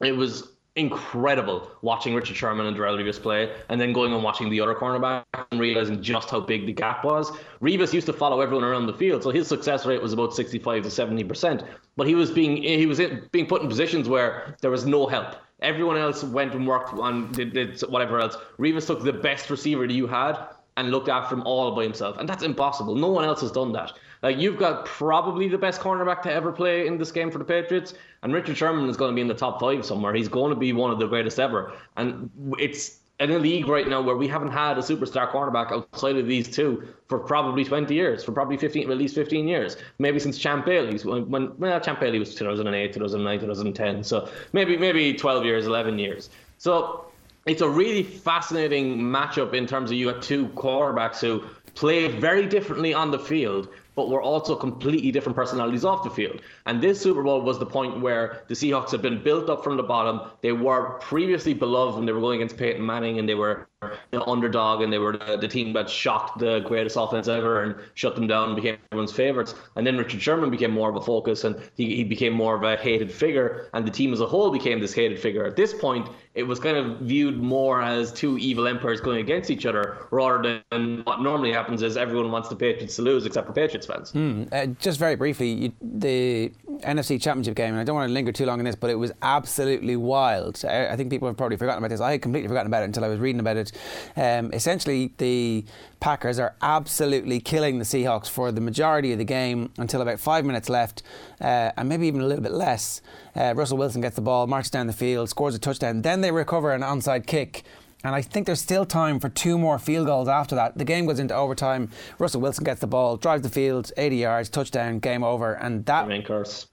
it 0.00 0.12
was 0.12 0.52
incredible 0.76 1.70
watching 1.82 2.14
Richard 2.14 2.36
Sherman 2.36 2.66
and 2.66 2.76
Darrelle 2.76 2.98
Revis 2.98 3.20
play, 3.20 3.54
and 3.68 3.80
then 3.80 3.92
going 3.92 4.12
and 4.12 4.22
watching 4.22 4.50
the 4.50 4.60
other 4.60 4.74
cornerback 4.74 5.24
and 5.50 5.60
realizing 5.60 6.02
just 6.02 6.30
how 6.30 6.40
big 6.40 6.66
the 6.66 6.72
gap 6.72 7.04
was. 7.04 7.30
Revis 7.60 7.92
used 7.92 8.06
to 8.06 8.12
follow 8.12 8.40
everyone 8.40 8.64
around 8.64 8.86
the 8.86 8.94
field, 8.94 9.22
so 9.22 9.30
his 9.30 9.48
success 9.48 9.86
rate 9.86 10.00
was 10.00 10.12
about 10.12 10.34
65 10.34 10.82
to 10.82 10.90
70 10.90 11.24
percent. 11.24 11.64
But 11.96 12.06
he 12.06 12.14
was 12.14 12.30
being 12.30 12.62
he 12.62 12.86
was 12.86 13.00
being 13.32 13.46
put 13.46 13.62
in 13.62 13.68
positions 13.68 14.08
where 14.08 14.56
there 14.60 14.70
was 14.70 14.84
no 14.84 15.06
help. 15.06 15.36
Everyone 15.62 15.96
else 15.96 16.22
went 16.22 16.54
and 16.54 16.66
worked 16.66 16.94
on 16.94 17.32
did, 17.32 17.52
did 17.52 17.80
whatever 17.82 18.20
else. 18.20 18.36
Revis 18.58 18.86
took 18.86 19.02
the 19.02 19.12
best 19.12 19.50
receiver 19.50 19.86
that 19.86 19.92
you 19.92 20.06
had 20.06 20.38
and 20.76 20.90
looked 20.90 21.08
after 21.08 21.34
him 21.34 21.42
all 21.42 21.74
by 21.74 21.82
himself, 21.82 22.18
and 22.18 22.28
that's 22.28 22.42
impossible. 22.42 22.94
No 22.94 23.08
one 23.08 23.24
else 23.24 23.40
has 23.40 23.52
done 23.52 23.72
that. 23.72 23.92
Like 24.22 24.38
you've 24.38 24.58
got 24.58 24.84
probably 24.84 25.48
the 25.48 25.58
best 25.58 25.80
cornerback 25.80 26.22
to 26.22 26.32
ever 26.32 26.52
play 26.52 26.86
in 26.86 26.98
this 26.98 27.10
game 27.10 27.30
for 27.30 27.38
the 27.38 27.44
Patriots, 27.44 27.94
and 28.22 28.32
Richard 28.32 28.56
Sherman 28.56 28.88
is 28.88 28.96
going 28.96 29.10
to 29.10 29.14
be 29.14 29.22
in 29.22 29.28
the 29.28 29.34
top 29.34 29.60
five 29.60 29.84
somewhere. 29.84 30.14
He's 30.14 30.28
going 30.28 30.50
to 30.50 30.58
be 30.58 30.72
one 30.72 30.90
of 30.90 30.98
the 30.98 31.06
greatest 31.06 31.38
ever, 31.38 31.72
and 31.96 32.30
it's 32.58 33.00
in 33.20 33.30
a 33.30 33.38
league 33.38 33.68
right 33.68 33.86
now 33.86 34.00
where 34.00 34.16
we 34.16 34.26
haven't 34.26 34.50
had 34.50 34.78
a 34.78 34.80
superstar 34.80 35.30
cornerback 35.30 35.70
outside 35.70 36.16
of 36.16 36.26
these 36.26 36.48
two 36.48 36.88
for 37.06 37.18
probably 37.18 37.64
20 37.64 37.94
years, 37.94 38.24
for 38.24 38.32
probably 38.32 38.56
15, 38.56 38.90
at 38.90 38.96
least 38.96 39.14
15 39.14 39.46
years, 39.46 39.76
maybe 39.98 40.18
since 40.18 40.38
Champ 40.38 40.64
Bailey's 40.64 41.04
when, 41.04 41.30
when 41.30 41.56
well, 41.58 41.78
Champ 41.80 42.00
Bailey 42.00 42.18
was 42.18 42.34
2008, 42.34 42.94
2009, 42.94 43.40
2010, 43.40 44.02
so 44.02 44.28
maybe 44.54 44.76
maybe 44.76 45.12
12 45.12 45.44
years, 45.44 45.66
11 45.66 45.98
years. 45.98 46.30
So 46.56 47.09
it's 47.46 47.62
a 47.62 47.68
really 47.68 48.02
fascinating 48.02 48.98
matchup 48.98 49.54
in 49.54 49.66
terms 49.66 49.90
of 49.90 49.96
you 49.96 50.08
have 50.08 50.20
two 50.20 50.48
quarterbacks 50.48 51.20
who 51.20 51.42
play 51.74 52.08
very 52.08 52.46
differently 52.46 52.92
on 52.92 53.10
the 53.10 53.18
field, 53.18 53.68
but 53.94 54.10
were 54.10 54.22
also 54.22 54.54
completely 54.54 55.10
different 55.10 55.36
personalities 55.36 55.84
off 55.84 56.04
the 56.04 56.10
field. 56.10 56.40
And 56.66 56.82
this 56.82 57.00
Super 57.00 57.22
Bowl 57.22 57.40
was 57.40 57.58
the 57.58 57.66
point 57.66 58.00
where 58.00 58.42
the 58.48 58.54
Seahawks 58.54 58.90
had 58.90 59.02
been 59.02 59.22
built 59.22 59.48
up 59.48 59.64
from 59.64 59.76
the 59.76 59.82
bottom. 59.82 60.30
They 60.42 60.52
were 60.52 60.98
previously 61.00 61.54
beloved 61.54 61.96
when 61.96 62.06
they 62.06 62.12
were 62.12 62.20
going 62.20 62.40
against 62.40 62.58
Peyton 62.58 62.84
Manning, 62.84 63.18
and 63.18 63.28
they 63.28 63.34
were 63.34 63.68
the 64.10 64.22
underdog, 64.24 64.82
and 64.82 64.92
they 64.92 64.98
were 64.98 65.16
the, 65.16 65.38
the, 65.40 65.48
team 65.48 65.72
that 65.72 65.88
shocked 65.88 66.38
the 66.38 66.60
greatest 66.60 66.96
offense 66.98 67.28
ever 67.28 67.62
and 67.62 67.74
shut 67.94 68.14
them 68.14 68.26
down 68.26 68.48
and 68.48 68.56
became 68.56 68.76
everyone's 68.92 69.12
favorites. 69.12 69.54
And 69.74 69.86
then 69.86 69.96
Richard 69.96 70.20
Sherman 70.20 70.50
became 70.50 70.70
more 70.70 70.90
of 70.90 70.96
a 70.96 71.00
focus, 71.00 71.44
and 71.44 71.56
he, 71.76 71.96
he 71.96 72.04
became 72.04 72.34
more 72.34 72.54
of 72.54 72.62
a 72.62 72.76
hated 72.76 73.10
figure, 73.10 73.70
and 73.72 73.86
the 73.86 73.90
team 73.90 74.12
as 74.12 74.20
a 74.20 74.26
whole 74.26 74.50
became 74.50 74.80
this 74.80 74.92
hated 74.92 75.18
figure. 75.18 75.46
At 75.46 75.56
this 75.56 75.72
point, 75.72 76.08
it 76.34 76.42
was 76.42 76.60
kind 76.60 76.76
of 76.76 77.00
viewed 77.00 77.38
more 77.38 77.80
as 77.82 78.12
two 78.12 78.36
evil 78.38 78.68
empires 78.68 79.00
going 79.00 79.20
against 79.20 79.50
each 79.50 79.64
other, 79.64 80.06
rather 80.10 80.62
than 80.70 81.00
what 81.04 81.22
normally 81.22 81.52
happens 81.52 81.82
is 81.82 81.96
everyone 81.96 82.30
wants 82.30 82.50
the 82.50 82.56
Patriots 82.56 82.96
to 82.96 83.02
lose 83.02 83.24
except 83.24 83.46
for 83.46 83.54
Patriots 83.54 83.86
fans. 83.86 84.12
Mm, 84.12 84.52
uh, 84.52 84.66
just 84.78 84.98
very 84.98 85.16
briefly, 85.16 85.50
you, 85.50 85.72
the 85.80 86.52
NFC 86.80 87.20
Championship 87.20 87.54
game, 87.54 87.70
and 87.70 87.80
I 87.80 87.84
don't 87.84 87.96
want 87.96 88.08
to 88.08 88.12
linger 88.12 88.32
too 88.32 88.46
long 88.46 88.58
on 88.58 88.64
this, 88.64 88.76
but 88.76 88.90
it 88.90 88.94
was 88.96 89.10
absolutely 89.22 89.96
wild. 89.96 90.62
I, 90.64 90.88
I, 90.88 90.96
think 90.96 91.10
people 91.10 91.28
have 91.28 91.36
probably 91.36 91.56
forgotten 91.56 91.78
about 91.78 91.90
this. 91.90 92.00
I 92.00 92.12
had 92.12 92.22
completely 92.22 92.48
forgotten 92.48 92.66
about 92.66 92.82
it 92.82 92.86
until 92.86 93.04
I 93.04 93.08
was 93.08 93.18
reading 93.18 93.40
about 93.40 93.56
it. 93.56 93.69
Um, 94.16 94.52
essentially, 94.52 95.12
the 95.18 95.64
Packers 96.00 96.38
are 96.38 96.54
absolutely 96.62 97.40
killing 97.40 97.78
the 97.78 97.84
Seahawks 97.84 98.28
for 98.28 98.50
the 98.52 98.60
majority 98.60 99.12
of 99.12 99.18
the 99.18 99.24
game 99.24 99.70
until 99.78 100.00
about 100.00 100.18
five 100.18 100.44
minutes 100.44 100.68
left, 100.68 101.02
uh, 101.40 101.72
and 101.76 101.88
maybe 101.88 102.06
even 102.06 102.20
a 102.20 102.26
little 102.26 102.42
bit 102.42 102.52
less. 102.52 103.02
Uh, 103.36 103.54
Russell 103.54 103.78
Wilson 103.78 104.00
gets 104.00 104.16
the 104.16 104.22
ball, 104.22 104.46
marches 104.46 104.70
down 104.70 104.86
the 104.86 104.92
field, 104.92 105.28
scores 105.28 105.54
a 105.54 105.58
touchdown. 105.58 106.02
Then 106.02 106.20
they 106.20 106.32
recover 106.32 106.72
an 106.72 106.82
onside 106.82 107.26
kick 107.26 107.64
and 108.02 108.14
I 108.14 108.22
think 108.22 108.46
there's 108.46 108.60
still 108.60 108.86
time 108.86 109.20
for 109.20 109.28
two 109.28 109.58
more 109.58 109.78
field 109.78 110.06
goals 110.06 110.28
after 110.28 110.54
that. 110.54 110.78
The 110.78 110.84
game 110.84 111.04
goes 111.04 111.18
into 111.18 111.34
overtime. 111.34 111.90
Russell 112.18 112.40
Wilson 112.40 112.64
gets 112.64 112.80
the 112.80 112.86
ball, 112.86 113.18
drives 113.18 113.42
the 113.42 113.50
field, 113.50 113.92
80 113.96 114.16
yards, 114.16 114.48
touchdown, 114.48 115.00
game 115.00 115.22
over. 115.22 115.52
And 115.52 115.84
that, 115.84 116.06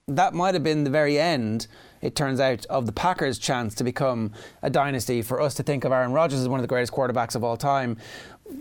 that 0.08 0.32
might 0.32 0.54
have 0.54 0.62
been 0.62 0.84
the 0.84 0.90
very 0.90 1.18
end, 1.18 1.66
it 2.00 2.14
turns 2.14 2.40
out, 2.40 2.66
of 2.66 2.86
the 2.86 2.92
Packers' 2.92 3.38
chance 3.38 3.74
to 3.76 3.84
become 3.84 4.32
a 4.62 4.70
dynasty 4.70 5.22
for 5.22 5.40
us 5.40 5.54
to 5.54 5.62
think 5.62 5.84
of 5.84 5.92
Aaron 5.92 6.12
Rodgers 6.12 6.40
as 6.40 6.48
one 6.48 6.60
of 6.60 6.62
the 6.62 6.68
greatest 6.68 6.92
quarterbacks 6.92 7.34
of 7.34 7.44
all 7.44 7.56
time. 7.56 7.96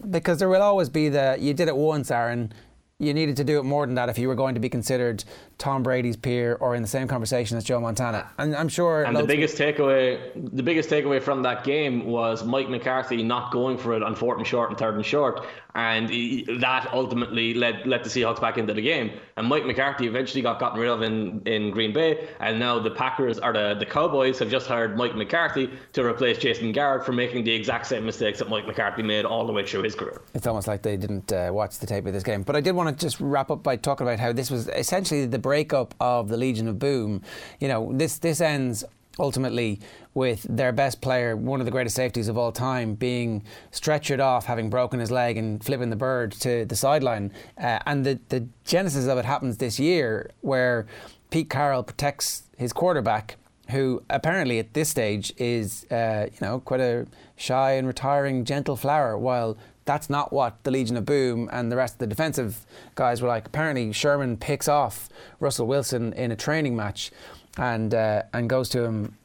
Because 0.09 0.39
there 0.39 0.49
will 0.49 0.61
always 0.61 0.89
be 0.89 1.09
the, 1.09 1.37
you 1.39 1.53
did 1.53 1.67
it 1.67 1.75
once, 1.75 2.11
Aaron, 2.11 2.51
you 2.99 3.13
needed 3.13 3.37
to 3.37 3.43
do 3.43 3.59
it 3.59 3.63
more 3.63 3.85
than 3.85 3.95
that 3.95 4.09
if 4.09 4.17
you 4.17 4.27
were 4.27 4.35
going 4.35 4.55
to 4.55 4.59
be 4.59 4.69
considered 4.69 5.23
Tom 5.57 5.83
Brady's 5.83 6.15
peer 6.15 6.55
or 6.55 6.75
in 6.75 6.81
the 6.81 6.87
same 6.87 7.07
conversation 7.07 7.57
as 7.57 7.63
Joe 7.63 7.79
Montana. 7.79 8.29
And 8.37 8.55
I'm 8.55 8.69
sure. 8.69 9.03
And 9.03 9.15
the 9.15 9.23
biggest 9.23 9.57
takeaway, 9.57 10.19
the 10.55 10.63
biggest 10.63 10.89
takeaway 10.89 11.21
from 11.21 11.43
that 11.43 11.63
game 11.63 12.05
was 12.05 12.43
Mike 12.43 12.69
McCarthy 12.69 13.23
not 13.23 13.51
going 13.51 13.77
for 13.77 13.95
it 13.95 14.03
on 14.03 14.15
fourth 14.15 14.37
and 14.37 14.47
short 14.47 14.69
and 14.69 14.77
third 14.77 14.95
and 14.95 15.05
short, 15.05 15.45
and 15.75 16.09
he, 16.09 16.43
that 16.59 16.89
ultimately 16.93 17.53
led 17.53 17.85
led 17.87 18.03
the 18.03 18.09
Seahawks 18.09 18.41
back 18.41 18.57
into 18.57 18.73
the 18.73 18.81
game. 18.81 19.11
And 19.35 19.47
Mike 19.47 19.65
McCarthy 19.65 20.07
eventually 20.07 20.41
got 20.41 20.59
gotten 20.59 20.79
rid 20.79 20.89
of 20.89 21.01
in, 21.01 21.41
in 21.45 21.71
Green 21.71 21.93
Bay, 21.93 22.27
and 22.39 22.59
now 22.59 22.79
the 22.79 22.91
Packers 22.91 23.39
or 23.39 23.53
the 23.53 23.75
the 23.77 23.85
Cowboys 23.85 24.39
have 24.39 24.49
just 24.49 24.67
hired 24.67 24.97
Mike 24.97 25.15
McCarthy 25.15 25.69
to 25.93 26.05
replace 26.05 26.37
Jason 26.37 26.71
Garrett 26.71 27.05
for 27.05 27.11
making 27.11 27.43
the 27.43 27.51
exact 27.53 27.87
same 27.87 28.05
mistakes 28.05 28.39
that 28.39 28.49
Mike 28.49 28.67
McCarthy 28.67 29.03
made 29.03 29.25
all 29.25 29.45
the 29.45 29.53
way 29.53 29.65
through 29.65 29.83
his 29.83 29.95
career. 29.95 30.21
It's 30.33 30.47
almost 30.47 30.67
like 30.67 30.81
they 30.81 30.97
didn't 30.97 31.31
uh, 31.31 31.49
watch 31.51 31.79
the 31.79 31.87
tape 31.87 32.05
of 32.05 32.13
this 32.13 32.23
game. 32.23 32.43
But 32.43 32.55
I 32.55 32.61
did 32.61 32.73
want 32.73 32.89
to 32.89 33.05
just 33.05 33.19
wrap 33.19 33.51
up 33.51 33.63
by 33.63 33.75
talking 33.75 34.05
about 34.05 34.19
how 34.19 34.31
this 34.31 34.51
was 34.51 34.67
essentially 34.69 35.25
the 35.25 35.39
breakup 35.47 35.95
of 36.01 36.27
the 36.27 36.35
Legion 36.35 36.67
of 36.67 36.77
Boom. 36.77 37.21
You 37.61 37.69
know, 37.69 37.91
this 37.93 38.17
this 38.17 38.41
ends 38.41 38.83
ultimately 39.17 39.79
with 40.13 40.41
their 40.49 40.73
best 40.73 40.99
player, 40.99 41.35
one 41.35 41.59
of 41.61 41.65
the 41.65 41.71
greatest 41.71 41.95
safeties 41.95 42.27
of 42.27 42.37
all 42.37 42.51
time, 42.51 42.95
being 42.95 43.43
stretchered 43.71 44.19
off, 44.19 44.45
having 44.45 44.69
broken 44.69 44.99
his 44.99 45.09
leg 45.09 45.37
and 45.37 45.63
flipping 45.63 45.89
the 45.89 45.95
bird 45.95 46.31
to 46.31 46.65
the 46.65 46.75
sideline. 46.75 47.31
Uh, 47.57 47.79
and 47.85 48.05
the, 48.05 48.19
the 48.29 48.45
genesis 48.65 49.07
of 49.07 49.17
it 49.17 49.25
happens 49.25 49.57
this 49.57 49.79
year 49.79 50.29
where 50.41 50.85
Pete 51.29 51.49
Carroll 51.49 51.83
protects 51.83 52.43
his 52.57 52.73
quarterback, 52.73 53.37
who 53.69 54.03
apparently 54.09 54.59
at 54.59 54.73
this 54.73 54.89
stage 54.89 55.33
is, 55.37 55.85
uh, 55.91 56.27
you 56.31 56.39
know, 56.41 56.59
quite 56.59 56.81
a 56.81 57.05
shy 57.37 57.71
and 57.71 57.87
retiring, 57.87 58.43
gentle 58.43 58.75
flower, 58.75 59.17
while 59.17 59.55
that's 59.87 60.09
not 60.09 60.31
what 60.31 60.63
the 60.63 60.69
Legion 60.69 60.97
of 60.97 61.05
Boom 61.05 61.49
and 61.51 61.71
the 61.71 61.75
rest 61.75 61.95
of 61.95 61.99
the 61.99 62.07
defensive 62.07 62.65
guys 62.93 63.21
were 63.21 63.27
like. 63.27 63.47
Apparently, 63.47 63.91
Sherman 63.91 64.37
picks 64.37 64.67
off 64.67 65.09
Russell 65.39 65.65
Wilson 65.65 66.13
in 66.13 66.31
a 66.31 66.35
training 66.35 66.75
match 66.75 67.11
and 67.57 67.95
uh, 67.95 68.23
and 68.33 68.47
goes 68.47 68.69
to 68.69 68.83
him 68.83 69.17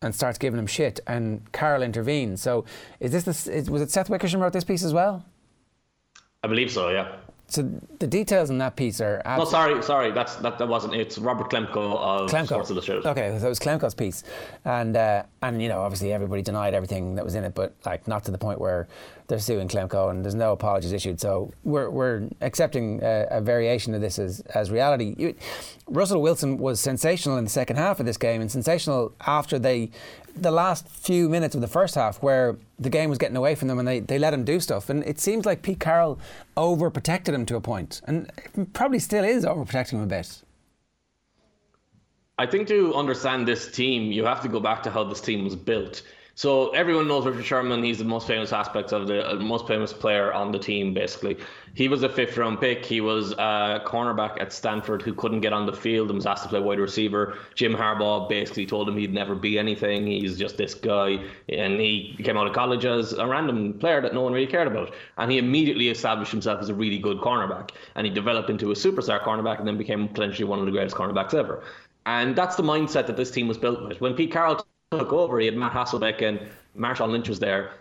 and 0.00 0.14
starts 0.14 0.38
giving 0.38 0.58
him 0.60 0.66
shit, 0.66 1.00
and 1.06 1.50
Carroll 1.52 1.82
intervenes. 1.82 2.42
So, 2.42 2.64
is 3.00 3.10
this 3.10 3.24
the, 3.24 3.70
was 3.72 3.82
it 3.82 3.90
Seth 3.90 4.10
Wickersham 4.10 4.40
wrote 4.40 4.52
this 4.52 4.64
piece 4.64 4.84
as 4.84 4.92
well? 4.92 5.24
I 6.44 6.46
believe 6.46 6.70
so. 6.70 6.90
Yeah. 6.90 7.16
So 7.48 7.62
the 7.98 8.06
details 8.06 8.50
in 8.50 8.58
that 8.58 8.76
piece 8.76 9.00
are. 9.00 9.22
No, 9.24 9.44
sorry, 9.44 9.82
sorry, 9.82 10.10
that's 10.12 10.36
that, 10.36 10.58
that 10.58 10.68
wasn't. 10.68 10.94
It's 10.94 11.18
Robert 11.18 11.50
Klemko 11.50 11.98
of 11.98 12.30
Klemko. 12.30 12.46
Sports 12.46 12.70
Illustrated. 12.70 13.06
Okay, 13.06 13.36
so 13.38 13.46
it 13.46 13.48
was 13.48 13.60
Klemko's 13.60 13.94
piece, 13.94 14.24
and 14.64 14.96
uh, 14.96 15.24
and 15.42 15.62
you 15.62 15.68
know 15.68 15.80
obviously 15.80 16.12
everybody 16.12 16.42
denied 16.42 16.74
everything 16.74 17.14
that 17.16 17.24
was 17.24 17.34
in 17.34 17.44
it, 17.44 17.54
but 17.54 17.74
like 17.84 18.08
not 18.08 18.24
to 18.24 18.30
the 18.30 18.38
point 18.38 18.60
where 18.60 18.88
they're 19.26 19.38
suing 19.38 19.68
Klemko 19.68 20.10
and 20.10 20.24
there's 20.24 20.34
no 20.34 20.52
apologies 20.52 20.92
issued. 20.92 21.20
So 21.20 21.52
we're, 21.62 21.88
we're 21.88 22.28
accepting 22.40 23.00
a, 23.02 23.26
a 23.30 23.40
variation 23.40 23.94
of 23.94 24.00
this 24.00 24.18
as, 24.18 24.40
as 24.54 24.70
reality. 24.70 25.14
You, 25.16 25.34
Russell 25.86 26.20
Wilson 26.20 26.58
was 26.58 26.80
sensational 26.80 27.38
in 27.38 27.44
the 27.44 27.50
second 27.50 27.76
half 27.76 28.00
of 28.00 28.06
this 28.06 28.16
game 28.16 28.40
and 28.40 28.50
sensational 28.50 29.12
after 29.26 29.58
they 29.58 29.90
the 30.36 30.50
last 30.50 30.88
few 30.88 31.28
minutes 31.28 31.54
of 31.54 31.60
the 31.60 31.68
first 31.68 31.94
half 31.94 32.22
where 32.22 32.56
the 32.78 32.90
game 32.90 33.08
was 33.08 33.18
getting 33.18 33.36
away 33.36 33.54
from 33.54 33.68
them 33.68 33.78
and 33.78 33.86
they, 33.86 34.00
they 34.00 34.18
let 34.18 34.34
him 34.34 34.44
do 34.44 34.60
stuff. 34.60 34.90
And 34.90 35.04
it 35.04 35.20
seems 35.20 35.46
like 35.46 35.62
Pete 35.62 35.80
Carroll 35.80 36.18
overprotected 36.56 37.34
him 37.34 37.46
to 37.46 37.56
a 37.56 37.60
point 37.60 38.00
and 38.06 38.30
probably 38.72 38.98
still 38.98 39.24
is 39.24 39.44
overprotecting 39.44 39.92
him 39.92 40.02
a 40.02 40.06
bit. 40.06 40.42
I 42.36 42.46
think 42.46 42.66
to 42.68 42.94
understand 42.94 43.46
this 43.46 43.70
team, 43.70 44.10
you 44.10 44.24
have 44.24 44.40
to 44.42 44.48
go 44.48 44.58
back 44.58 44.82
to 44.84 44.90
how 44.90 45.04
this 45.04 45.20
team 45.20 45.44
was 45.44 45.54
built. 45.54 46.02
So 46.36 46.70
everyone 46.70 47.06
knows 47.06 47.24
Richard 47.26 47.44
Sherman. 47.44 47.84
He's 47.84 47.98
the 47.98 48.04
most 48.04 48.26
famous 48.26 48.52
aspect 48.52 48.92
of 48.92 49.06
the 49.06 49.30
uh, 49.30 49.34
most 49.36 49.68
famous 49.68 49.92
player 49.92 50.32
on 50.32 50.50
the 50.50 50.58
team. 50.58 50.92
Basically, 50.92 51.36
he 51.74 51.86
was 51.86 52.02
a 52.02 52.08
fifth 52.08 52.36
round 52.36 52.60
pick. 52.60 52.84
He 52.84 53.00
was 53.00 53.32
a 53.32 53.80
cornerback 53.86 54.40
at 54.40 54.52
Stanford 54.52 55.00
who 55.00 55.14
couldn't 55.14 55.42
get 55.42 55.52
on 55.52 55.64
the 55.64 55.72
field 55.72 56.08
and 56.08 56.16
was 56.16 56.26
asked 56.26 56.42
to 56.42 56.48
play 56.48 56.58
wide 56.58 56.80
receiver. 56.80 57.38
Jim 57.54 57.72
Harbaugh 57.72 58.28
basically 58.28 58.66
told 58.66 58.88
him 58.88 58.96
he'd 58.96 59.14
never 59.14 59.36
be 59.36 59.60
anything. 59.60 60.08
He's 60.08 60.36
just 60.36 60.56
this 60.56 60.74
guy, 60.74 61.24
and 61.48 61.78
he 61.78 62.16
came 62.24 62.36
out 62.36 62.48
of 62.48 62.52
college 62.52 62.84
as 62.84 63.12
a 63.12 63.26
random 63.26 63.74
player 63.74 64.00
that 64.00 64.12
no 64.12 64.22
one 64.22 64.32
really 64.32 64.48
cared 64.48 64.66
about. 64.66 64.92
And 65.18 65.30
he 65.30 65.38
immediately 65.38 65.88
established 65.88 66.32
himself 66.32 66.60
as 66.60 66.68
a 66.68 66.74
really 66.74 66.98
good 66.98 67.18
cornerback, 67.18 67.70
and 67.94 68.08
he 68.08 68.12
developed 68.12 68.50
into 68.50 68.72
a 68.72 68.74
superstar 68.74 69.22
cornerback, 69.22 69.60
and 69.60 69.68
then 69.68 69.78
became 69.78 70.08
potentially 70.08 70.48
one 70.48 70.58
of 70.58 70.66
the 70.66 70.72
greatest 70.72 70.96
cornerbacks 70.96 71.32
ever. 71.32 71.62
And 72.06 72.34
that's 72.34 72.56
the 72.56 72.64
mindset 72.64 73.06
that 73.06 73.16
this 73.16 73.30
team 73.30 73.46
was 73.46 73.56
built 73.56 73.82
with. 73.86 74.00
When 74.00 74.14
Pete 74.14 74.32
Carroll 74.32 74.66
took 74.98 75.12
over, 75.12 75.38
he 75.38 75.46
had 75.46 75.56
Matt 75.56 75.72
Hasselbeck 75.72 76.22
and 76.22 76.40
Marshawn 76.76 77.10
Lynch 77.10 77.28
was 77.28 77.38
there. 77.38 77.72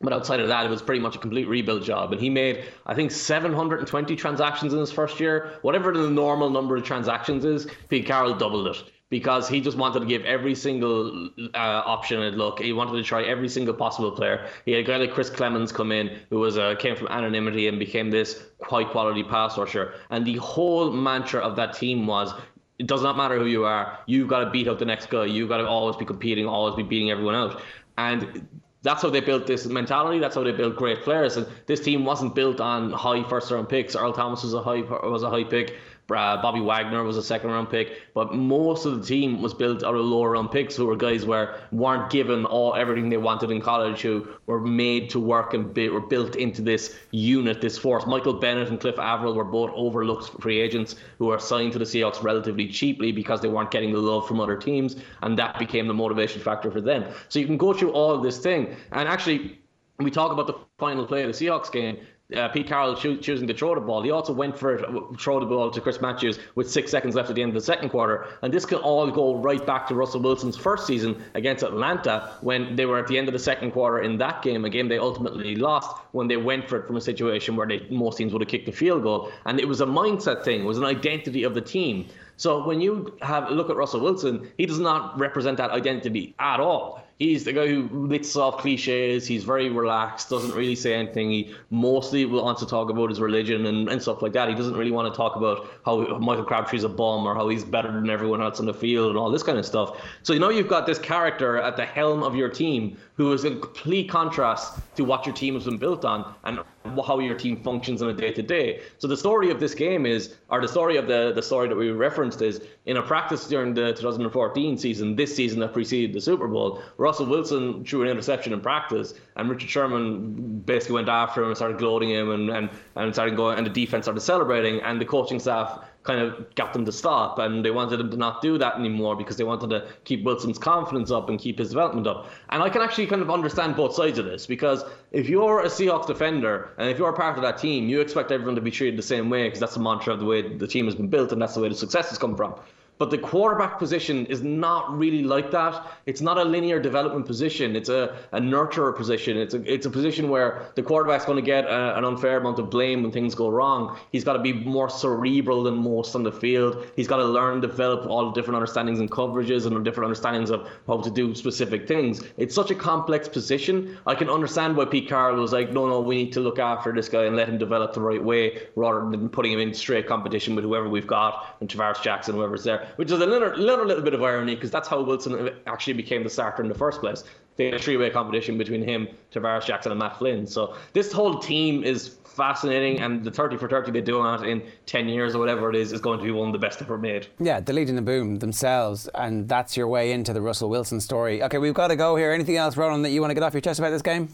But 0.00 0.12
outside 0.12 0.40
of 0.40 0.48
that, 0.48 0.66
it 0.66 0.68
was 0.68 0.82
pretty 0.82 1.00
much 1.00 1.16
a 1.16 1.18
complete 1.18 1.48
rebuild 1.48 1.82
job. 1.82 2.12
And 2.12 2.20
he 2.20 2.28
made, 2.28 2.64
I 2.84 2.94
think, 2.94 3.10
720 3.10 4.14
transactions 4.14 4.74
in 4.74 4.78
his 4.78 4.92
first 4.92 5.18
year. 5.18 5.58
Whatever 5.62 5.92
the 5.92 6.10
normal 6.10 6.50
number 6.50 6.76
of 6.76 6.84
transactions 6.84 7.46
is, 7.46 7.66
Pete 7.88 8.04
Carroll 8.04 8.34
doubled 8.34 8.66
it 8.68 8.82
because 9.08 9.48
he 9.48 9.60
just 9.60 9.78
wanted 9.78 10.00
to 10.00 10.06
give 10.06 10.24
every 10.24 10.54
single 10.54 11.30
uh, 11.54 11.82
option 11.86 12.22
a 12.22 12.30
look. 12.30 12.58
He 12.58 12.72
wanted 12.72 12.92
to 12.92 13.02
try 13.04 13.22
every 13.22 13.48
single 13.48 13.72
possible 13.72 14.10
player. 14.10 14.48
He 14.64 14.72
had 14.72 14.80
a 14.80 14.86
guy 14.86 14.96
like 14.96 15.12
Chris 15.12 15.30
Clemons 15.30 15.72
come 15.72 15.92
in, 15.92 16.18
who 16.28 16.40
was 16.40 16.58
uh, 16.58 16.74
came 16.74 16.96
from 16.96 17.08
anonymity 17.08 17.68
and 17.68 17.78
became 17.78 18.10
this 18.10 18.42
high 18.62 18.84
quality 18.84 19.22
pass 19.22 19.56
rusher. 19.56 19.94
And 20.10 20.26
the 20.26 20.36
whole 20.36 20.90
mantra 20.90 21.40
of 21.40 21.56
that 21.56 21.74
team 21.74 22.06
was 22.06 22.34
it 22.78 22.86
does 22.86 23.02
not 23.02 23.16
matter 23.16 23.38
who 23.38 23.46
you 23.46 23.64
are. 23.64 23.98
You've 24.06 24.28
got 24.28 24.44
to 24.44 24.50
beat 24.50 24.68
out 24.68 24.78
the 24.78 24.84
next 24.84 25.08
guy. 25.08 25.24
You've 25.24 25.48
got 25.48 25.58
to 25.58 25.66
always 25.66 25.96
be 25.96 26.04
competing, 26.04 26.46
always 26.46 26.74
be 26.74 26.82
beating 26.82 27.10
everyone 27.10 27.34
out. 27.34 27.62
And 27.96 28.46
that's 28.82 29.02
how 29.02 29.10
they 29.10 29.20
built 29.20 29.46
this 29.46 29.66
mentality. 29.66 30.18
That's 30.18 30.34
how 30.34 30.44
they 30.44 30.52
built 30.52 30.76
great 30.76 31.02
players. 31.02 31.36
And 31.36 31.46
this 31.66 31.80
team 31.80 32.04
wasn't 32.04 32.34
built 32.34 32.60
on 32.60 32.92
high 32.92 33.26
first 33.28 33.50
round 33.50 33.68
picks. 33.68 33.96
Earl 33.96 34.12
Thomas 34.12 34.42
was 34.42 34.54
a 34.54 34.62
high 34.62 34.80
was 34.80 35.22
a 35.22 35.30
high 35.30 35.44
pick. 35.44 35.76
Uh, 36.08 36.40
Bobby 36.40 36.60
Wagner 36.60 37.02
was 37.02 37.16
a 37.16 37.22
second 37.22 37.50
round 37.50 37.68
pick, 37.68 38.00
but 38.14 38.32
most 38.32 38.86
of 38.86 39.00
the 39.00 39.04
team 39.04 39.42
was 39.42 39.52
built 39.52 39.82
out 39.82 39.94
of 39.94 40.04
lower 40.04 40.30
round 40.30 40.52
picks 40.52 40.76
who 40.76 40.86
were 40.86 40.96
guys 40.96 41.24
where 41.26 41.60
weren't 41.72 42.10
given 42.10 42.44
all 42.44 42.74
everything 42.76 43.08
they 43.08 43.16
wanted 43.16 43.50
in 43.50 43.60
college, 43.60 44.02
who 44.02 44.28
were 44.46 44.60
made 44.60 45.10
to 45.10 45.18
work 45.18 45.52
and 45.52 45.74
be, 45.74 45.88
were 45.88 46.00
built 46.00 46.36
into 46.36 46.62
this 46.62 46.94
unit, 47.10 47.60
this 47.60 47.76
force. 47.76 48.06
Michael 48.06 48.34
Bennett 48.34 48.68
and 48.68 48.80
Cliff 48.80 48.98
Avril 48.98 49.34
were 49.34 49.44
both 49.44 49.72
overlooked 49.74 50.40
free 50.40 50.60
agents 50.60 50.94
who 51.18 51.26
were 51.26 51.38
signed 51.40 51.72
to 51.72 51.78
the 51.78 51.84
Seahawks 51.84 52.22
relatively 52.22 52.68
cheaply 52.68 53.10
because 53.10 53.40
they 53.40 53.48
weren't 53.48 53.72
getting 53.72 53.92
the 53.92 53.98
love 53.98 54.28
from 54.28 54.40
other 54.40 54.56
teams, 54.56 54.96
and 55.22 55.36
that 55.38 55.58
became 55.58 55.88
the 55.88 55.94
motivation 55.94 56.40
factor 56.40 56.70
for 56.70 56.80
them. 56.80 57.04
So 57.28 57.40
you 57.40 57.46
can 57.46 57.56
go 57.56 57.72
through 57.72 57.92
all 57.92 58.20
this 58.20 58.38
thing, 58.38 58.76
and 58.92 59.08
actually 59.08 59.58
we 59.98 60.10
talk 60.10 60.30
about 60.30 60.46
the 60.46 60.54
final 60.78 61.06
play 61.06 61.22
of 61.22 61.36
the 61.36 61.44
Seahawks 61.44 61.72
game 61.72 61.98
uh, 62.34 62.48
Pete 62.48 62.66
Carroll 62.66 62.96
cho- 62.96 63.16
choosing 63.16 63.46
to 63.46 63.54
throw 63.54 63.74
the 63.74 63.80
ball. 63.80 64.02
He 64.02 64.10
also 64.10 64.32
went 64.32 64.58
for 64.58 64.74
it, 64.74 65.20
throw 65.20 65.38
the 65.38 65.46
ball 65.46 65.70
to 65.70 65.80
Chris 65.80 66.00
Matthews 66.00 66.38
with 66.56 66.68
six 66.68 66.90
seconds 66.90 67.14
left 67.14 67.28
at 67.28 67.36
the 67.36 67.42
end 67.42 67.50
of 67.50 67.54
the 67.54 67.60
second 67.60 67.90
quarter. 67.90 68.26
And 68.42 68.52
this 68.52 68.64
can 68.64 68.78
all 68.78 69.08
go 69.10 69.36
right 69.36 69.64
back 69.64 69.86
to 69.88 69.94
Russell 69.94 70.20
Wilson's 70.20 70.56
first 70.56 70.86
season 70.86 71.22
against 71.34 71.62
Atlanta 71.62 72.32
when 72.40 72.74
they 72.74 72.86
were 72.86 72.98
at 72.98 73.06
the 73.06 73.16
end 73.16 73.28
of 73.28 73.32
the 73.32 73.38
second 73.38 73.70
quarter 73.70 74.00
in 74.00 74.18
that 74.18 74.42
game, 74.42 74.64
a 74.64 74.70
game 74.70 74.88
they 74.88 74.98
ultimately 74.98 75.54
lost 75.54 75.96
when 76.12 76.26
they 76.26 76.36
went 76.36 76.68
for 76.68 76.78
it 76.78 76.86
from 76.86 76.96
a 76.96 77.00
situation 77.00 77.54
where 77.54 77.66
they, 77.66 77.86
most 77.90 78.18
teams 78.18 78.32
would 78.32 78.42
have 78.42 78.48
kicked 78.48 78.66
the 78.66 78.72
field 78.72 79.04
goal. 79.04 79.30
And 79.44 79.60
it 79.60 79.68
was 79.68 79.80
a 79.80 79.86
mindset 79.86 80.42
thing, 80.44 80.62
it 80.62 80.66
was 80.66 80.78
an 80.78 80.84
identity 80.84 81.44
of 81.44 81.54
the 81.54 81.60
team. 81.60 82.08
So 82.38 82.66
when 82.66 82.80
you 82.80 83.16
have 83.22 83.50
a 83.50 83.54
look 83.54 83.70
at 83.70 83.76
Russell 83.76 84.00
Wilson, 84.00 84.50
he 84.58 84.66
does 84.66 84.78
not 84.78 85.18
represent 85.18 85.56
that 85.58 85.70
identity 85.70 86.34
at 86.38 86.60
all 86.60 87.05
he's 87.18 87.44
the 87.44 87.52
guy 87.52 87.66
who 87.66 87.88
licks 87.92 88.36
off 88.36 88.58
cliches. 88.58 89.26
He's 89.26 89.44
very 89.44 89.70
relaxed, 89.70 90.28
doesn't 90.28 90.54
really 90.54 90.74
say 90.74 90.94
anything. 90.94 91.30
He 91.30 91.54
mostly 91.70 92.24
wants 92.26 92.60
to 92.60 92.66
talk 92.66 92.90
about 92.90 93.08
his 93.08 93.20
religion 93.20 93.66
and, 93.66 93.88
and 93.88 94.00
stuff 94.02 94.22
like 94.22 94.32
that. 94.34 94.48
He 94.48 94.54
doesn't 94.54 94.76
really 94.76 94.90
want 94.90 95.12
to 95.12 95.16
talk 95.16 95.36
about 95.36 95.68
how 95.84 96.18
Michael 96.18 96.44
Crabtree's 96.44 96.84
a 96.84 96.88
bum 96.88 97.26
or 97.26 97.34
how 97.34 97.48
he's 97.48 97.64
better 97.64 97.90
than 97.90 98.10
everyone 98.10 98.42
else 98.42 98.60
on 98.60 98.66
the 98.66 98.74
field 98.74 99.10
and 99.10 99.18
all 99.18 99.30
this 99.30 99.42
kind 99.42 99.58
of 99.58 99.64
stuff. 99.64 100.00
So 100.22 100.32
you 100.32 100.40
know 100.40 100.50
you've 100.50 100.68
got 100.68 100.86
this 100.86 100.98
character 100.98 101.56
at 101.58 101.76
the 101.76 101.86
helm 101.86 102.22
of 102.22 102.34
your 102.34 102.48
team 102.48 102.96
who 103.16 103.32
is 103.32 103.44
in 103.44 103.60
complete 103.60 104.10
contrast 104.10 104.78
to 104.94 105.04
what 105.04 105.24
your 105.24 105.34
team 105.34 105.54
has 105.54 105.64
been 105.64 105.78
built 105.78 106.04
on 106.04 106.34
and 106.44 106.60
how 107.06 107.18
your 107.18 107.34
team 107.34 107.56
functions 107.62 108.02
on 108.02 108.10
a 108.10 108.12
day 108.12 108.30
to 108.32 108.42
day. 108.42 108.80
So 108.98 109.08
the 109.08 109.16
story 109.16 109.50
of 109.50 109.58
this 109.58 109.74
game 109.74 110.06
is, 110.06 110.34
or 110.50 110.60
the 110.60 110.68
story 110.68 110.96
of 110.96 111.06
the 111.06 111.32
the 111.34 111.42
story 111.42 111.68
that 111.68 111.76
we 111.76 111.90
referenced 111.90 112.42
is, 112.42 112.60
in 112.84 112.96
a 112.96 113.02
practice 113.02 113.48
during 113.48 113.74
the 113.74 113.92
2014 113.94 114.78
season, 114.78 115.16
this 115.16 115.34
season 115.34 115.60
that 115.60 115.72
preceded 115.72 116.14
the 116.14 116.20
Super 116.20 116.46
Bowl, 116.46 116.80
Russell 116.98 117.26
Wilson 117.26 117.84
threw 117.84 118.02
an 118.02 118.08
interception 118.08 118.52
in 118.52 118.60
practice, 118.60 119.14
and 119.36 119.48
Richard 119.50 119.70
Sherman 119.70 120.60
basically 120.60 120.94
went 120.94 121.08
after 121.08 121.42
him 121.42 121.48
and 121.48 121.56
started 121.56 121.78
gloating 121.78 122.10
him, 122.10 122.30
and 122.30 122.50
and 122.50 122.70
and 122.94 123.14
started 123.14 123.36
going, 123.36 123.56
and 123.56 123.66
the 123.66 123.70
defense 123.70 124.04
started 124.04 124.20
celebrating, 124.20 124.80
and 124.82 125.00
the 125.00 125.06
coaching 125.06 125.40
staff 125.40 125.84
kind 126.06 126.20
of 126.20 126.54
got 126.54 126.72
them 126.72 126.84
to 126.84 126.92
stop, 126.92 127.38
and 127.38 127.64
they 127.64 127.70
wanted 127.70 128.00
him 128.00 128.10
to 128.10 128.16
not 128.16 128.40
do 128.40 128.58
that 128.58 128.76
anymore 128.76 129.16
because 129.16 129.36
they 129.36 129.44
wanted 129.44 129.70
to 129.70 129.86
keep 130.04 130.24
Wilson's 130.24 130.58
confidence 130.58 131.10
up 131.10 131.28
and 131.28 131.38
keep 131.38 131.58
his 131.58 131.70
development 131.70 132.06
up. 132.06 132.30
And 132.50 132.62
I 132.62 132.70
can 132.70 132.82
actually 132.82 133.06
kind 133.06 133.22
of 133.22 133.30
understand 133.30 133.76
both 133.76 133.94
sides 133.94 134.18
of 134.18 134.24
this 134.24 134.46
because 134.46 134.84
if 135.12 135.28
you're 135.28 135.60
a 135.60 135.66
Seahawks 135.66 136.06
defender 136.06 136.70
and 136.78 136.88
if 136.88 136.98
you're 136.98 137.12
part 137.12 137.36
of 137.36 137.42
that 137.42 137.58
team, 137.58 137.88
you 137.88 138.00
expect 138.00 138.30
everyone 138.30 138.54
to 138.54 138.60
be 138.60 138.70
treated 138.70 138.98
the 138.98 139.02
same 139.02 139.28
way 139.30 139.44
because 139.44 139.60
that's 139.60 139.74
the 139.74 139.80
mantra 139.80 140.14
of 140.14 140.20
the 140.20 140.26
way 140.26 140.56
the 140.56 140.66
team 140.66 140.84
has 140.86 140.94
been 140.94 141.08
built 141.08 141.32
and 141.32 141.42
that's 141.42 141.54
the 141.54 141.60
way 141.60 141.68
the 141.68 141.74
success 141.74 142.08
has 142.08 142.18
come 142.18 142.36
from. 142.36 142.54
But 142.98 143.10
the 143.10 143.18
quarterback 143.18 143.78
position 143.78 144.24
is 144.26 144.42
not 144.42 144.96
really 144.96 145.22
like 145.22 145.50
that. 145.50 145.86
It's 146.06 146.22
not 146.22 146.38
a 146.38 146.44
linear 146.44 146.80
development 146.80 147.26
position. 147.26 147.76
It's 147.76 147.90
a, 147.90 148.16
a 148.32 148.40
nurturer 148.40 148.96
position. 148.96 149.36
It's 149.36 149.52
a 149.52 149.62
it's 149.70 149.84
a 149.84 149.90
position 149.90 150.30
where 150.30 150.70
the 150.76 150.82
quarterback's 150.82 151.26
going 151.26 151.36
to 151.36 151.42
get 151.42 151.66
a, 151.66 151.98
an 151.98 152.04
unfair 152.04 152.38
amount 152.38 152.58
of 152.58 152.70
blame 152.70 153.02
when 153.02 153.12
things 153.12 153.34
go 153.34 153.50
wrong. 153.50 153.98
He's 154.12 154.24
got 154.24 154.32
to 154.32 154.38
be 154.38 154.54
more 154.54 154.88
cerebral 154.88 155.62
than 155.64 155.74
most 155.74 156.14
on 156.14 156.22
the 156.22 156.32
field. 156.32 156.86
He's 156.96 157.06
got 157.06 157.18
to 157.18 157.24
learn, 157.24 157.60
develop 157.60 158.06
all 158.06 158.30
the 158.30 158.32
different 158.32 158.56
understandings 158.56 158.98
and 158.98 159.10
coverages 159.10 159.66
and 159.66 159.84
different 159.84 160.06
understandings 160.06 160.50
of 160.50 160.66
how 160.86 161.02
to 161.02 161.10
do 161.10 161.34
specific 161.34 161.86
things. 161.86 162.24
It's 162.38 162.54
such 162.54 162.70
a 162.70 162.74
complex 162.74 163.28
position. 163.28 163.98
I 164.06 164.14
can 164.14 164.30
understand 164.30 164.74
why 164.74 164.86
Pete 164.86 165.08
Carroll 165.08 165.36
was 165.36 165.52
like, 165.52 165.70
no, 165.70 165.86
no, 165.86 166.00
we 166.00 166.16
need 166.16 166.32
to 166.32 166.40
look 166.40 166.58
after 166.58 166.92
this 166.94 167.10
guy 167.10 167.24
and 167.24 167.36
let 167.36 167.48
him 167.48 167.58
develop 167.58 167.92
the 167.92 168.00
right 168.00 168.22
way 168.22 168.62
rather 168.74 169.00
than 169.10 169.28
putting 169.28 169.52
him 169.52 169.60
in 169.60 169.74
straight 169.74 170.06
competition 170.06 170.54
with 170.54 170.64
whoever 170.64 170.88
we've 170.88 171.06
got 171.06 171.56
and 171.60 171.68
Tarvaris 171.68 172.02
Jackson, 172.02 172.34
whoever's 172.34 172.64
there 172.64 172.85
which 172.96 173.10
is 173.10 173.20
a 173.20 173.26
little, 173.26 173.50
little, 173.56 173.84
little 173.84 174.02
bit 174.02 174.14
of 174.14 174.22
irony 174.22 174.54
because 174.54 174.70
that's 174.70 174.88
how 174.88 175.02
Wilson 175.02 175.50
actually 175.66 175.94
became 175.94 176.22
the 176.22 176.30
starter 176.30 176.62
in 176.62 176.68
the 176.68 176.74
first 176.74 177.00
place. 177.00 177.24
They 177.56 177.66
had 177.66 177.74
a 177.74 177.78
three-way 177.78 178.10
competition 178.10 178.58
between 178.58 178.82
him, 178.82 179.08
Tarvaris 179.32 179.64
Jackson, 179.64 179.90
and 179.90 179.98
Matt 179.98 180.18
Flynn. 180.18 180.46
So 180.46 180.76
this 180.92 181.10
whole 181.10 181.38
team 181.38 181.84
is 181.84 182.16
fascinating, 182.36 183.00
and 183.00 183.24
the 183.24 183.30
30 183.30 183.56
for 183.56 183.68
30 183.68 183.90
they 183.92 184.02
do 184.02 184.20
on 184.20 184.44
it 184.44 184.48
in 184.48 184.62
10 184.84 185.08
years 185.08 185.34
or 185.34 185.38
whatever 185.38 185.70
it 185.70 185.76
is 185.76 185.92
is 185.92 186.00
going 186.00 186.18
to 186.18 186.24
be 186.24 186.30
one 186.30 186.48
of 186.48 186.52
the 186.52 186.58
best 186.58 186.82
ever 186.82 186.98
made. 186.98 187.26
Yeah, 187.40 187.60
the 187.60 187.72
Legion 187.72 187.96
the 187.96 188.02
Boom 188.02 188.36
themselves, 188.40 189.08
and 189.14 189.48
that's 189.48 189.76
your 189.76 189.88
way 189.88 190.12
into 190.12 190.34
the 190.34 190.42
Russell 190.42 190.68
Wilson 190.68 191.00
story. 191.00 191.42
Okay, 191.42 191.56
we've 191.56 191.74
got 191.74 191.88
to 191.88 191.96
go 191.96 192.14
here. 192.14 192.30
Anything 192.32 192.56
else, 192.56 192.76
Ronan, 192.76 193.02
that 193.02 193.10
you 193.10 193.22
want 193.22 193.30
to 193.30 193.34
get 193.34 193.42
off 193.42 193.54
your 193.54 193.62
chest 193.62 193.78
about 193.78 193.90
this 193.90 194.02
game? 194.02 194.28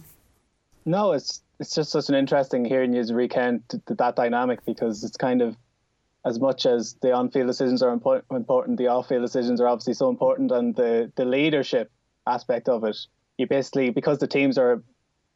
No, 0.84 1.12
it's 1.12 1.42
it's 1.61 1.76
just 1.76 1.92
such 1.92 2.09
an 2.09 2.16
interesting 2.16 2.64
hearing 2.64 2.92
you 2.92 3.05
recount 3.14 3.62
that 3.86 4.16
dynamic 4.16 4.64
because 4.66 5.05
it's 5.05 5.16
kind 5.16 5.40
of 5.40 5.57
as 6.24 6.38
much 6.38 6.66
as 6.66 6.96
the 7.02 7.12
on-field 7.12 7.46
decisions 7.46 7.82
are 7.82 7.92
important, 7.92 8.78
the 8.78 8.86
off-field 8.86 9.22
decisions 9.22 9.60
are 9.60 9.68
obviously 9.68 9.94
so 9.94 10.08
important, 10.08 10.50
and 10.52 10.74
the 10.76 11.10
the 11.16 11.24
leadership 11.24 11.90
aspect 12.26 12.68
of 12.68 12.84
it. 12.84 12.96
You 13.38 13.46
basically 13.46 13.90
because 13.90 14.18
the 14.18 14.26
teams 14.28 14.58
are 14.58 14.82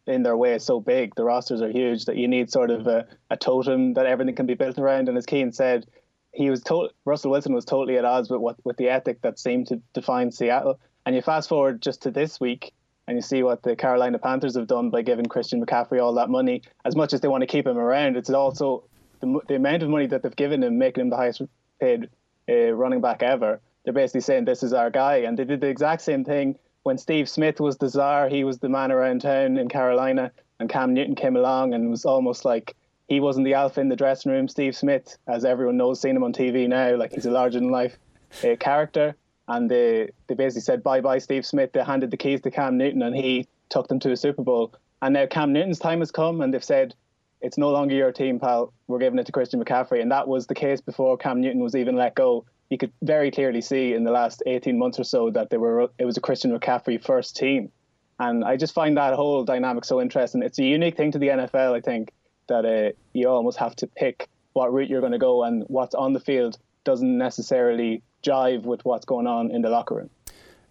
in 0.07 0.23
their 0.23 0.37
way 0.37 0.59
so 0.59 0.81
big, 0.81 1.15
the 1.17 1.25
rosters 1.25 1.61
are 1.61 1.69
huge 1.69 2.05
that 2.05 2.17
you 2.17 2.29
need 2.29 2.51
sort 2.51 2.71
of 2.71 2.87
a, 2.87 3.07
a 3.31 3.37
totem 3.37 3.95
that 3.95 4.07
everything 4.07 4.37
can 4.37 4.47
be 4.47 4.55
built 4.55 4.79
around. 4.79 5.09
And 5.09 5.19
as 5.19 5.25
Cian 5.29 5.53
said, 5.53 5.87
he 6.33 6.49
was 6.49 6.63
to- 6.65 6.91
Russell 7.05 7.33
Wilson 7.33 7.55
was 7.55 7.65
totally 7.65 7.99
at 7.99 8.05
odds 8.05 8.31
with 8.31 8.41
what 8.41 8.57
with 8.65 8.77
the 8.77 8.89
ethic 8.89 9.23
that 9.23 9.39
seemed 9.39 9.67
to 9.69 9.83
define 9.95 10.31
Seattle. 10.31 10.79
And 11.05 11.17
you 11.17 11.23
fast 11.23 11.49
forward 11.49 11.83
just 11.83 12.03
to 12.03 12.11
this 12.11 12.39
week, 12.41 12.73
and 13.09 13.17
you 13.17 13.23
see 13.23 13.43
what 13.43 13.63
the 13.63 13.75
Carolina 13.75 14.19
Panthers 14.19 14.57
have 14.57 14.67
done 14.67 14.91
by 14.91 15.03
giving 15.03 15.27
Christian 15.27 15.65
McCaffrey 15.65 16.01
all 16.01 16.15
that 16.15 16.31
money. 16.31 16.63
As 16.85 16.95
much 16.95 17.13
as 17.13 17.21
they 17.21 17.29
want 17.29 17.43
to 17.43 17.47
keep 17.47 17.67
him 17.67 17.79
around, 17.79 18.17
it's 18.17 18.31
also 18.31 18.85
the, 19.21 19.41
the 19.49 19.57
amount 19.57 19.83
of 19.83 19.89
money 19.89 20.07
that 20.07 20.23
they've 20.23 20.37
given 20.37 20.63
him, 20.63 20.79
making 20.79 21.03
him 21.03 21.11
the 21.11 21.17
highest 21.17 21.43
paid 21.81 22.09
uh, 22.49 22.73
running 22.73 23.01
back 23.01 23.23
ever, 23.23 23.61
they're 23.85 23.93
basically 23.93 24.21
saying 24.21 24.45
this 24.45 24.63
is 24.63 24.73
our 24.73 24.91
guy. 24.91 25.19
And 25.19 25.39
they 25.39 25.45
did 25.45 25.61
the 25.61 25.69
exact 25.69 26.03
same 26.03 26.25
thing 26.25 26.59
when 26.83 26.99
Steve 26.99 27.29
Smith 27.29 27.61
was 27.61 27.77
the 27.79 27.89
czar. 27.89 28.29
He 28.29 28.45
was 28.45 28.59
the 28.59 28.69
man 28.69 28.93
around 28.93 29.23
town 29.23 29.59
in 29.59 29.69
Carolina, 29.69 30.33
and 30.59 30.69
Cam 30.69 30.95
Newton 30.95 31.15
came 31.15 31.37
along 31.37 31.75
and 31.75 31.91
was 31.91 32.05
almost 32.05 32.45
like 32.45 32.77
he 33.09 33.21
wasn't 33.21 33.45
the 33.45 33.55
alpha 33.55 33.81
in 33.81 33.89
the 33.89 33.97
dressing 33.97 34.33
room. 34.33 34.49
Steve 34.49 34.77
Smith, 34.77 35.17
as 35.29 35.45
everyone 35.45 35.77
knows, 35.77 36.01
seen 36.01 36.17
him 36.17 36.25
on 36.25 36.33
TV 36.33 36.69
now, 36.69 36.97
like 36.97 37.13
he's 37.13 37.27
a 37.27 37.31
larger 37.31 37.61
than 37.61 37.71
life 37.71 37.97
uh, 38.45 38.57
character. 38.59 39.15
And 39.49 39.71
they, 39.71 40.11
they 40.27 40.35
basically 40.35 40.63
said 40.63 40.83
bye 40.83 41.01
bye, 41.01 41.19
Steve 41.19 41.47
Smith. 41.47 41.73
They 41.73 41.85
handed 41.85 42.11
the 42.11 42.17
keys 42.17 42.41
to 42.43 42.51
Cam 42.51 42.77
Newton, 42.77 43.03
and 43.03 43.15
he 43.15 43.47
took 43.69 43.89
them 43.89 44.01
to 44.01 44.13
a 44.13 44.17
Super 44.17 44.43
Bowl. 44.43 44.75
And 45.03 45.15
now 45.15 45.27
Cam 45.27 45.53
Newton's 45.53 45.79
time 45.79 46.01
has 46.01 46.11
come, 46.11 46.41
and 46.41 46.53
they've 46.53 46.65
said 46.65 46.95
it's 47.41 47.59
no 47.59 47.71
longer 47.71 47.95
your 47.95 48.13
team, 48.13 48.41
pal. 48.41 48.73
We're 48.87 48.99
giving 48.99 49.19
it 49.19 49.27
to 49.27 49.33
Christian 49.33 49.63
McCaffrey, 49.63 50.01
and 50.01 50.11
that 50.13 50.29
was 50.29 50.47
the 50.47 50.55
case 50.55 50.81
before 50.81 51.17
Cam 51.17 51.41
Newton 51.41 51.63
was 51.63 51.75
even 51.75 51.97
let 51.97 52.15
go. 52.15 52.45
You 52.71 52.79
could 52.79 52.93
very 53.03 53.31
clearly 53.31 53.61
see 53.61 53.95
in 53.95 54.05
the 54.05 54.11
last 54.11 54.43
18 54.47 54.79
months 54.79 54.99
or 54.99 55.05
so 55.05 55.31
that 55.31 55.51
they 55.51 55.57
were 55.57 55.89
it 55.99 56.05
was 56.05 56.17
a 56.17 56.21
Christian 56.21 56.57
McCaffrey 56.57 57.03
first 57.03 57.37
team, 57.37 57.71
and 58.19 58.45
I 58.45 58.57
just 58.57 58.75
find 58.75 58.97
that 58.97 59.15
whole 59.15 59.45
dynamic 59.45 59.85
so 59.85 60.01
interesting. 60.01 60.43
It's 60.43 60.59
a 60.59 60.65
unique 60.65 60.97
thing 60.97 61.13
to 61.13 61.19
the 61.19 61.29
NFL, 61.29 61.75
I 61.75 61.81
think, 61.81 62.13
that 62.49 62.65
uh, 62.65 62.93
you 63.13 63.29
almost 63.29 63.59
have 63.59 63.77
to 63.77 63.87
pick 63.87 64.29
what 64.55 64.73
route 64.73 64.89
you're 64.89 65.01
going 65.01 65.13
to 65.13 65.19
go, 65.19 65.45
and 65.45 65.65
what's 65.69 65.95
on 65.95 66.13
the 66.13 66.21
field 66.21 66.59
doesn't 66.85 67.19
necessarily 67.19 68.03
jive 68.23 68.63
with 68.63 68.85
what's 68.85 69.05
going 69.05 69.27
on 69.27 69.51
in 69.51 69.63
the 69.63 69.69
locker 69.69 69.95
room. 69.95 70.11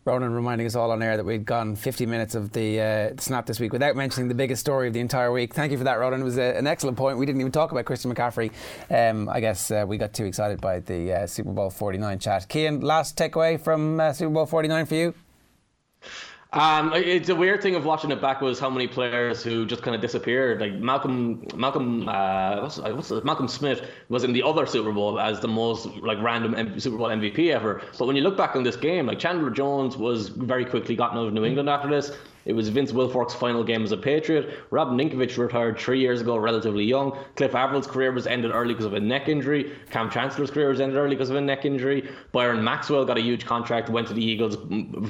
Ronan 0.06 0.34
reminding 0.34 0.68
us 0.68 0.76
all 0.76 0.92
on 0.92 1.02
air 1.02 1.18
that 1.18 1.26
we'd 1.26 1.46
gone 1.46 1.76
50 1.76 2.06
minutes 2.06 2.36
of 2.36 2.52
the 2.52 2.80
uh, 2.80 3.10
snap 3.18 3.48
this 3.48 3.60
week 3.60 3.74
without 3.74 3.96
mentioning 3.96 4.28
the 4.28 4.36
biggest 4.36 4.62
story 4.62 4.88
of 4.88 4.94
the 4.94 5.00
entire 5.00 5.32
week. 5.32 5.56
Thank 5.56 5.72
you 5.72 5.80
for 5.80 5.84
that, 5.86 5.96
Ronan. 5.98 6.22
It 6.22 6.26
was 6.26 6.38
a, 6.38 6.56
an 6.56 6.68
excellent 6.68 6.96
point. 6.96 7.18
We 7.18 7.26
didn't 7.26 7.42
even 7.42 7.52
talk 7.52 7.72
about 7.72 7.86
Christian 7.86 8.14
McCaffrey. 8.14 8.52
Um, 8.92 9.28
I 9.28 9.40
guess 9.40 9.72
uh, 9.72 9.84
we 9.88 9.98
got 9.98 10.14
too 10.14 10.26
excited 10.26 10.62
by 10.62 10.80
the 10.80 11.12
uh, 11.12 11.28
Super 11.28 11.52
Bowl 11.52 11.72
49 11.72 12.20
chat. 12.20 12.46
Cian, 12.52 12.82
last 12.82 13.18
takeaway 13.18 13.60
from 13.60 14.00
uh, 14.00 14.14
Super 14.14 14.30
Bowl 14.32 14.46
49 14.46 14.86
for 14.86 14.94
you? 14.94 15.14
Um, 16.56 16.94
it's 16.96 17.28
a 17.28 17.36
weird 17.36 17.62
thing 17.62 17.76
of 17.76 17.84
watching 17.84 18.12
it 18.12 18.22
back 18.22 18.40
was 18.40 18.60
how 18.60 18.70
many 18.70 18.88
players 18.88 19.44
who 19.44 19.66
just 19.66 19.82
kind 19.84 19.94
of 19.94 20.02
disappeared. 20.02 20.62
Like 20.62 20.74
Malcolm, 20.76 21.46
Malcolm, 21.54 22.08
uh, 22.08 22.62
what's, 22.62 22.78
what's 22.78 23.12
it? 23.12 23.26
Malcolm 23.26 23.50
Smith 23.50 23.86
was 24.08 24.24
in 24.24 24.32
the 24.32 24.42
other 24.42 24.66
Super 24.66 24.94
Bowl 24.94 25.20
as 25.20 25.42
the 25.42 25.50
most 25.50 25.86
like 25.98 26.18
random 26.22 26.56
M- 26.56 26.80
Super 26.80 26.96
Bowl 26.96 27.08
MVP 27.08 27.54
ever. 27.54 27.82
But 28.00 28.06
when 28.06 28.16
you 28.16 28.22
look 28.22 28.38
back 28.38 28.56
on 28.56 28.64
this 28.64 28.78
game, 28.78 29.06
like 29.08 29.20
Chandler 29.20 29.50
Jones 29.50 29.98
was 29.98 30.30
very 30.30 30.64
quickly 30.64 30.96
gotten 30.96 31.18
out 31.18 31.28
of 31.28 31.34
New 31.34 31.44
England 31.44 31.70
after 31.70 31.90
this. 31.90 32.12
It 32.46 32.54
was 32.54 32.70
Vince 32.70 32.92
Wilfork's 32.92 33.34
final 33.34 33.64
game 33.64 33.84
as 33.84 33.92
a 33.92 33.98
Patriot. 33.98 34.60
Rob 34.70 34.90
Ninkovich 34.90 35.38
retired 35.38 35.80
three 35.80 36.00
years 36.00 36.22
ago, 36.22 36.38
relatively 36.38 36.84
young. 36.84 37.18
Cliff 37.36 37.56
Avril's 37.56 37.88
career 37.88 38.12
was 38.12 38.28
ended 38.28 38.52
early 38.54 38.74
because 38.74 38.86
of 38.86 38.94
a 38.94 39.00
neck 39.00 39.28
injury. 39.28 39.72
Kam 39.90 40.10
Chancellor's 40.10 40.52
career 40.52 40.70
was 40.70 40.80
ended 40.80 40.98
early 40.98 41.16
because 41.16 41.32
of 41.32 41.36
a 41.36 41.42
neck 41.42 41.66
injury. 41.66 42.08
Byron 42.32 42.64
Maxwell 42.64 43.04
got 43.04 43.18
a 43.18 43.22
huge 43.22 43.46
contract, 43.46 43.90
went 43.90 44.08
to 44.08 44.14
the 44.14 44.24
Eagles, 44.24 44.58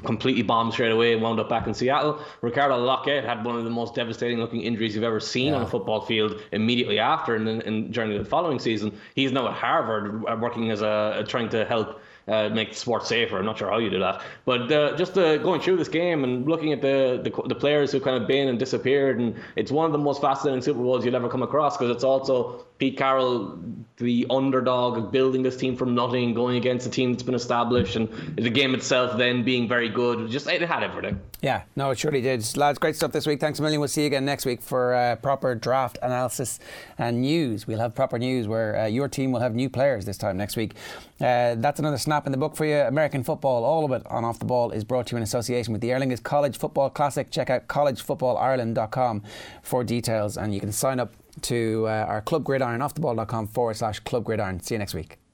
completely 0.03 0.43
bombed 0.43 0.73
straight 0.73 0.91
away, 0.91 1.13
and 1.13 1.21
wound 1.21 1.39
up 1.39 1.49
back 1.49 1.67
in 1.67 1.73
Seattle. 1.73 2.21
Ricardo 2.41 2.77
Lockette 2.77 3.25
had 3.25 3.43
one 3.43 3.57
of 3.57 3.63
the 3.65 3.69
most 3.69 3.95
devastating 3.95 4.39
looking 4.39 4.61
injuries 4.61 4.95
you've 4.95 5.03
ever 5.03 5.19
seen 5.19 5.47
yeah. 5.47 5.55
on 5.55 5.61
a 5.63 5.67
football 5.67 6.01
field 6.01 6.41
immediately 6.53 6.99
after 6.99 7.35
and, 7.35 7.47
and 7.47 7.93
during 7.93 8.17
the 8.17 8.23
following 8.23 8.59
season. 8.59 8.97
He's 9.13 9.31
now 9.31 9.47
at 9.47 9.53
Harvard 9.53 10.23
uh, 10.27 10.37
working 10.39 10.71
as 10.71 10.81
a 10.81 10.87
uh, 10.87 11.23
trying 11.23 11.49
to 11.49 11.65
help 11.65 12.01
uh, 12.27 12.49
make 12.49 12.69
the 12.69 12.75
sport 12.75 13.05
safer. 13.05 13.37
I'm 13.37 13.45
not 13.45 13.57
sure 13.57 13.69
how 13.69 13.77
you 13.77 13.89
do 13.89 13.99
that, 13.99 14.21
but 14.45 14.71
uh, 14.71 14.95
just 14.97 15.17
uh, 15.17 15.37
going 15.37 15.61
through 15.61 15.77
this 15.77 15.89
game 15.89 16.23
and 16.23 16.47
looking 16.47 16.73
at 16.73 16.81
the, 16.81 17.19
the, 17.23 17.47
the 17.47 17.55
players 17.55 17.91
who 17.91 17.99
kind 17.99 18.21
of 18.21 18.27
been 18.27 18.47
and 18.47 18.57
disappeared, 18.57 19.19
and 19.19 19.35
it's 19.55 19.71
one 19.71 19.85
of 19.85 19.91
the 19.91 19.97
most 19.97 20.21
fascinating 20.21 20.61
Super 20.61 20.79
Bowls 20.79 21.05
you'll 21.05 21.15
ever 21.15 21.29
come 21.29 21.43
across 21.43 21.77
because 21.77 21.93
it's 21.93 22.03
also 22.03 22.65
Pete 22.77 22.97
Carroll, 22.97 23.57
the 23.97 24.25
underdog, 24.29 25.11
building 25.11 25.43
this 25.43 25.55
team 25.55 25.77
from 25.77 25.95
nothing, 25.95 26.33
going 26.33 26.57
against 26.57 26.85
a 26.85 26.89
team 26.89 27.13
that's 27.13 27.23
been 27.23 27.35
established, 27.35 27.95
and 27.95 28.09
the 28.35 28.49
game 28.49 28.75
itself 28.75 29.17
then 29.17 29.43
being 29.43 29.67
very 29.67 29.87
good. 29.87 30.29
Just 30.29 30.47
it 30.47 30.61
had 30.61 30.83
everything. 30.83 31.19
Yeah, 31.41 31.63
no, 31.75 31.91
it 31.91 31.99
surely 31.99 32.21
did. 32.21 32.45
Lads, 32.57 32.79
great 32.79 32.95
stuff 32.95 33.13
this 33.13 33.25
week. 33.25 33.39
Thanks 33.39 33.59
a 33.59 33.61
million. 33.61 33.79
We'll 33.79 33.87
see 33.87 34.01
you 34.01 34.07
again 34.07 34.25
next 34.25 34.45
week 34.45 34.61
for 34.61 34.93
uh, 34.93 35.15
proper 35.17 35.55
draft 35.55 35.97
analysis 36.01 36.59
and 36.97 37.21
news. 37.21 37.65
We'll 37.65 37.79
have 37.79 37.95
proper 37.95 38.19
news 38.19 38.47
where 38.47 38.77
uh, 38.77 38.85
your 38.87 39.07
team 39.07 39.31
will 39.31 39.41
have 39.41 39.55
new 39.55 39.69
players 39.69 40.05
this 40.05 40.17
time 40.17 40.35
next 40.35 40.57
week. 40.57 40.73
Uh, 41.21 41.55
that's 41.55 41.79
another 41.79 41.97
snap 41.97 42.25
in 42.25 42.31
the 42.31 42.37
book 42.37 42.55
for 42.55 42.65
you. 42.65 42.75
American 42.75 43.23
football, 43.23 43.63
all 43.63 43.85
of 43.85 43.91
it 43.91 44.05
on 44.07 44.25
Off 44.25 44.39
the 44.39 44.45
Ball, 44.45 44.71
is 44.71 44.83
brought 44.83 45.07
to 45.07 45.11
you 45.13 45.17
in 45.17 45.23
association 45.23 45.71
with 45.71 45.81
the 45.81 45.91
Aer 45.91 45.99
Lingus 45.99 46.21
College 46.21 46.57
Football 46.57 46.89
Classic. 46.89 47.31
Check 47.31 47.49
out 47.49 47.67
collegefootballireland.com 47.67 49.23
for 49.63 49.83
details, 49.83 50.37
and 50.37 50.53
you 50.53 50.59
can 50.59 50.71
sign 50.71 50.99
up 50.99 51.13
to 51.41 51.85
uh, 51.87 52.05
our 52.07 52.21
Club 52.21 52.43
Gridiron, 52.43 52.81
offtheball.com 52.81 53.47
forward 53.47 53.77
slash 53.77 53.99
Club 53.99 54.25
Gridiron. 54.25 54.59
See 54.59 54.75
you 54.75 54.79
next 54.79 54.93
week. 54.93 55.24